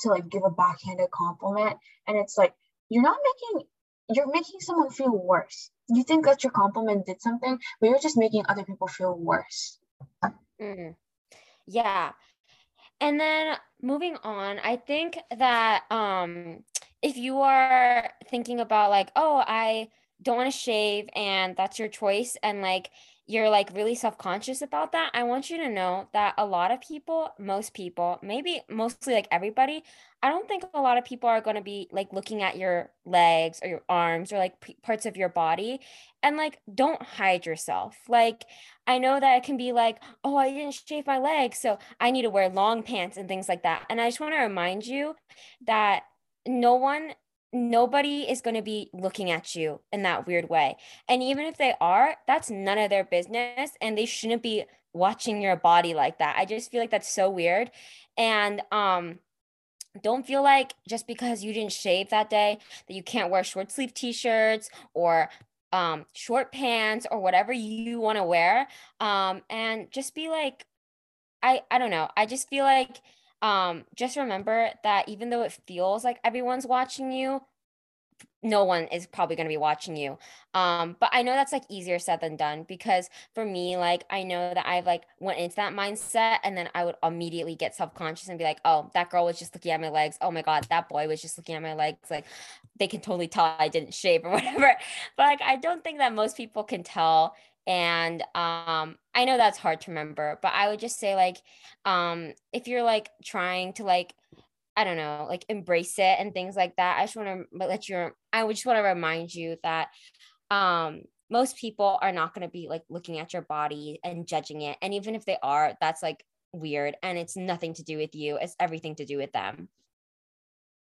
to 0.00 0.08
like 0.08 0.28
give 0.28 0.42
a 0.44 0.50
backhanded 0.50 1.10
compliment. 1.10 1.76
And 2.06 2.16
it's 2.16 2.38
like 2.38 2.54
you're 2.88 3.02
not 3.02 3.18
making 3.24 3.68
you're 4.08 4.32
making 4.32 4.60
someone 4.60 4.90
feel 4.90 5.10
worse. 5.10 5.70
You 5.88 6.04
think 6.04 6.26
that 6.26 6.44
your 6.44 6.52
compliment 6.52 7.06
did 7.06 7.20
something, 7.20 7.58
but 7.80 7.90
you're 7.90 7.98
just 7.98 8.16
making 8.16 8.44
other 8.48 8.64
people 8.64 8.86
feel 8.86 9.16
worse. 9.16 9.78
Mm. 10.60 10.94
Yeah. 11.66 12.12
And 13.00 13.20
then 13.20 13.56
moving 13.82 14.16
on, 14.24 14.60
I 14.60 14.76
think 14.76 15.18
that 15.36 15.84
um 15.90 16.64
if 17.02 17.16
you 17.16 17.40
are 17.40 18.10
thinking 18.30 18.60
about 18.60 18.90
like, 18.90 19.10
oh, 19.16 19.42
I 19.46 19.90
don't 20.22 20.36
want 20.38 20.52
to 20.52 20.58
shave 20.58 21.08
and 21.16 21.56
that's 21.56 21.78
your 21.78 21.88
choice 21.88 22.36
and 22.42 22.62
like 22.62 22.90
you're 23.26 23.50
like 23.50 23.74
really 23.74 23.94
self-conscious 23.94 24.62
about 24.62 24.92
that, 24.92 25.10
I 25.12 25.24
want 25.24 25.50
you 25.50 25.58
to 25.58 25.68
know 25.68 26.08
that 26.12 26.34
a 26.38 26.46
lot 26.46 26.70
of 26.70 26.80
people, 26.80 27.30
most 27.38 27.74
people, 27.74 28.18
maybe 28.22 28.60
mostly 28.70 29.14
like 29.14 29.28
everybody, 29.30 29.82
I 30.22 30.28
don't 30.28 30.46
think 30.46 30.64
a 30.72 30.80
lot 30.80 30.96
of 30.96 31.04
people 31.04 31.28
are 31.28 31.40
going 31.40 31.56
to 31.56 31.62
be 31.62 31.88
like 31.90 32.12
looking 32.12 32.42
at 32.42 32.56
your 32.56 32.90
legs 33.04 33.60
or 33.62 33.68
your 33.68 33.82
arms 33.88 34.32
or 34.32 34.38
like 34.38 34.60
p- 34.60 34.76
parts 34.82 35.06
of 35.06 35.16
your 35.16 35.28
body 35.28 35.80
and 36.22 36.36
like 36.36 36.60
don't 36.72 37.02
hide 37.02 37.46
yourself. 37.46 37.96
Like 38.08 38.44
I 38.86 38.98
know 38.98 39.18
that 39.18 39.36
it 39.38 39.42
can 39.44 39.56
be 39.56 39.72
like, 39.72 39.98
"Oh, 40.22 40.36
I 40.36 40.50
didn't 40.50 40.74
shave 40.86 41.06
my 41.06 41.18
legs, 41.18 41.58
so 41.58 41.78
I 42.00 42.12
need 42.12 42.22
to 42.22 42.30
wear 42.30 42.48
long 42.48 42.82
pants 42.82 43.16
and 43.16 43.28
things 43.28 43.48
like 43.48 43.64
that." 43.64 43.84
And 43.90 44.00
I 44.00 44.08
just 44.08 44.20
want 44.20 44.34
to 44.34 44.40
remind 44.40 44.86
you 44.86 45.16
that 45.66 46.04
no 46.46 46.74
one 46.74 47.14
nobody 47.56 48.22
is 48.22 48.40
going 48.40 48.56
to 48.56 48.62
be 48.62 48.90
looking 48.92 49.30
at 49.30 49.54
you 49.54 49.80
in 49.92 50.02
that 50.02 50.26
weird 50.26 50.48
way. 50.48 50.76
And 51.08 51.22
even 51.22 51.46
if 51.46 51.56
they 51.56 51.74
are, 51.80 52.16
that's 52.26 52.50
none 52.50 52.78
of 52.78 52.90
their 52.90 53.04
business 53.04 53.72
and 53.80 53.96
they 53.96 54.06
shouldn't 54.06 54.42
be 54.42 54.64
watching 54.92 55.42
your 55.42 55.56
body 55.56 55.94
like 55.94 56.18
that. 56.18 56.36
I 56.38 56.44
just 56.44 56.70
feel 56.70 56.80
like 56.80 56.90
that's 56.90 57.12
so 57.12 57.28
weird. 57.28 57.70
And 58.16 58.62
um 58.72 59.18
don't 60.02 60.26
feel 60.26 60.42
like 60.42 60.74
just 60.86 61.06
because 61.06 61.42
you 61.42 61.54
didn't 61.54 61.72
shave 61.72 62.10
that 62.10 62.28
day 62.28 62.58
that 62.86 62.94
you 62.94 63.02
can't 63.02 63.30
wear 63.30 63.42
short 63.42 63.72
sleeve 63.72 63.94
t-shirts 63.94 64.68
or 64.92 65.30
um 65.72 66.04
short 66.12 66.52
pants 66.52 67.06
or 67.10 67.18
whatever 67.18 67.50
you 67.50 67.98
want 67.98 68.18
to 68.18 68.22
wear 68.22 68.68
um 69.00 69.40
and 69.48 69.90
just 69.90 70.14
be 70.14 70.28
like 70.28 70.66
I 71.42 71.62
I 71.70 71.78
don't 71.78 71.90
know. 71.90 72.08
I 72.16 72.26
just 72.26 72.48
feel 72.48 72.64
like 72.64 73.00
um 73.42 73.84
just 73.94 74.16
remember 74.16 74.70
that 74.82 75.08
even 75.08 75.30
though 75.30 75.42
it 75.42 75.52
feels 75.66 76.04
like 76.04 76.18
everyone's 76.24 76.66
watching 76.66 77.12
you 77.12 77.40
no 78.42 78.64
one 78.64 78.84
is 78.84 79.06
probably 79.06 79.34
going 79.34 79.46
to 79.46 79.52
be 79.52 79.56
watching 79.56 79.96
you. 79.96 80.18
Um 80.54 80.96
but 81.00 81.10
i 81.12 81.22
know 81.22 81.32
that's 81.32 81.52
like 81.52 81.64
easier 81.68 81.98
said 81.98 82.20
than 82.20 82.36
done 82.36 82.62
because 82.62 83.10
for 83.34 83.44
me 83.44 83.76
like 83.76 84.04
i 84.08 84.22
know 84.22 84.54
that 84.54 84.66
i've 84.66 84.86
like 84.86 85.02
went 85.20 85.38
into 85.38 85.56
that 85.56 85.74
mindset 85.74 86.38
and 86.44 86.56
then 86.56 86.68
i 86.74 86.84
would 86.84 86.94
immediately 87.02 87.54
get 87.54 87.74
self-conscious 87.74 88.28
and 88.28 88.38
be 88.38 88.44
like 88.44 88.60
oh 88.64 88.90
that 88.94 89.10
girl 89.10 89.24
was 89.24 89.38
just 89.38 89.54
looking 89.54 89.72
at 89.72 89.80
my 89.80 89.90
legs. 89.90 90.16
Oh 90.20 90.30
my 90.30 90.42
god 90.42 90.66
that 90.70 90.88
boy 90.88 91.08
was 91.08 91.20
just 91.20 91.36
looking 91.36 91.54
at 91.56 91.62
my 91.62 91.74
legs. 91.74 92.10
Like 92.10 92.24
they 92.78 92.86
can 92.86 93.00
totally 93.00 93.28
tell 93.28 93.54
i 93.58 93.68
didn't 93.68 93.94
shave 93.94 94.24
or 94.24 94.30
whatever. 94.36 94.72
But 95.16 95.24
like 95.24 95.42
i 95.42 95.56
don't 95.56 95.82
think 95.84 95.98
that 95.98 96.14
most 96.14 96.36
people 96.36 96.64
can 96.64 96.82
tell 96.82 97.34
and 97.66 98.22
um 98.34 98.96
i 99.14 99.24
know 99.24 99.36
that's 99.36 99.58
hard 99.58 99.80
to 99.80 99.90
remember 99.90 100.38
but 100.42 100.52
i 100.54 100.68
would 100.68 100.78
just 100.78 100.98
say 100.98 101.14
like 101.14 101.36
um 101.84 102.32
if 102.52 102.68
you're 102.68 102.82
like 102.82 103.10
trying 103.24 103.72
to 103.72 103.84
like 103.84 104.14
I 104.76 104.84
don't 104.84 104.98
know, 104.98 105.24
like 105.26 105.46
embrace 105.48 105.98
it 105.98 106.16
and 106.18 106.34
things 106.34 106.54
like 106.54 106.76
that. 106.76 106.98
I 106.98 107.04
just 107.04 107.16
want 107.16 107.28
to 107.50 107.66
let 107.66 107.88
you, 107.88 108.10
I 108.32 108.44
would 108.44 108.56
just 108.56 108.66
want 108.66 108.76
to 108.76 108.82
remind 108.82 109.34
you 109.34 109.56
that 109.62 109.88
um, 110.50 111.02
most 111.30 111.56
people 111.56 111.98
are 112.02 112.12
not 112.12 112.34
going 112.34 112.46
to 112.46 112.52
be 112.52 112.68
like 112.68 112.82
looking 112.90 113.18
at 113.18 113.32
your 113.32 113.42
body 113.42 113.98
and 114.04 114.26
judging 114.26 114.60
it. 114.60 114.76
And 114.82 114.92
even 114.92 115.14
if 115.14 115.24
they 115.24 115.38
are, 115.42 115.74
that's 115.80 116.02
like 116.02 116.22
weird 116.52 116.94
and 117.02 117.16
it's 117.16 117.36
nothing 117.36 117.72
to 117.74 117.84
do 117.84 117.96
with 117.96 118.14
you, 118.14 118.36
it's 118.36 118.54
everything 118.60 118.96
to 118.96 119.06
do 119.06 119.16
with 119.16 119.32
them. 119.32 119.70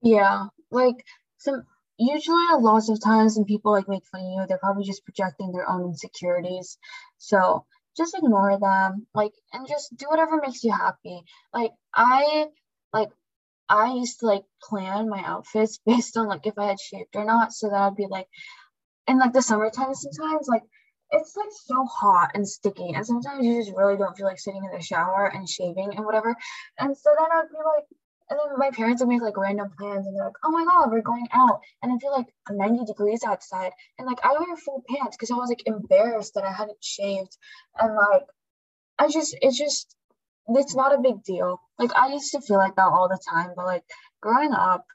Yeah. 0.02 0.46
Like 0.72 1.06
some, 1.38 1.64
usually 1.98 2.46
lots 2.60 2.90
of 2.90 3.04
times 3.04 3.36
when 3.36 3.46
people 3.46 3.72
like 3.72 3.88
make 3.88 4.06
fun 4.06 4.22
of 4.22 4.28
you, 4.28 4.46
they're 4.48 4.58
probably 4.58 4.84
just 4.84 5.06
projecting 5.06 5.52
their 5.52 5.70
own 5.70 5.86
insecurities. 5.86 6.78
So 7.18 7.66
just 7.96 8.16
ignore 8.18 8.60
them, 8.60 9.08
like, 9.14 9.34
and 9.52 9.68
just 9.68 9.96
do 9.96 10.08
whatever 10.10 10.42
makes 10.42 10.64
you 10.64 10.72
happy. 10.72 11.22
Like, 11.54 11.72
I, 11.94 12.48
like, 12.92 13.10
I 13.70 13.94
used 13.94 14.20
to 14.20 14.28
like 14.28 14.44
plan 14.62 15.10
my 15.10 15.24
outfits 15.26 15.80
based 15.86 16.18
on 16.18 16.28
like 16.28 16.46
if 16.46 16.58
I 16.58 16.68
had 16.68 16.80
shaved 16.80 17.16
or 17.16 17.26
not. 17.26 17.54
So 17.54 17.70
that 17.70 17.82
I'd 17.82 17.96
be 17.96 18.08
like, 18.10 18.28
in 19.08 19.20
like 19.20 19.34
the 19.34 19.42
summertime, 19.42 19.94
sometimes 19.94 20.48
like 20.48 20.64
it's 21.12 21.36
like 21.36 21.50
so 21.52 21.86
hot 21.86 22.32
and 22.34 22.48
sticky, 22.48 22.94
and 22.96 23.06
sometimes 23.06 23.46
you 23.46 23.62
just 23.62 23.76
really 23.78 23.98
don't 23.98 24.18
feel 24.18 24.26
like 24.26 24.40
sitting 24.40 24.64
in 24.64 24.76
the 24.76 24.84
shower 24.84 25.32
and 25.34 25.48
shaving 25.48 25.92
and 25.96 26.06
whatever. 26.06 26.36
And 26.80 26.98
so 26.98 27.10
then 27.18 27.28
I'd 27.32 27.50
be 27.50 27.58
like, 27.58 27.86
and 28.34 28.52
then 28.52 28.58
my 28.58 28.72
parents 28.72 29.02
would 29.02 29.10
make 29.10 29.22
like 29.22 29.38
random 29.38 29.70
plans 29.78 30.08
and 30.08 30.16
they're 30.16 30.26
like, 30.26 30.42
oh 30.44 30.50
my 30.50 30.66
god, 30.66 30.92
we're 30.92 31.02
going 31.02 31.28
out. 31.32 31.62
And 31.82 31.92
I 31.92 31.98
feel 31.98 32.12
like 32.12 32.34
90 32.50 32.86
degrees 32.86 33.24
outside. 33.24 33.72
And 34.00 34.08
like 34.08 34.20
I 34.24 34.32
wear 34.32 34.58
full 34.58 34.84
pants 34.90 35.16
because 35.16 35.30
I 35.30 35.36
was 35.36 35.50
like 35.50 35.68
embarrassed 35.68 36.34
that 36.34 36.44
I 36.44 36.52
hadn't 36.52 36.84
shaved. 36.84 37.38
And 37.78 37.96
like 37.96 38.24
I 38.98 39.08
just 39.10 39.38
it's 39.42 39.58
just 39.58 39.96
it's 40.48 40.76
not 40.76 40.96
a 40.96 41.02
big 41.02 41.24
deal. 41.24 41.62
Like 41.78 41.96
I 41.96 42.08
used 42.08 42.32
to 42.32 42.42
feel 42.42 42.58
like 42.58 42.76
that 42.76 42.92
all 42.92 43.08
the 43.08 43.22
time, 43.32 43.52
but 43.56 43.66
like 43.66 43.84
growing 44.20 44.54
up, 44.54 44.86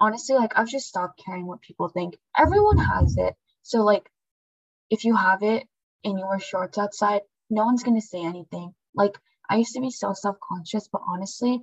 honestly, 0.00 0.36
like 0.36 0.52
I've 0.56 0.68
just 0.68 0.88
stopped 0.88 1.22
caring 1.22 1.46
what 1.46 1.60
people 1.60 1.88
think. 1.90 2.16
Everyone 2.38 2.78
has 2.78 3.16
it. 3.18 3.34
So 3.62 3.84
like 3.84 4.08
if 4.88 5.04
you 5.04 5.14
have 5.16 5.42
it 5.42 5.64
and 6.02 6.18
you 6.18 6.26
wear 6.26 6.40
shorts 6.40 6.78
outside, 6.78 7.20
no 7.50 7.66
one's 7.66 7.82
gonna 7.82 8.00
say 8.00 8.24
anything. 8.24 8.74
Like 8.94 9.18
I 9.50 9.56
used 9.56 9.74
to 9.74 9.82
be 9.82 9.90
so 9.90 10.14
self-conscious, 10.14 10.88
but 10.90 11.02
honestly, 11.06 11.62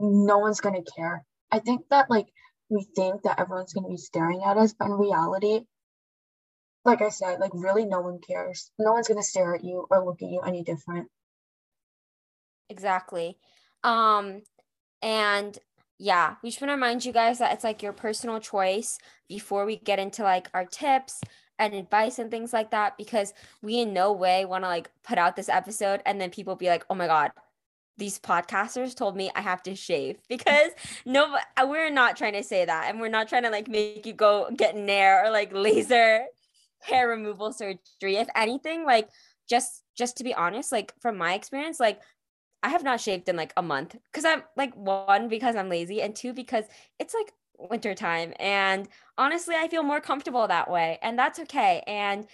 no 0.00 0.38
one's 0.38 0.60
gonna 0.60 0.82
care. 0.96 1.24
I 1.50 1.58
think 1.60 1.82
that 1.90 2.10
like 2.10 2.26
we 2.68 2.86
think 2.96 3.22
that 3.22 3.38
everyone's 3.38 3.72
gonna 3.72 3.88
be 3.88 3.96
staring 3.96 4.42
at 4.44 4.56
us, 4.56 4.74
but 4.78 4.86
in 4.86 4.92
reality, 4.92 5.60
like 6.84 7.02
I 7.02 7.08
said, 7.08 7.40
like 7.40 7.52
really 7.54 7.84
no 7.84 8.00
one 8.00 8.18
cares. 8.26 8.70
No 8.78 8.92
one's 8.92 9.08
gonna 9.08 9.22
stare 9.22 9.54
at 9.54 9.64
you 9.64 9.86
or 9.90 10.04
look 10.04 10.22
at 10.22 10.28
you 10.28 10.40
any 10.40 10.62
different. 10.62 11.08
Exactly. 12.68 13.38
Um, 13.84 14.42
and 15.02 15.56
yeah, 15.98 16.34
we 16.42 16.50
just 16.50 16.60
want 16.60 16.70
to 16.70 16.74
remind 16.74 17.04
you 17.04 17.12
guys 17.12 17.38
that 17.38 17.52
it's 17.52 17.64
like 17.64 17.82
your 17.82 17.92
personal 17.92 18.40
choice 18.40 18.98
before 19.28 19.64
we 19.64 19.76
get 19.76 19.98
into 19.98 20.22
like 20.22 20.48
our 20.52 20.64
tips 20.64 21.20
and 21.58 21.72
advice 21.72 22.18
and 22.18 22.30
things 22.30 22.52
like 22.52 22.70
that, 22.72 22.98
because 22.98 23.32
we 23.62 23.80
in 23.80 23.94
no 23.94 24.12
way 24.12 24.44
want 24.44 24.64
to 24.64 24.68
like 24.68 24.90
put 25.02 25.16
out 25.16 25.36
this 25.36 25.48
episode 25.48 26.02
and 26.04 26.20
then 26.20 26.30
people 26.30 26.54
be 26.54 26.66
like, 26.66 26.84
oh 26.90 26.94
my 26.94 27.06
God, 27.06 27.30
these 27.98 28.18
podcasters 28.18 28.94
told 28.94 29.16
me 29.16 29.30
I 29.34 29.40
have 29.40 29.62
to 29.64 29.74
shave 29.74 30.18
because 30.28 30.70
no, 31.04 31.36
uh, 31.56 31.66
we're 31.66 31.90
not 31.90 32.16
trying 32.16 32.34
to 32.34 32.42
say 32.42 32.64
that. 32.64 32.88
And 32.88 33.00
we're 33.00 33.08
not 33.08 33.28
trying 33.28 33.44
to 33.44 33.50
like 33.50 33.68
make 33.68 34.06
you 34.06 34.12
go 34.12 34.48
get 34.56 34.76
nair 34.76 35.24
or 35.24 35.30
like 35.30 35.52
laser 35.52 36.24
hair 36.80 37.08
removal 37.08 37.52
surgery. 37.52 38.16
If 38.16 38.28
anything, 38.34 38.84
like 38.84 39.08
just 39.48 39.82
just 39.96 40.16
to 40.18 40.24
be 40.24 40.34
honest, 40.34 40.72
like 40.72 40.92
from 41.00 41.16
my 41.16 41.34
experience, 41.34 41.80
like 41.80 42.00
I 42.62 42.68
have 42.70 42.82
not 42.84 43.00
shaved 43.00 43.28
in 43.28 43.36
like 43.36 43.52
a 43.56 43.62
month 43.62 43.96
because 44.12 44.24
I'm 44.24 44.42
like 44.56 44.74
one 44.74 45.28
because 45.28 45.56
I'm 45.56 45.68
lazy 45.68 46.02
and 46.02 46.14
two 46.14 46.32
because 46.32 46.64
it's 46.98 47.14
like 47.14 47.32
winter 47.58 47.94
time 47.94 48.34
and 48.38 48.88
honestly 49.16 49.54
I 49.54 49.68
feel 49.68 49.82
more 49.82 50.00
comfortable 50.00 50.46
that 50.46 50.70
way 50.70 50.98
and 51.00 51.18
that's 51.18 51.38
okay 51.38 51.82
and 51.86 52.26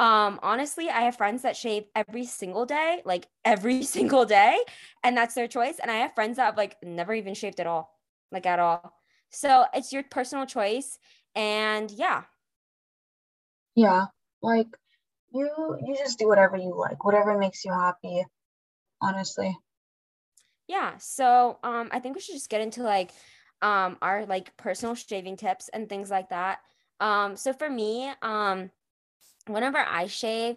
um 0.00 0.40
honestly 0.42 0.88
I 0.88 1.02
have 1.02 1.16
friends 1.16 1.42
that 1.42 1.56
shave 1.56 1.84
every 1.94 2.24
single 2.24 2.64
day 2.64 3.02
like 3.04 3.28
every 3.44 3.82
single 3.96 4.24
day 4.24 4.58
and 5.04 5.14
that's 5.14 5.34
their 5.34 5.46
choice 5.46 5.78
and 5.78 5.90
I 5.90 5.96
have 5.96 6.14
friends 6.14 6.38
that 6.38 6.46
have 6.46 6.56
like 6.56 6.76
never 6.82 7.12
even 7.12 7.34
shaved 7.34 7.60
at 7.60 7.66
all 7.66 7.98
like 8.32 8.46
at 8.46 8.58
all. 8.58 8.94
So 9.28 9.66
it's 9.74 9.92
your 9.92 10.02
personal 10.02 10.46
choice 10.46 10.98
and 11.34 11.90
yeah. 11.90 12.22
Yeah 13.74 14.06
like 14.40 14.68
you 15.32 15.50
you 15.84 15.96
just 15.98 16.18
do 16.18 16.28
whatever 16.28 16.56
you 16.56 16.74
like 16.74 17.04
whatever 17.04 17.36
makes 17.36 17.62
you 17.66 17.72
happy 17.72 18.24
honestly. 19.02 19.54
Yeah 20.66 20.96
so 20.96 21.58
um 21.62 21.90
i 21.92 21.98
think 21.98 22.14
we 22.14 22.22
should 22.22 22.36
just 22.36 22.48
get 22.48 22.62
into 22.62 22.82
like 22.82 23.10
um 23.60 23.98
our 24.00 24.24
like 24.24 24.56
personal 24.56 24.94
shaving 24.94 25.36
tips 25.36 25.68
and 25.68 25.90
things 25.90 26.10
like 26.10 26.30
that. 26.30 26.60
Um 27.00 27.36
so 27.36 27.52
for 27.52 27.68
me 27.68 28.10
um 28.22 28.70
whenever 29.52 29.78
i 29.78 30.06
shave 30.06 30.56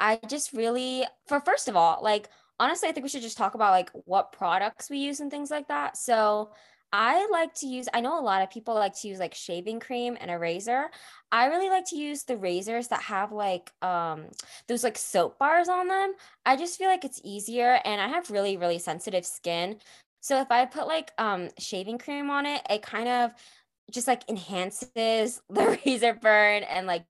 i 0.00 0.18
just 0.28 0.52
really 0.52 1.04
for 1.26 1.40
first 1.40 1.68
of 1.68 1.76
all 1.76 2.00
like 2.02 2.28
honestly 2.58 2.88
i 2.88 2.92
think 2.92 3.04
we 3.04 3.10
should 3.10 3.22
just 3.22 3.38
talk 3.38 3.54
about 3.54 3.72
like 3.72 3.90
what 4.04 4.32
products 4.32 4.90
we 4.90 4.98
use 4.98 5.20
and 5.20 5.30
things 5.30 5.50
like 5.50 5.68
that 5.68 5.96
so 5.96 6.50
I 6.96 7.26
like 7.32 7.52
to 7.54 7.66
use, 7.66 7.88
I 7.92 8.00
know 8.00 8.20
a 8.20 8.22
lot 8.22 8.42
of 8.42 8.50
people 8.50 8.74
like 8.74 8.94
to 9.00 9.08
use 9.08 9.18
like 9.18 9.34
shaving 9.34 9.80
cream 9.80 10.16
and 10.20 10.30
a 10.30 10.38
razor. 10.38 10.90
I 11.32 11.46
really 11.46 11.68
like 11.68 11.86
to 11.86 11.96
use 11.96 12.22
the 12.22 12.36
razors 12.36 12.86
that 12.86 13.02
have 13.02 13.32
like 13.32 13.72
um 13.82 14.26
those 14.68 14.84
like 14.84 14.96
soap 14.96 15.36
bars 15.36 15.68
on 15.68 15.88
them. 15.88 16.12
I 16.46 16.54
just 16.54 16.78
feel 16.78 16.86
like 16.86 17.04
it's 17.04 17.20
easier 17.24 17.80
and 17.84 18.00
I 18.00 18.06
have 18.06 18.30
really, 18.30 18.56
really 18.56 18.78
sensitive 18.78 19.26
skin. 19.26 19.78
So 20.20 20.40
if 20.40 20.52
I 20.52 20.66
put 20.66 20.86
like 20.86 21.10
um 21.18 21.48
shaving 21.58 21.98
cream 21.98 22.30
on 22.30 22.46
it, 22.46 22.62
it 22.70 22.82
kind 22.82 23.08
of 23.08 23.32
just 23.90 24.08
like 24.08 24.28
enhances 24.28 25.42
the 25.50 25.78
razor 25.84 26.14
burn 26.14 26.62
and 26.64 26.86
like 26.86 27.04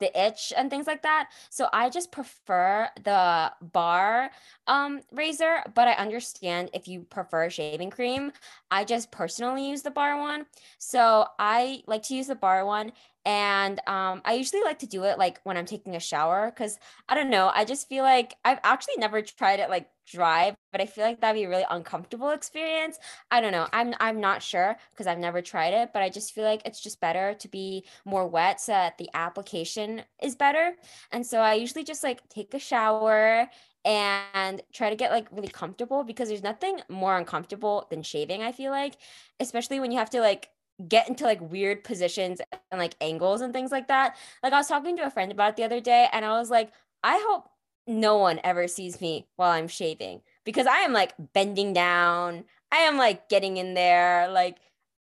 the 0.00 0.26
itch 0.26 0.52
and 0.56 0.70
things 0.70 0.86
like 0.86 1.02
that. 1.02 1.28
So 1.50 1.68
I 1.72 1.90
just 1.90 2.10
prefer 2.10 2.88
the 3.02 3.52
bar 3.60 4.30
um, 4.66 5.00
razor, 5.12 5.62
but 5.74 5.88
I 5.88 5.92
understand 5.92 6.70
if 6.72 6.88
you 6.88 7.02
prefer 7.02 7.50
shaving 7.50 7.90
cream. 7.90 8.32
I 8.70 8.84
just 8.84 9.10
personally 9.10 9.68
use 9.68 9.82
the 9.82 9.90
bar 9.90 10.18
one. 10.18 10.46
So 10.78 11.26
I 11.38 11.82
like 11.86 12.02
to 12.04 12.14
use 12.14 12.28
the 12.28 12.34
bar 12.34 12.64
one. 12.64 12.92
And 13.28 13.78
um, 13.86 14.22
I 14.24 14.32
usually 14.32 14.62
like 14.62 14.78
to 14.78 14.86
do 14.86 15.04
it 15.04 15.18
like 15.18 15.38
when 15.44 15.58
I'm 15.58 15.66
taking 15.66 15.94
a 15.94 16.00
shower 16.00 16.50
because 16.50 16.78
I 17.10 17.14
don't 17.14 17.28
know. 17.28 17.52
I 17.54 17.66
just 17.66 17.86
feel 17.86 18.02
like 18.02 18.34
I've 18.42 18.58
actually 18.64 18.96
never 18.96 19.20
tried 19.20 19.60
it 19.60 19.68
like 19.68 19.86
dry, 20.10 20.54
but 20.72 20.80
I 20.80 20.86
feel 20.86 21.04
like 21.04 21.20
that'd 21.20 21.38
be 21.38 21.44
a 21.44 21.48
really 21.50 21.66
uncomfortable 21.68 22.30
experience. 22.30 22.98
I 23.30 23.42
don't 23.42 23.52
know. 23.52 23.68
I'm 23.70 23.94
I'm 24.00 24.18
not 24.22 24.42
sure 24.42 24.78
because 24.92 25.06
I've 25.06 25.18
never 25.18 25.42
tried 25.42 25.74
it, 25.74 25.90
but 25.92 26.00
I 26.02 26.08
just 26.08 26.32
feel 26.32 26.44
like 26.44 26.62
it's 26.64 26.80
just 26.80 27.02
better 27.02 27.34
to 27.34 27.48
be 27.48 27.84
more 28.06 28.26
wet 28.26 28.62
so 28.62 28.72
that 28.72 28.96
the 28.96 29.10
application 29.12 30.04
is 30.22 30.34
better. 30.34 30.74
And 31.12 31.26
so 31.26 31.40
I 31.40 31.52
usually 31.52 31.84
just 31.84 32.02
like 32.02 32.26
take 32.30 32.54
a 32.54 32.58
shower 32.58 33.50
and 33.84 34.62
try 34.72 34.88
to 34.88 34.96
get 34.96 35.10
like 35.10 35.28
really 35.30 35.48
comfortable 35.48 36.02
because 36.02 36.28
there's 36.28 36.42
nothing 36.42 36.80
more 36.88 37.18
uncomfortable 37.18 37.86
than 37.90 38.02
shaving, 38.02 38.42
I 38.42 38.52
feel 38.52 38.70
like, 38.70 38.94
especially 39.38 39.80
when 39.80 39.90
you 39.92 39.98
have 39.98 40.10
to 40.10 40.20
like 40.22 40.48
get 40.86 41.08
into 41.08 41.24
like 41.24 41.40
weird 41.40 41.82
positions 41.82 42.40
and 42.70 42.78
like 42.78 42.94
angles 43.00 43.40
and 43.40 43.52
things 43.52 43.72
like 43.72 43.88
that. 43.88 44.16
Like 44.42 44.52
I 44.52 44.58
was 44.58 44.68
talking 44.68 44.96
to 44.96 45.06
a 45.06 45.10
friend 45.10 45.32
about 45.32 45.50
it 45.50 45.56
the 45.56 45.64
other 45.64 45.80
day 45.80 46.08
and 46.12 46.24
I 46.24 46.38
was 46.38 46.50
like, 46.50 46.70
I 47.02 47.22
hope 47.26 47.48
no 47.86 48.18
one 48.18 48.40
ever 48.44 48.68
sees 48.68 49.00
me 49.00 49.26
while 49.36 49.50
I'm 49.50 49.66
shaving 49.66 50.20
because 50.44 50.66
I 50.66 50.78
am 50.80 50.92
like 50.92 51.14
bending 51.32 51.72
down. 51.72 52.44
I 52.70 52.78
am 52.78 52.96
like 52.98 53.28
getting 53.28 53.56
in 53.56 53.74
there. 53.74 54.28
Like, 54.28 54.58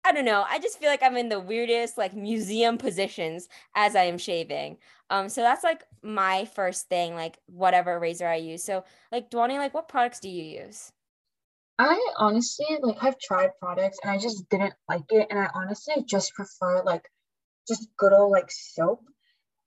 I 0.06 0.12
don't 0.12 0.26
know. 0.26 0.46
I 0.48 0.60
just 0.60 0.80
feel 0.80 0.90
like 0.90 1.02
I'm 1.02 1.18
in 1.18 1.30
the 1.30 1.40
weirdest 1.40 1.98
like 1.98 2.16
museum 2.16 2.78
positions 2.78 3.50
as 3.76 3.96
I 3.96 4.04
am 4.04 4.20
shaving. 4.20 4.78
Um, 5.10 5.30
so 5.30 5.42
that's 5.42 5.64
like 5.64 5.84
my 6.04 6.46
first 6.46 6.90
thing, 6.90 7.16
like 7.16 7.40
whatever 7.48 8.00
razor 8.00 8.28
I 8.28 8.36
use. 8.36 8.64
So 8.64 8.84
like 9.12 9.32
Dwani, 9.32 9.58
like 9.58 9.74
what 9.74 9.88
products 9.90 10.20
do 10.20 10.30
you 10.30 10.44
use? 10.44 10.92
I 11.78 12.00
honestly 12.18 12.78
like 12.82 13.00
have 13.00 13.20
tried 13.20 13.52
products 13.60 14.00
and 14.02 14.12
I 14.12 14.18
just 14.18 14.50
didn't 14.50 14.74
like 14.88 15.06
it. 15.10 15.28
And 15.30 15.40
I 15.40 15.50
honestly 15.54 16.04
just 16.08 16.34
prefer 16.34 16.84
like 16.84 17.10
just 17.68 17.90
good 17.98 18.14
old 18.14 18.32
like 18.32 18.50
soap 18.50 19.02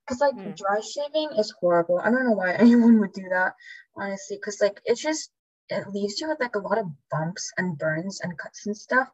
because 0.07 0.21
like 0.21 0.35
mm. 0.35 0.57
dry 0.57 0.81
shaving 0.81 1.31
is 1.39 1.55
horrible. 1.61 1.99
I 1.99 2.11
don't 2.11 2.25
know 2.25 2.33
why 2.33 2.53
anyone 2.59 3.01
would 3.01 3.13
do 3.13 3.29
that, 3.31 3.55
honestly. 3.97 4.37
Because 4.37 4.61
like 4.61 4.81
it 4.85 4.97
just 4.97 5.31
it 5.69 5.89
leaves 5.89 6.21
you 6.21 6.29
with 6.29 6.41
like 6.41 6.57
a 6.57 6.61
lot 6.61 6.79
of 6.79 6.87
bumps 7.11 7.53
and 7.59 7.77
burns 7.77 8.21
and 8.23 8.39
cuts 8.39 8.67
and 8.67 8.77
stuff. 8.77 9.09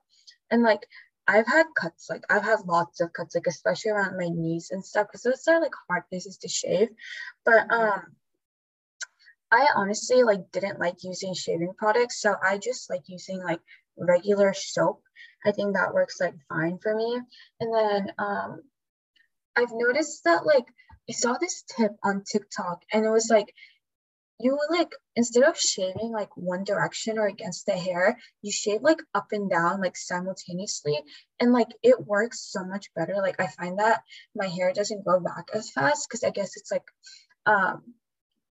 And 0.51 0.62
like 0.62 0.86
I've 1.26 1.47
had 1.47 1.66
cuts, 1.74 2.09
like 2.09 2.22
I've 2.30 2.45
had 2.45 2.61
lots 2.66 3.01
of 3.01 3.12
cuts, 3.12 3.34
like 3.34 3.47
especially 3.49 3.90
around 3.90 4.18
my 4.18 4.28
knees 4.28 4.68
and 4.70 4.84
stuff, 4.84 5.09
because 5.09 5.22
those 5.22 5.49
are 5.49 5.61
like 5.61 5.72
hard 5.88 6.05
places 6.11 6.38
to 6.38 6.49
shave. 6.49 6.90
But 7.45 7.68
mm-hmm. 7.68 7.72
um 7.72 8.03
I 9.55 9.68
honestly 9.76 10.24
like 10.24 10.50
didn't 10.50 10.80
like 10.80 11.05
using 11.05 11.32
shaving 11.32 11.74
products, 11.78 12.20
so 12.20 12.34
I 12.42 12.59
just 12.59 12.90
like 12.90 13.02
using 13.07 13.40
like 13.40 13.61
regular 13.96 14.52
soap. 14.52 15.00
I 15.46 15.52
think 15.52 15.74
that 15.74 15.94
works 15.94 16.20
like 16.20 16.34
fine 16.48 16.78
for 16.78 16.96
me. 16.96 17.20
And 17.61 17.72
then 17.72 18.12
um 18.18 18.62
I've 19.55 19.70
noticed 19.72 20.24
that 20.24 20.44
like 20.44 20.66
I 21.09 21.12
saw 21.12 21.34
this 21.34 21.62
tip 21.76 21.92
on 22.02 22.24
TikTok 22.24 22.82
and 22.92 23.05
it 23.07 23.11
was 23.11 23.28
like 23.30 23.55
you 24.40 24.59
like 24.70 24.90
instead 25.14 25.44
of 25.44 25.57
shaving 25.57 26.11
like 26.11 26.36
one 26.36 26.64
direction 26.64 27.16
or 27.18 27.28
against 27.28 27.66
the 27.66 27.74
hair, 27.74 28.18
you 28.42 28.50
shave 28.50 28.82
like 28.82 28.98
up 29.14 29.28
and 29.30 29.48
down 29.48 29.80
like 29.80 29.96
simultaneously. 29.96 31.00
And 31.38 31.52
like 31.52 31.68
it 31.84 32.05
works 32.05 32.40
so 32.40 32.64
much 32.64 32.92
better. 32.96 33.14
Like 33.18 33.38
I 33.40 33.46
find 33.46 33.78
that 33.78 34.02
my 34.34 34.48
hair 34.48 34.72
doesn't 34.72 35.05
grow 35.05 35.20
back 35.20 35.50
as 35.55 35.70
fast 35.70 36.09
because 36.09 36.24
I 36.24 36.30
guess 36.30 36.57
it's 36.57 36.72
like 36.72 36.88
um 37.46 37.94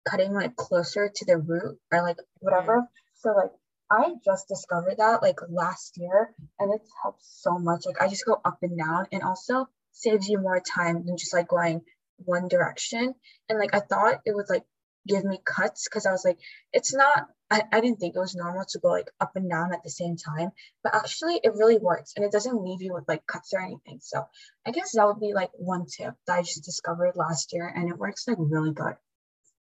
cutting 0.08 0.32
like 0.32 0.56
closer 0.56 1.10
to 1.14 1.24
the 1.24 1.38
root 1.38 1.78
or 1.92 2.02
like 2.02 2.18
whatever. 2.38 2.82
Mm. 2.82 2.86
So 3.16 3.32
like 3.32 3.50
I 3.90 4.14
just 4.24 4.48
discovered 4.48 4.96
that 4.98 5.22
like 5.22 5.38
last 5.48 5.96
year 5.96 6.34
and 6.58 6.74
it's 6.74 6.90
helped 7.02 7.24
so 7.24 7.58
much. 7.58 7.86
Like 7.86 8.00
I 8.00 8.08
just 8.08 8.26
go 8.26 8.40
up 8.44 8.58
and 8.62 8.78
down 8.78 9.06
and 9.12 9.22
also 9.22 9.68
saves 9.92 10.28
you 10.28 10.38
more 10.38 10.60
time 10.60 11.04
than 11.06 11.16
just 11.16 11.34
like 11.34 11.48
going 11.48 11.82
one 12.16 12.48
direction. 12.48 13.14
And 13.48 13.58
like 13.58 13.74
I 13.74 13.80
thought 13.80 14.20
it 14.24 14.34
would 14.34 14.50
like 14.50 14.64
give 15.06 15.24
me 15.24 15.40
cuts 15.44 15.86
because 15.88 16.04
I 16.04 16.10
was 16.10 16.24
like, 16.24 16.38
it's 16.72 16.92
not, 16.92 17.28
I, 17.48 17.62
I 17.72 17.80
didn't 17.80 18.00
think 18.00 18.16
it 18.16 18.20
was 18.20 18.34
normal 18.34 18.64
to 18.70 18.80
go 18.80 18.88
like 18.88 19.08
up 19.20 19.36
and 19.36 19.48
down 19.48 19.72
at 19.72 19.84
the 19.84 19.90
same 19.90 20.16
time. 20.16 20.50
But 20.82 20.96
actually 20.96 21.40
it 21.42 21.54
really 21.54 21.78
works 21.78 22.14
and 22.16 22.24
it 22.24 22.32
doesn't 22.32 22.62
leave 22.62 22.82
you 22.82 22.92
with 22.92 23.04
like 23.06 23.26
cuts 23.26 23.54
or 23.54 23.60
anything. 23.60 24.00
So 24.02 24.26
I 24.66 24.72
guess 24.72 24.92
that 24.92 25.06
would 25.06 25.20
be 25.20 25.32
like 25.32 25.50
one 25.54 25.86
tip 25.86 26.14
that 26.26 26.38
I 26.38 26.42
just 26.42 26.64
discovered 26.64 27.14
last 27.14 27.52
year 27.52 27.72
and 27.74 27.88
it 27.88 27.98
works 27.98 28.26
like 28.26 28.38
really 28.40 28.72
good 28.72 28.96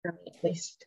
for 0.05 0.13
me 0.13 0.31
at 0.35 0.43
least. 0.43 0.85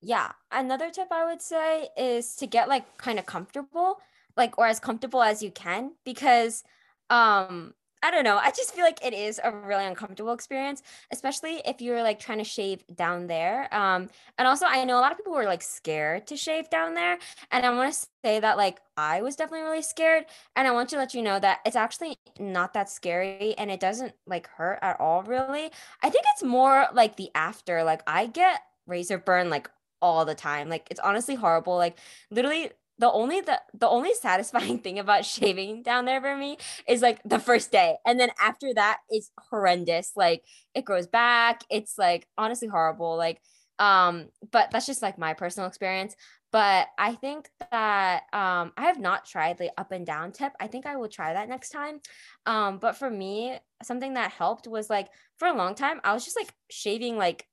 Yeah. 0.00 0.32
Another 0.50 0.90
tip 0.90 1.08
I 1.10 1.24
would 1.24 1.42
say 1.42 1.88
is 1.96 2.36
to 2.36 2.46
get 2.46 2.68
like 2.68 2.98
kind 2.98 3.18
of 3.18 3.26
comfortable, 3.26 3.98
like 4.36 4.58
or 4.58 4.66
as 4.66 4.80
comfortable 4.80 5.22
as 5.22 5.42
you 5.42 5.50
can 5.50 5.92
because 6.04 6.64
um 7.08 7.74
I 8.06 8.10
don't 8.12 8.22
know. 8.22 8.36
I 8.36 8.50
just 8.52 8.72
feel 8.72 8.84
like 8.84 9.04
it 9.04 9.12
is 9.12 9.40
a 9.42 9.50
really 9.50 9.84
uncomfortable 9.84 10.32
experience, 10.32 10.80
especially 11.10 11.60
if 11.64 11.80
you're 11.80 12.04
like 12.04 12.20
trying 12.20 12.38
to 12.38 12.44
shave 12.44 12.84
down 12.94 13.26
there. 13.26 13.68
Um, 13.74 14.08
and 14.38 14.46
also, 14.46 14.64
I 14.64 14.84
know 14.84 14.96
a 14.96 15.00
lot 15.00 15.10
of 15.10 15.18
people 15.18 15.32
were 15.32 15.44
like 15.44 15.60
scared 15.60 16.28
to 16.28 16.36
shave 16.36 16.70
down 16.70 16.94
there. 16.94 17.18
And 17.50 17.66
I 17.66 17.70
want 17.70 17.92
to 17.92 18.06
say 18.24 18.38
that 18.38 18.56
like 18.56 18.78
I 18.96 19.22
was 19.22 19.34
definitely 19.34 19.66
really 19.66 19.82
scared. 19.82 20.26
And 20.54 20.68
I 20.68 20.70
want 20.70 20.88
to 20.90 20.96
let 20.98 21.14
you 21.14 21.22
know 21.22 21.40
that 21.40 21.58
it's 21.66 21.74
actually 21.74 22.16
not 22.38 22.74
that 22.74 22.88
scary 22.88 23.56
and 23.58 23.72
it 23.72 23.80
doesn't 23.80 24.12
like 24.24 24.46
hurt 24.46 24.78
at 24.82 25.00
all, 25.00 25.24
really. 25.24 25.72
I 26.00 26.08
think 26.08 26.24
it's 26.32 26.44
more 26.44 26.86
like 26.92 27.16
the 27.16 27.30
after. 27.34 27.82
Like, 27.82 28.02
I 28.06 28.26
get 28.26 28.60
razor 28.86 29.18
burn 29.18 29.50
like 29.50 29.68
all 30.00 30.24
the 30.24 30.36
time. 30.36 30.68
Like, 30.68 30.86
it's 30.92 31.00
honestly 31.00 31.34
horrible. 31.34 31.76
Like, 31.76 31.98
literally, 32.30 32.70
the 32.98 33.10
only 33.10 33.40
the 33.40 33.60
the 33.74 33.88
only 33.88 34.14
satisfying 34.14 34.78
thing 34.84 34.98
about 34.98 35.24
shaving 35.24 35.82
down 35.82 36.04
there 36.04 36.20
for 36.20 36.36
me 36.36 36.58
is 36.88 37.02
like 37.02 37.20
the 37.24 37.38
first 37.38 37.70
day. 37.72 37.96
And 38.06 38.18
then 38.18 38.30
after 38.40 38.72
that 38.74 38.98
it's 39.08 39.30
horrendous. 39.50 40.12
Like 40.16 40.42
it 40.74 40.84
grows 40.84 41.06
back. 41.06 41.62
It's 41.70 41.98
like 41.98 42.26
honestly 42.38 42.68
horrible. 42.68 43.16
Like 43.16 43.40
um 43.78 44.28
but 44.50 44.70
that's 44.70 44.86
just 44.86 45.02
like 45.02 45.18
my 45.18 45.34
personal 45.34 45.68
experience. 45.68 46.16
But 46.52 46.86
i 46.96 47.12
think 47.14 47.50
that 47.70 48.22
um 48.32 48.72
i 48.78 48.84
have 48.86 48.98
not 48.98 49.26
tried 49.26 49.58
the 49.58 49.70
up 49.76 49.92
and 49.92 50.06
down 50.06 50.32
tip. 50.32 50.52
I 50.60 50.66
think 50.68 50.86
i 50.86 50.96
will 50.96 51.08
try 51.08 51.34
that 51.34 51.48
next 51.48 51.70
time. 51.70 52.00
Um 52.46 52.78
but 52.78 52.96
for 52.96 53.10
me 53.10 53.58
something 53.82 54.14
that 54.14 54.30
helped 54.32 54.66
was 54.66 54.88
like 54.88 55.08
for 55.36 55.48
a 55.48 55.52
long 55.54 55.74
time 55.74 56.00
i 56.02 56.14
was 56.14 56.24
just 56.24 56.36
like 56.36 56.50
shaving 56.70 57.18
like 57.18 57.46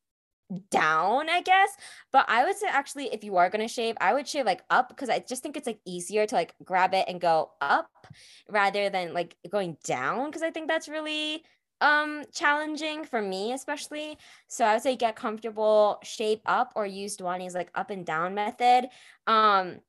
down, 0.70 1.30
I 1.30 1.42
guess. 1.42 1.70
But 2.12 2.26
I 2.28 2.46
would 2.46 2.58
say 2.58 2.68
actually, 2.70 3.14
if 3.14 3.24
you 3.24 3.38
are 3.38 3.50
gonna 3.50 3.68
shave, 3.68 3.96
I 4.02 4.14
would 4.14 4.28
shave 4.28 4.46
like 4.46 4.64
up 4.70 4.90
because 4.90 5.10
I 5.10 5.20
just 5.20 5.44
think 5.44 5.58
it's 5.58 5.68
like 5.68 5.80
easier 5.86 6.26
to 6.26 6.36
like 6.36 6.56
grab 6.64 6.94
it 6.94 7.06
and 7.08 7.20
go 7.22 7.52
up 7.62 8.08
rather 8.50 8.90
than 8.90 9.14
like 9.14 9.36
going 9.50 9.78
down 9.84 10.28
because 10.28 10.44
I 10.44 10.52
think 10.52 10.68
that's 10.68 10.88
really 10.88 11.44
um 11.82 12.24
challenging 12.32 13.04
for 13.04 13.22
me 13.22 13.52
especially 13.52 14.18
so 14.48 14.64
i 14.64 14.74
would 14.74 14.82
say 14.82 14.96
get 14.96 15.16
comfortable 15.16 16.00
shape 16.02 16.42
up 16.46 16.72
or 16.76 16.86
use 16.86 17.18
Dwani's 17.18 17.54
like 17.54 17.70
up 17.76 17.90
and 17.90 18.06
down 18.06 18.34
method 18.34 18.86
um 19.28 19.80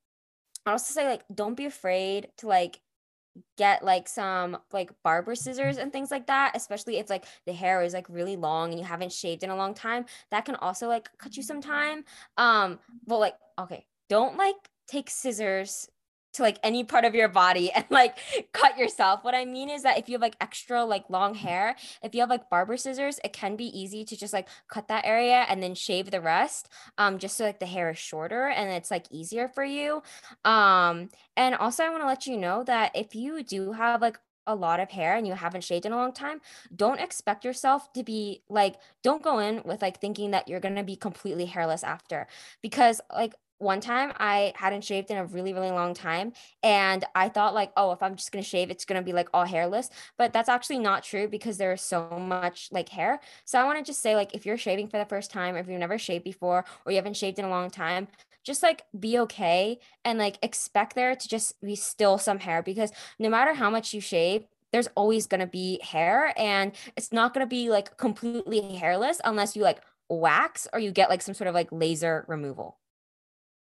i 0.66 0.72
also 0.72 0.92
say 0.92 1.06
like 1.06 1.22
don't 1.32 1.56
be 1.56 1.66
afraid 1.66 2.28
to 2.38 2.48
like 2.48 2.80
get 3.56 3.84
like 3.84 4.08
some 4.08 4.56
like 4.72 4.90
barber 5.02 5.34
scissors 5.34 5.76
and 5.78 5.92
things 5.92 6.10
like 6.10 6.26
that 6.26 6.52
especially 6.54 6.98
if 6.98 7.10
like 7.10 7.24
the 7.46 7.52
hair 7.52 7.82
is 7.82 7.92
like 7.92 8.08
really 8.08 8.36
long 8.36 8.70
and 8.70 8.78
you 8.78 8.86
haven't 8.86 9.12
shaved 9.12 9.42
in 9.42 9.50
a 9.50 9.56
long 9.56 9.74
time 9.74 10.04
that 10.30 10.44
can 10.44 10.54
also 10.56 10.88
like 10.88 11.08
cut 11.18 11.36
you 11.36 11.42
some 11.42 11.60
time. 11.60 12.04
Um 12.36 12.78
but 13.06 13.18
like 13.18 13.34
okay 13.58 13.86
don't 14.08 14.36
like 14.36 14.56
take 14.86 15.10
scissors 15.10 15.88
to 16.34 16.42
like 16.42 16.58
any 16.62 16.84
part 16.84 17.04
of 17.04 17.14
your 17.14 17.28
body 17.28 17.70
and 17.74 17.84
like 17.90 18.18
cut 18.52 18.78
yourself. 18.78 19.24
What 19.24 19.34
I 19.34 19.44
mean 19.44 19.70
is 19.70 19.82
that 19.82 19.98
if 19.98 20.08
you 20.08 20.14
have 20.14 20.22
like 20.22 20.36
extra 20.40 20.84
like 20.84 21.08
long 21.08 21.34
hair, 21.34 21.76
if 22.02 22.14
you 22.14 22.20
have 22.20 22.30
like 22.30 22.50
barber 22.50 22.76
scissors, 22.76 23.18
it 23.24 23.32
can 23.32 23.56
be 23.56 23.66
easy 23.66 24.04
to 24.04 24.16
just 24.16 24.32
like 24.32 24.48
cut 24.68 24.88
that 24.88 25.04
area 25.04 25.46
and 25.48 25.62
then 25.62 25.74
shave 25.74 26.10
the 26.10 26.20
rest 26.20 26.68
um 26.98 27.18
just 27.18 27.36
so 27.36 27.44
like 27.44 27.58
the 27.58 27.66
hair 27.66 27.90
is 27.90 27.98
shorter 27.98 28.48
and 28.48 28.70
it's 28.70 28.90
like 28.90 29.06
easier 29.10 29.48
for 29.48 29.64
you. 29.64 30.02
Um 30.44 31.08
and 31.36 31.54
also 31.54 31.84
I 31.84 31.90
want 31.90 32.02
to 32.02 32.06
let 32.06 32.26
you 32.26 32.36
know 32.36 32.64
that 32.64 32.92
if 32.94 33.14
you 33.14 33.42
do 33.42 33.72
have 33.72 34.00
like 34.02 34.18
a 34.46 34.54
lot 34.54 34.80
of 34.80 34.90
hair 34.90 35.16
and 35.16 35.26
you 35.26 35.34
haven't 35.34 35.64
shaved 35.64 35.86
in 35.86 35.92
a 35.92 35.96
long 35.96 36.12
time, 36.12 36.40
don't 36.74 37.00
expect 37.00 37.44
yourself 37.44 37.92
to 37.94 38.02
be 38.02 38.42
like, 38.48 38.76
don't 39.02 39.22
go 39.22 39.38
in 39.38 39.62
with 39.64 39.82
like 39.82 40.00
thinking 40.00 40.32
that 40.32 40.48
you're 40.48 40.60
going 40.60 40.76
to 40.76 40.82
be 40.82 40.96
completely 40.96 41.46
hairless 41.46 41.82
after 41.82 42.26
because 42.62 43.00
like 43.12 43.34
one 43.58 43.80
time 43.80 44.12
I 44.18 44.52
hadn't 44.56 44.84
shaved 44.84 45.10
in 45.10 45.16
a 45.16 45.24
really, 45.24 45.52
really 45.52 45.70
long 45.70 45.94
time. 45.94 46.32
And 46.62 47.04
I 47.14 47.28
thought, 47.28 47.54
like, 47.54 47.72
oh, 47.76 47.92
if 47.92 48.02
I'm 48.02 48.16
just 48.16 48.32
to 48.42 48.48
shave, 48.48 48.70
it's 48.70 48.84
to 49.00 49.04
be 49.04 49.12
like 49.12 49.28
all 49.32 49.44
hairless. 49.44 49.90
But 50.18 50.32
that's 50.32 50.48
actually 50.48 50.78
not 50.78 51.04
true 51.04 51.28
because 51.28 51.56
there's 51.56 51.82
so 51.82 52.08
much 52.18 52.68
like 52.72 52.88
hair. 52.88 53.20
So 53.44 53.58
I 53.58 53.64
want 53.64 53.78
to 53.78 53.84
just 53.84 54.00
say, 54.00 54.16
like, 54.16 54.34
if 54.34 54.44
you're 54.44 54.58
shaving 54.58 54.88
for 54.88 54.98
the 54.98 55.04
first 55.04 55.30
time, 55.30 55.56
if 55.56 55.68
you've 55.68 55.78
never 55.78 55.98
shaved 55.98 56.24
before, 56.24 56.64
or 56.84 56.92
you 56.92 56.96
haven't 56.96 57.16
shaved 57.16 57.38
in 57.38 57.44
a 57.44 57.50
long 57.50 57.70
time, 57.70 58.08
just 58.44 58.62
like 58.62 58.82
be 58.98 59.18
okay 59.18 59.78
and 60.04 60.18
like 60.18 60.38
expect 60.42 60.94
there 60.94 61.14
to 61.14 61.28
just 61.28 61.58
be 61.62 61.74
still 61.74 62.18
some 62.18 62.38
hair 62.38 62.62
because 62.62 62.92
no 63.18 63.30
matter 63.30 63.54
how 63.54 63.70
much 63.70 63.94
you 63.94 64.00
shave, 64.00 64.44
there's 64.70 64.88
always 64.96 65.26
to 65.40 65.46
be 65.46 65.80
hair 65.82 66.34
and 66.36 66.72
it's 66.96 67.12
not 67.12 67.32
to 67.44 67.48
be 67.48 67.70
like 67.70 67.96
completely 67.96 68.74
hairless 68.74 69.20
unless 69.24 69.56
you 69.56 69.62
like 69.62 69.80
wax 70.08 70.68
or 70.72 70.78
you 70.78 70.90
get 70.90 71.08
like 71.08 71.22
some 71.22 71.34
sort 71.34 71.48
of 71.48 71.54
like 71.54 71.68
laser 71.70 72.24
removal. 72.28 72.76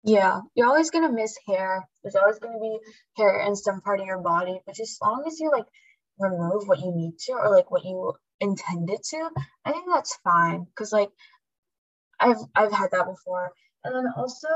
Yeah, 0.03 0.41
you're 0.55 0.67
always 0.67 0.89
gonna 0.89 1.11
miss 1.11 1.37
hair. 1.47 1.87
There's 2.01 2.15
always 2.15 2.39
gonna 2.39 2.59
be 2.59 2.79
hair 3.17 3.41
in 3.41 3.55
some 3.55 3.81
part 3.81 3.99
of 3.99 4.07
your 4.07 4.21
body, 4.21 4.59
but 4.65 4.75
just 4.75 4.93
as 4.93 4.99
long 5.01 5.23
as 5.27 5.39
you 5.39 5.51
like 5.51 5.65
remove 6.19 6.67
what 6.67 6.79
you 6.79 6.91
need 6.93 7.17
to 7.25 7.33
or 7.33 7.49
like 7.51 7.69
what 7.69 7.85
you 7.85 8.13
intended 8.39 8.99
to, 9.03 9.29
I 9.65 9.71
think 9.71 9.85
that's 9.91 10.17
fine. 10.23 10.65
Cause 10.75 10.91
like 10.91 11.09
I've 12.19 12.37
I've 12.55 12.71
had 12.71 12.91
that 12.91 13.05
before. 13.05 13.51
And 13.83 13.95
then 13.95 14.11
also, 14.15 14.47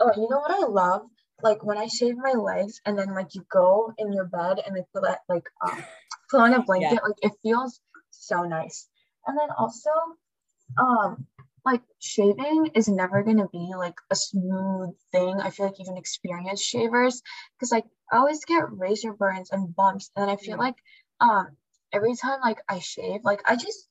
oh, 0.00 0.12
you 0.16 0.28
know 0.28 0.38
what 0.38 0.50
I 0.50 0.66
love? 0.66 1.02
Like 1.42 1.64
when 1.64 1.78
I 1.78 1.86
shave 1.86 2.16
my 2.16 2.32
legs 2.32 2.80
and 2.84 2.98
then 2.98 3.14
like 3.14 3.34
you 3.34 3.44
go 3.50 3.92
in 3.98 4.12
your 4.12 4.26
bed 4.26 4.60
and 4.64 4.76
they 4.76 4.82
put 4.92 5.04
that 5.04 5.20
like 5.28 5.48
um, 5.64 5.82
put 6.30 6.40
on 6.40 6.54
a 6.54 6.62
blanket, 6.62 6.92
yeah. 6.92 7.08
like 7.08 7.18
it 7.22 7.32
feels 7.42 7.80
so 8.10 8.42
nice. 8.42 8.88
And 9.26 9.38
then 9.38 9.48
also, 9.56 9.90
um, 10.78 11.26
like 11.64 11.82
shaving 11.98 12.70
is 12.74 12.88
never 12.88 13.22
going 13.22 13.38
to 13.38 13.48
be 13.52 13.72
like 13.76 13.96
a 14.10 14.16
smooth 14.16 14.94
thing. 15.12 15.40
I 15.40 15.50
feel 15.50 15.66
like 15.66 15.80
even 15.80 15.96
experienced 15.96 16.64
shavers, 16.64 17.22
because 17.56 17.72
like 17.72 17.84
I 18.12 18.16
always 18.18 18.44
get 18.44 18.70
razor 18.70 19.12
burns 19.12 19.50
and 19.50 19.74
bumps, 19.74 20.10
and 20.16 20.30
I 20.30 20.36
feel 20.36 20.58
like 20.58 20.76
um 21.20 21.56
every 21.92 22.14
time 22.16 22.40
like 22.42 22.58
I 22.68 22.78
shave, 22.78 23.20
like 23.24 23.42
I 23.46 23.56
just 23.56 23.88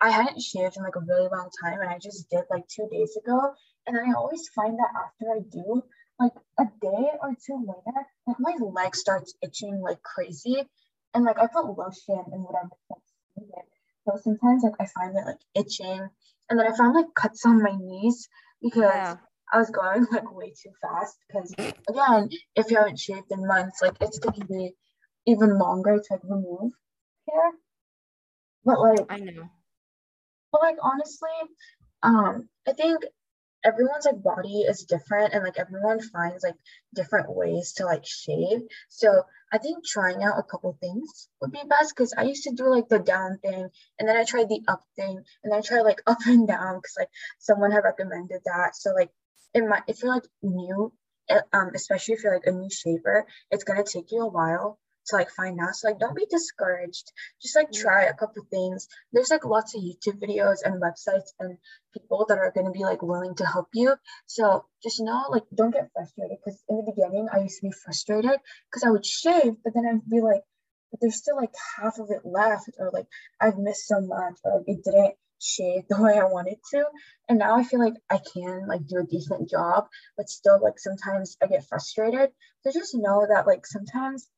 I 0.00 0.10
hadn't 0.10 0.40
shaved 0.40 0.76
in 0.76 0.82
like 0.84 0.96
a 0.96 1.00
really 1.00 1.28
long 1.28 1.50
time, 1.62 1.80
and 1.80 1.90
I 1.90 1.98
just 1.98 2.28
did 2.30 2.44
like 2.50 2.66
two 2.68 2.88
days 2.90 3.16
ago, 3.16 3.54
and 3.86 3.96
then 3.96 4.04
I 4.08 4.12
always 4.16 4.48
find 4.54 4.78
that 4.78 4.90
after 5.04 5.32
I 5.32 5.40
do, 5.50 5.82
like 6.20 6.32
a 6.58 6.64
day 6.80 7.10
or 7.20 7.34
two 7.44 7.58
later, 7.66 7.98
like 8.26 8.36
my 8.38 8.54
leg 8.60 8.94
starts 8.94 9.34
itching 9.42 9.80
like 9.80 10.02
crazy, 10.02 10.62
and 11.14 11.24
like 11.24 11.38
I 11.38 11.46
put 11.46 11.66
lotion 11.66 12.22
and 12.32 12.44
whatever. 12.44 12.70
So 14.08 14.18
sometimes 14.22 14.62
like 14.62 14.74
I 14.80 14.86
find 14.86 15.14
it 15.16 15.26
like 15.26 15.40
itching 15.54 16.08
and 16.48 16.58
then 16.58 16.66
I 16.66 16.74
found 16.74 16.94
like 16.94 17.12
cuts 17.14 17.44
on 17.44 17.62
my 17.62 17.76
knees 17.78 18.28
because 18.62 18.82
yeah. 18.82 19.16
I 19.52 19.58
was 19.58 19.70
going 19.70 20.06
like 20.12 20.34
way 20.34 20.50
too 20.50 20.70
fast. 20.80 21.18
Because 21.28 21.52
again, 21.88 22.30
if 22.56 22.70
you 22.70 22.78
haven't 22.78 22.98
shaved 22.98 23.30
in 23.30 23.46
months, 23.46 23.82
like 23.82 23.96
it's 24.00 24.18
gonna 24.18 24.46
be 24.46 24.72
even 25.26 25.58
longer 25.58 25.98
to 25.98 26.06
like 26.10 26.22
remove 26.24 26.72
hair. 27.28 27.50
But 28.64 28.80
like 28.80 29.06
I 29.10 29.18
know. 29.18 29.50
But 30.52 30.62
like 30.62 30.76
honestly, 30.82 31.28
um, 32.02 32.48
I 32.66 32.72
think 32.72 33.04
everyone's 33.64 34.06
like 34.06 34.22
body 34.22 34.60
is 34.62 34.84
different 34.84 35.34
and 35.34 35.44
like 35.44 35.58
everyone 35.58 36.00
finds 36.00 36.44
like 36.44 36.56
different 36.94 37.34
ways 37.34 37.72
to 37.74 37.84
like 37.84 38.04
shave. 38.06 38.62
So 38.88 39.22
I 39.52 39.58
think 39.58 39.84
trying 39.84 40.22
out 40.22 40.38
a 40.38 40.42
couple 40.42 40.76
things 40.80 41.28
would 41.40 41.52
be 41.52 41.62
best 41.68 41.94
because 41.94 42.14
I 42.16 42.24
used 42.24 42.44
to 42.44 42.54
do 42.54 42.68
like 42.68 42.88
the 42.88 42.98
down 42.98 43.38
thing 43.38 43.68
and 43.98 44.08
then 44.08 44.16
I 44.16 44.24
tried 44.24 44.48
the 44.48 44.62
up 44.68 44.82
thing 44.96 45.22
and 45.42 45.52
then 45.52 45.58
I 45.58 45.62
tried 45.62 45.82
like 45.82 46.02
up 46.06 46.18
and 46.26 46.46
down 46.46 46.76
because 46.76 46.96
like 46.98 47.10
someone 47.38 47.72
had 47.72 47.84
recommended 47.84 48.42
that. 48.44 48.76
So 48.76 48.92
like 48.92 49.10
it 49.54 49.66
might 49.66 49.82
if 49.86 50.02
you're 50.02 50.14
like 50.14 50.26
new, 50.42 50.92
eh, 51.28 51.40
um, 51.52 51.70
especially 51.74 52.14
if 52.14 52.22
you're 52.22 52.34
like 52.34 52.46
a 52.46 52.52
new 52.52 52.70
shaver, 52.70 53.26
it's 53.50 53.64
gonna 53.64 53.84
take 53.84 54.12
you 54.12 54.22
a 54.22 54.28
while 54.28 54.78
to 55.08 55.16
like 55.16 55.30
find 55.30 55.58
out. 55.60 55.74
So 55.74 55.88
like 55.88 55.98
don't 55.98 56.16
be 56.16 56.22
mm-hmm. 56.22 56.36
discouraged. 56.36 57.12
Just 57.42 57.56
like 57.56 57.72
try 57.72 58.04
a 58.04 58.08
mm-hmm. 58.08 58.18
couple 58.18 58.44
things. 58.50 58.88
There's 59.12 59.30
like 59.30 59.44
lots 59.44 59.74
of 59.74 59.82
YouTube 59.82 60.20
videos 60.20 60.58
and 60.64 60.82
websites 60.82 61.30
and 61.38 61.58
people 61.92 62.26
that 62.28 62.38
are 62.38 62.52
gonna 62.54 62.70
be 62.70 62.84
like 62.84 63.02
willing 63.02 63.34
to 63.36 63.46
help 63.46 63.68
you. 63.74 63.94
So 64.26 64.64
just 64.82 65.00
know 65.00 65.24
like 65.30 65.44
don't 65.54 65.72
get 65.72 65.90
frustrated 65.92 66.38
because 66.44 66.62
in 66.68 66.76
the 66.76 66.92
beginning 66.92 67.28
I 67.32 67.40
used 67.40 67.60
to 67.60 67.68
be 67.68 67.72
frustrated 67.72 68.38
because 68.70 68.84
I 68.84 68.90
would 68.90 69.06
shave, 69.06 69.54
but 69.64 69.74
then 69.74 69.86
I'd 69.86 70.08
be 70.08 70.20
like, 70.20 70.42
but 70.90 71.00
there's 71.00 71.16
still 71.16 71.36
like 71.36 71.54
half 71.76 71.98
of 71.98 72.10
it 72.10 72.24
left, 72.24 72.70
or 72.78 72.90
like 72.92 73.06
I've 73.40 73.58
missed 73.58 73.86
so 73.86 74.00
much, 74.00 74.38
or 74.44 74.58
like 74.58 74.68
it 74.68 74.84
didn't 74.84 75.14
shave 75.40 75.84
the 75.88 76.00
way 76.02 76.18
I 76.18 76.24
wanted 76.24 76.58
to. 76.72 76.84
And 77.28 77.38
now 77.38 77.56
I 77.56 77.64
feel 77.64 77.80
like 77.80 77.94
I 78.10 78.18
can 78.18 78.66
like 78.66 78.86
do 78.86 78.98
a 78.98 79.04
decent 79.06 79.50
job, 79.50 79.88
but 80.16 80.28
still 80.28 80.60
like 80.62 80.78
sometimes 80.78 81.36
I 81.42 81.46
get 81.46 81.66
frustrated. 81.66 82.30
So 82.62 82.72
just 82.72 82.94
know 82.94 83.26
that 83.28 83.46
like 83.46 83.66
sometimes 83.66 84.28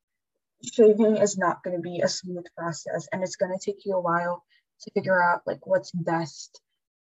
shaving 0.63 1.17
is 1.17 1.39
not 1.39 1.63
going 1.63 1.77
to 1.77 1.83
be 1.83 2.01
a 2.01 2.09
smooth 2.09 2.45
process 2.57 3.09
and 3.13 3.23
it's 3.23 3.37
going 3.37 3.53
to 3.57 3.65
take 3.65 3.85
you 3.85 3.95
a 3.95 4.01
while 4.01 4.45
to 4.83 4.91
figure 4.93 5.23
out 5.23 5.43
like 5.47 5.67
what's 5.67 5.91
best 5.93 6.61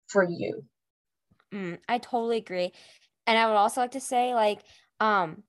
for 0.07 0.23
you. 0.23 0.63
Mm, 1.53 1.79
i 1.87 1.97
totally 1.97 2.37
agree. 2.37 2.71
And 3.27 3.37
i 3.37 3.47
would 3.47 3.55
also 3.55 3.81
like 3.81 3.91
to 3.91 3.99
say 3.99 4.33
like 4.33 4.61
um 4.99 5.43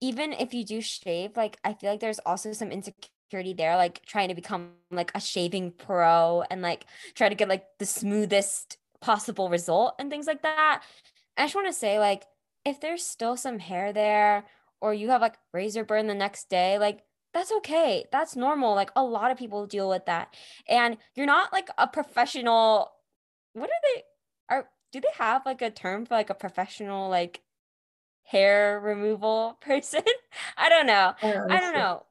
even 0.00 0.32
if 0.32 0.52
you 0.52 0.64
do 0.64 0.80
shave 0.80 1.36
like 1.36 1.56
i 1.64 1.72
feel 1.72 1.90
like 1.90 2.00
there's 2.00 2.18
also 2.20 2.52
some 2.52 2.70
insecurity 2.70 3.54
there 3.54 3.76
like 3.76 4.04
trying 4.04 4.28
to 4.28 4.34
become 4.34 4.72
like 4.90 5.10
a 5.14 5.20
shaving 5.20 5.72
pro 5.72 6.42
and 6.50 6.62
like 6.62 6.86
try 7.14 7.28
to 7.28 7.34
get 7.34 7.48
like 7.48 7.64
the 7.78 7.86
smoothest 7.86 8.78
possible 9.00 9.48
result 9.48 9.94
and 9.98 10.10
things 10.10 10.26
like 10.26 10.42
that. 10.42 10.82
I 11.36 11.44
just 11.44 11.54
want 11.54 11.66
to 11.66 11.72
say 11.72 11.98
like 11.98 12.24
if 12.64 12.80
there's 12.80 13.04
still 13.04 13.36
some 13.36 13.58
hair 13.58 13.92
there 13.92 14.44
or 14.80 14.94
you 14.94 15.10
have 15.10 15.20
like 15.20 15.36
razor 15.52 15.84
burn 15.84 16.06
the 16.06 16.14
next 16.14 16.48
day 16.48 16.78
like 16.78 17.00
that's 17.36 17.52
okay. 17.52 18.06
That's 18.10 18.34
normal. 18.34 18.74
Like 18.74 18.90
a 18.96 19.04
lot 19.04 19.30
of 19.30 19.36
people 19.36 19.66
deal 19.66 19.90
with 19.90 20.06
that. 20.06 20.34
And 20.66 20.96
you're 21.14 21.26
not 21.26 21.52
like 21.52 21.68
a 21.76 21.86
professional 21.86 22.92
what 23.52 23.68
are 23.68 23.94
they 23.94 24.02
are 24.48 24.68
do 24.92 25.00
they 25.00 25.08
have 25.18 25.44
like 25.44 25.60
a 25.60 25.70
term 25.70 26.06
for 26.06 26.14
like 26.14 26.30
a 26.30 26.34
professional 26.34 27.10
like 27.10 27.42
hair 28.24 28.80
removal 28.80 29.58
person? 29.60 30.02
I 30.56 30.70
don't 30.70 30.86
know. 30.86 31.12
I 31.22 31.60
don't 31.60 31.74
know 31.74 32.04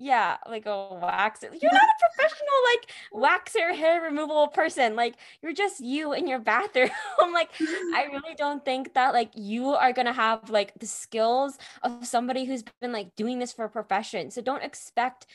yeah, 0.00 0.38
like 0.48 0.64
a 0.64 0.88
wax. 0.94 1.42
You're 1.42 1.72
not 1.72 1.82
a 1.82 2.08
professional 2.16 2.48
like 2.72 3.38
waxer 3.38 3.76
hair 3.76 4.00
removal 4.00 4.48
person. 4.48 4.96
Like 4.96 5.14
you're 5.42 5.52
just 5.52 5.78
you 5.80 6.14
in 6.14 6.26
your 6.26 6.38
bathroom. 6.38 6.88
like 7.34 7.50
I 7.60 8.08
really 8.10 8.34
don't 8.34 8.64
think 8.64 8.94
that 8.94 9.12
like 9.12 9.30
you 9.34 9.68
are 9.68 9.92
gonna 9.92 10.14
have 10.14 10.48
like 10.48 10.72
the 10.80 10.86
skills 10.86 11.58
of 11.82 12.06
somebody 12.06 12.46
who's 12.46 12.64
been 12.80 12.92
like 12.92 13.14
doing 13.14 13.40
this 13.40 13.52
for 13.52 13.66
a 13.66 13.68
profession. 13.68 14.30
So 14.30 14.40
don't 14.40 14.62
expect 14.62 15.26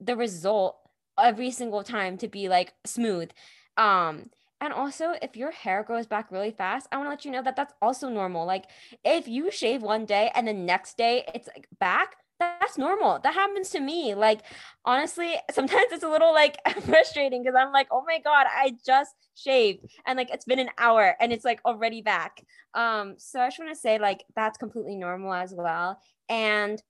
the 0.00 0.16
result 0.16 0.78
every 1.16 1.52
single 1.52 1.84
time 1.84 2.18
to 2.18 2.26
be 2.26 2.48
like 2.48 2.74
smooth. 2.84 3.30
Um 3.76 4.30
and 4.60 4.72
also, 4.72 5.14
if 5.22 5.36
your 5.36 5.52
hair 5.52 5.84
grows 5.84 6.08
back 6.08 6.32
really 6.32 6.50
fast, 6.50 6.88
I 6.90 6.96
want 6.96 7.06
to 7.06 7.10
let 7.10 7.24
you 7.24 7.30
know 7.30 7.42
that 7.42 7.54
that's 7.54 7.74
also 7.80 8.08
normal. 8.08 8.44
Like, 8.44 8.64
if 9.04 9.28
you 9.28 9.52
shave 9.52 9.82
one 9.82 10.04
day 10.04 10.32
and 10.34 10.48
the 10.48 10.52
next 10.52 10.96
day 10.96 11.24
it's 11.32 11.46
like 11.46 11.68
back, 11.78 12.16
that's 12.38 12.78
normal. 12.78 13.18
That 13.20 13.34
happens 13.34 13.70
to 13.70 13.80
me. 13.80 14.14
Like, 14.14 14.40
honestly, 14.84 15.34
sometimes 15.50 15.92
it's 15.92 16.04
a 16.04 16.08
little 16.08 16.32
like 16.32 16.56
frustrating 16.82 17.42
because 17.42 17.56
I'm 17.58 17.72
like, 17.72 17.88
oh 17.90 18.04
my 18.06 18.18
God, 18.20 18.46
I 18.48 18.76
just 18.86 19.14
shaved 19.34 19.86
and 20.06 20.16
like 20.16 20.30
it's 20.30 20.44
been 20.44 20.58
an 20.58 20.70
hour 20.78 21.14
and 21.20 21.32
it's 21.32 21.44
like 21.44 21.60
already 21.64 22.02
back. 22.02 22.44
Um, 22.74 23.14
so 23.18 23.40
I 23.40 23.48
just 23.48 23.58
want 23.58 23.72
to 23.72 23.80
say, 23.80 23.98
like, 23.98 24.24
that's 24.36 24.58
completely 24.58 24.96
normal 24.96 25.32
as 25.32 25.52
well. 25.52 26.00
And 26.28 26.82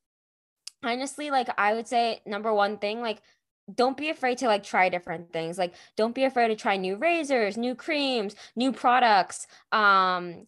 honestly, 0.83 1.31
like, 1.31 1.49
I 1.59 1.75
would 1.75 1.89
say 1.89 2.21
number 2.27 2.53
one 2.53 2.79
thing, 2.79 3.01
like, 3.01 3.23
don't 3.75 3.97
be 3.97 4.09
afraid 4.09 4.39
to 4.39 4.47
like 4.47 4.63
try 4.63 4.89
different 4.89 5.31
things 5.31 5.59
like 5.59 5.75
don't 5.95 6.15
be 6.15 6.25
afraid 6.25 6.49
to 6.49 6.57
try 6.57 6.79
new 6.79 6.97
razors 6.97 7.59
new 7.59 7.75
creams 7.75 8.35
new 8.57 8.73
products 8.73 9.47
um 9.73 10.47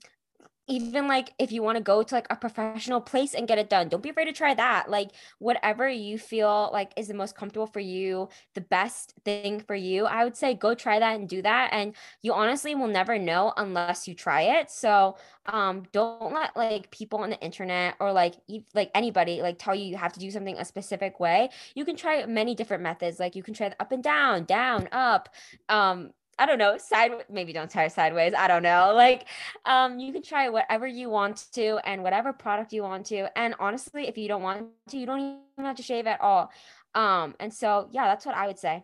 even 0.70 1.08
like 1.08 1.34
if 1.38 1.50
you 1.50 1.62
want 1.62 1.76
to 1.76 1.82
go 1.82 2.02
to 2.02 2.14
like 2.14 2.26
a 2.30 2.36
professional 2.36 3.00
place 3.00 3.34
and 3.34 3.48
get 3.48 3.58
it 3.58 3.68
done 3.68 3.88
don't 3.88 4.02
be 4.02 4.08
afraid 4.10 4.26
to 4.26 4.32
try 4.32 4.54
that 4.54 4.88
like 4.88 5.10
whatever 5.38 5.88
you 5.88 6.16
feel 6.16 6.70
like 6.72 6.92
is 6.96 7.08
the 7.08 7.14
most 7.14 7.34
comfortable 7.36 7.66
for 7.66 7.80
you 7.80 8.28
the 8.54 8.60
best 8.60 9.14
thing 9.24 9.60
for 9.60 9.74
you 9.74 10.06
i 10.06 10.22
would 10.24 10.36
say 10.36 10.54
go 10.54 10.74
try 10.74 10.98
that 11.00 11.18
and 11.18 11.28
do 11.28 11.42
that 11.42 11.70
and 11.72 11.94
you 12.22 12.32
honestly 12.32 12.74
will 12.74 12.86
never 12.86 13.18
know 13.18 13.52
unless 13.56 14.06
you 14.06 14.14
try 14.14 14.42
it 14.42 14.70
so 14.70 15.16
um 15.46 15.82
don't 15.92 16.32
let 16.32 16.56
like 16.56 16.90
people 16.90 17.18
on 17.18 17.30
the 17.30 17.40
internet 17.40 17.94
or 17.98 18.12
like 18.12 18.34
like 18.74 18.90
anybody 18.94 19.42
like 19.42 19.58
tell 19.58 19.74
you 19.74 19.84
you 19.84 19.96
have 19.96 20.12
to 20.12 20.20
do 20.20 20.30
something 20.30 20.56
a 20.58 20.64
specific 20.64 21.18
way 21.18 21.50
you 21.74 21.84
can 21.84 21.96
try 21.96 22.24
many 22.26 22.54
different 22.54 22.82
methods 22.82 23.18
like 23.18 23.34
you 23.34 23.42
can 23.42 23.54
try 23.54 23.68
the 23.68 23.82
up 23.82 23.90
and 23.92 24.02
down 24.04 24.44
down 24.44 24.88
up 24.92 25.28
um 25.68 26.10
I 26.40 26.46
don't 26.46 26.58
know, 26.58 26.78
side 26.78 27.12
maybe 27.28 27.52
don't 27.52 27.70
try 27.70 27.88
sideways. 27.88 28.32
I 28.32 28.48
don't 28.48 28.62
know. 28.62 28.92
Like 28.94 29.26
um 29.66 29.98
you 29.98 30.10
can 30.10 30.22
try 30.22 30.48
whatever 30.48 30.86
you 30.86 31.10
want 31.10 31.44
to 31.52 31.78
and 31.84 32.02
whatever 32.02 32.32
product 32.32 32.72
you 32.72 32.82
want 32.82 33.04
to. 33.06 33.28
And 33.38 33.54
honestly, 33.60 34.08
if 34.08 34.16
you 34.16 34.26
don't 34.26 34.42
want 34.42 34.68
to, 34.88 34.96
you 34.96 35.04
don't 35.04 35.20
even 35.20 35.66
have 35.66 35.76
to 35.76 35.82
shave 35.82 36.06
at 36.06 36.20
all. 36.22 36.50
Um 36.94 37.34
and 37.38 37.52
so 37.52 37.88
yeah, 37.92 38.06
that's 38.06 38.24
what 38.24 38.34
I 38.34 38.46
would 38.46 38.58
say. 38.58 38.82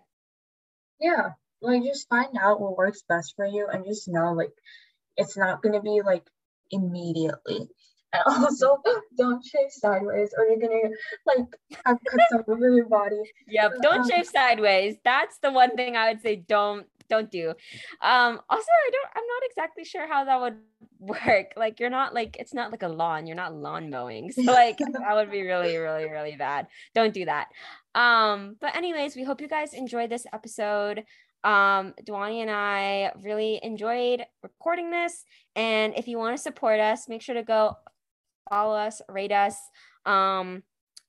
Yeah. 1.01 1.31
Like 1.63 1.83
just 1.83 2.11
find 2.11 2.37
out 2.39 2.61
what 2.61 2.77
works 2.77 3.03
best 3.09 3.33
for 3.37 3.47
you 3.47 3.67
and 3.73 3.87
just 3.87 4.07
know 4.07 4.35
like 4.35 4.53
it's 5.17 5.39
not 5.39 5.63
gonna 5.63 5.81
be 5.81 6.03
like 6.05 6.27
immediately. 6.71 7.71
And 8.13 8.23
also, 8.27 8.83
don't 9.17 9.45
shave 9.45 9.71
sideways 9.71 10.35
or 10.37 10.45
you're 10.45 10.61
gonna 10.61 10.95
like 11.25 11.47
have 11.87 11.99
cuts 12.07 12.25
all 12.35 12.55
over 12.55 12.71
your 12.71 12.89
body. 12.89 13.23
Yep, 13.49 13.77
don't 13.81 14.01
Um, 14.01 14.11
shave 14.11 14.27
sideways. 14.27 14.97
That's 15.05 15.39
the 15.39 15.51
one 15.51 15.75
thing 15.75 15.97
I 15.97 16.11
would 16.11 16.21
say 16.21 16.37
don't 16.37 16.87
don't 17.09 17.31
do. 17.31 17.51
Um 18.03 18.41
also 18.49 18.69
I 18.87 18.91
don't 18.93 19.09
I'm 19.15 19.27
not 19.27 19.43
exactly 19.45 19.85
sure 19.85 20.07
how 20.09 20.25
that 20.25 20.41
would 20.41 20.57
work. 20.99 21.53
Like 21.57 21.81
you're 21.81 21.91
not 21.91 22.15
like 22.15 22.37
it's 22.39 22.55
not 22.55 22.71
like 22.71 22.83
a 22.83 22.89
lawn, 22.89 23.27
you're 23.27 23.37
not 23.37 23.55
lawn 23.55 23.91
mowing. 23.91 24.33
So 24.33 24.43
like 24.43 24.79
that 24.79 25.15
would 25.15 25.31
be 25.31 25.43
really 25.43 25.77
really 25.77 26.09
really 26.09 26.37
bad. 26.37 26.69
Don't 26.95 27.15
do 27.15 27.25
that. 27.25 27.49
Um 27.95 28.57
but 28.61 28.77
anyways, 28.77 29.17
we 29.17 29.25
hope 29.25 29.41
you 29.41 29.49
guys 29.49 29.75
enjoyed 29.75 30.11
this 30.11 30.27
episode. 30.33 31.05
Um 31.45 31.95
Dwani 32.05 32.43
and 32.43 32.51
I 32.51 33.13
really 33.23 33.61
enjoyed 33.63 34.25
recording 34.43 34.91
this 34.91 35.25
and 35.55 35.95
if 35.97 36.09
you 36.09 36.19
want 36.19 36.37
to 36.37 36.43
support 36.43 36.81
us, 36.81 37.09
make 37.09 37.23
sure 37.23 37.35
to 37.35 37.43
go 37.43 37.77
follow 38.51 38.77
us, 38.77 39.01
rate 39.09 39.33
us. 39.33 39.57
Um 40.05 40.63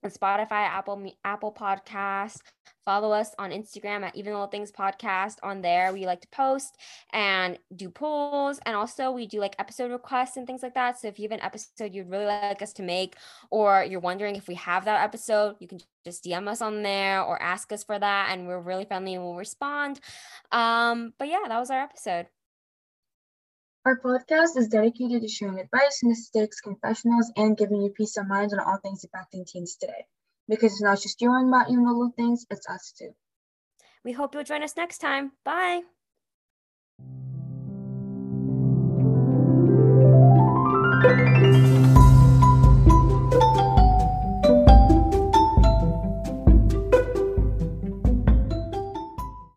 on 0.03 0.11
Spotify, 0.11 0.51
Apple 0.51 0.95
Me- 0.95 1.17
Apple 1.23 1.53
Podcast. 1.53 2.39
Follow 2.87 3.11
us 3.11 3.35
on 3.37 3.51
Instagram 3.51 4.03
at 4.03 4.15
Even 4.15 4.31
Little 4.31 4.47
Things 4.47 4.71
Podcast. 4.71 5.39
On 5.43 5.61
there, 5.61 5.91
we 5.91 6.05
like 6.05 6.21
to 6.21 6.27
post 6.29 6.77
and 7.11 7.59
do 7.75 7.89
polls, 7.89 8.61
and 8.65 8.77
also 8.77 9.11
we 9.11 9.27
do 9.27 9.41
like 9.41 9.57
episode 9.59 9.91
requests 9.91 10.37
and 10.37 10.47
things 10.47 10.63
like 10.63 10.73
that. 10.75 10.97
So 10.97 11.09
if 11.09 11.19
you 11.19 11.23
have 11.27 11.37
an 11.37 11.43
episode 11.43 11.93
you'd 11.93 12.09
really 12.09 12.27
like 12.27 12.61
us 12.61 12.71
to 12.71 12.83
make, 12.83 13.17
or 13.51 13.83
you're 13.83 13.99
wondering 13.99 14.37
if 14.37 14.47
we 14.47 14.55
have 14.55 14.85
that 14.85 15.03
episode, 15.03 15.57
you 15.59 15.67
can 15.67 15.81
just 16.05 16.23
DM 16.23 16.47
us 16.47 16.61
on 16.61 16.81
there 16.81 17.21
or 17.21 17.41
ask 17.41 17.73
us 17.73 17.83
for 17.83 17.99
that, 17.99 18.29
and 18.31 18.47
we're 18.47 18.61
really 18.61 18.85
friendly 18.85 19.15
and 19.15 19.23
we'll 19.25 19.35
respond. 19.35 19.99
Um, 20.53 21.11
but 21.19 21.27
yeah, 21.27 21.43
that 21.45 21.59
was 21.59 21.69
our 21.69 21.81
episode. 21.81 22.27
Our 23.83 23.99
podcast 23.99 24.55
is 24.55 24.69
dedicated 24.69 25.23
to 25.23 25.27
sharing 25.27 25.59
advice, 25.59 25.99
mistakes, 26.03 26.61
confessionals, 26.61 27.33
and 27.35 27.57
giving 27.57 27.81
you 27.81 27.89
peace 27.89 28.15
of 28.15 28.29
mind 28.29 28.53
on 28.53 28.61
all 28.61 28.77
things 28.81 29.03
affecting 29.03 29.43
teens 29.43 29.75
today 29.75 30.05
because 30.47 30.73
it's 30.73 30.81
not 30.81 31.01
just 31.01 31.21
you 31.21 31.33
and 31.33 31.49
my 31.49 31.65
even 31.69 31.85
little 31.85 32.11
things, 32.15 32.45
it's 32.49 32.67
us 32.69 32.93
too. 32.97 33.13
We 34.03 34.13
hope 34.13 34.33
you'll 34.33 34.43
join 34.43 34.63
us 34.63 34.77
next 34.77 34.99
time. 34.99 35.33
Bye. 35.43 35.81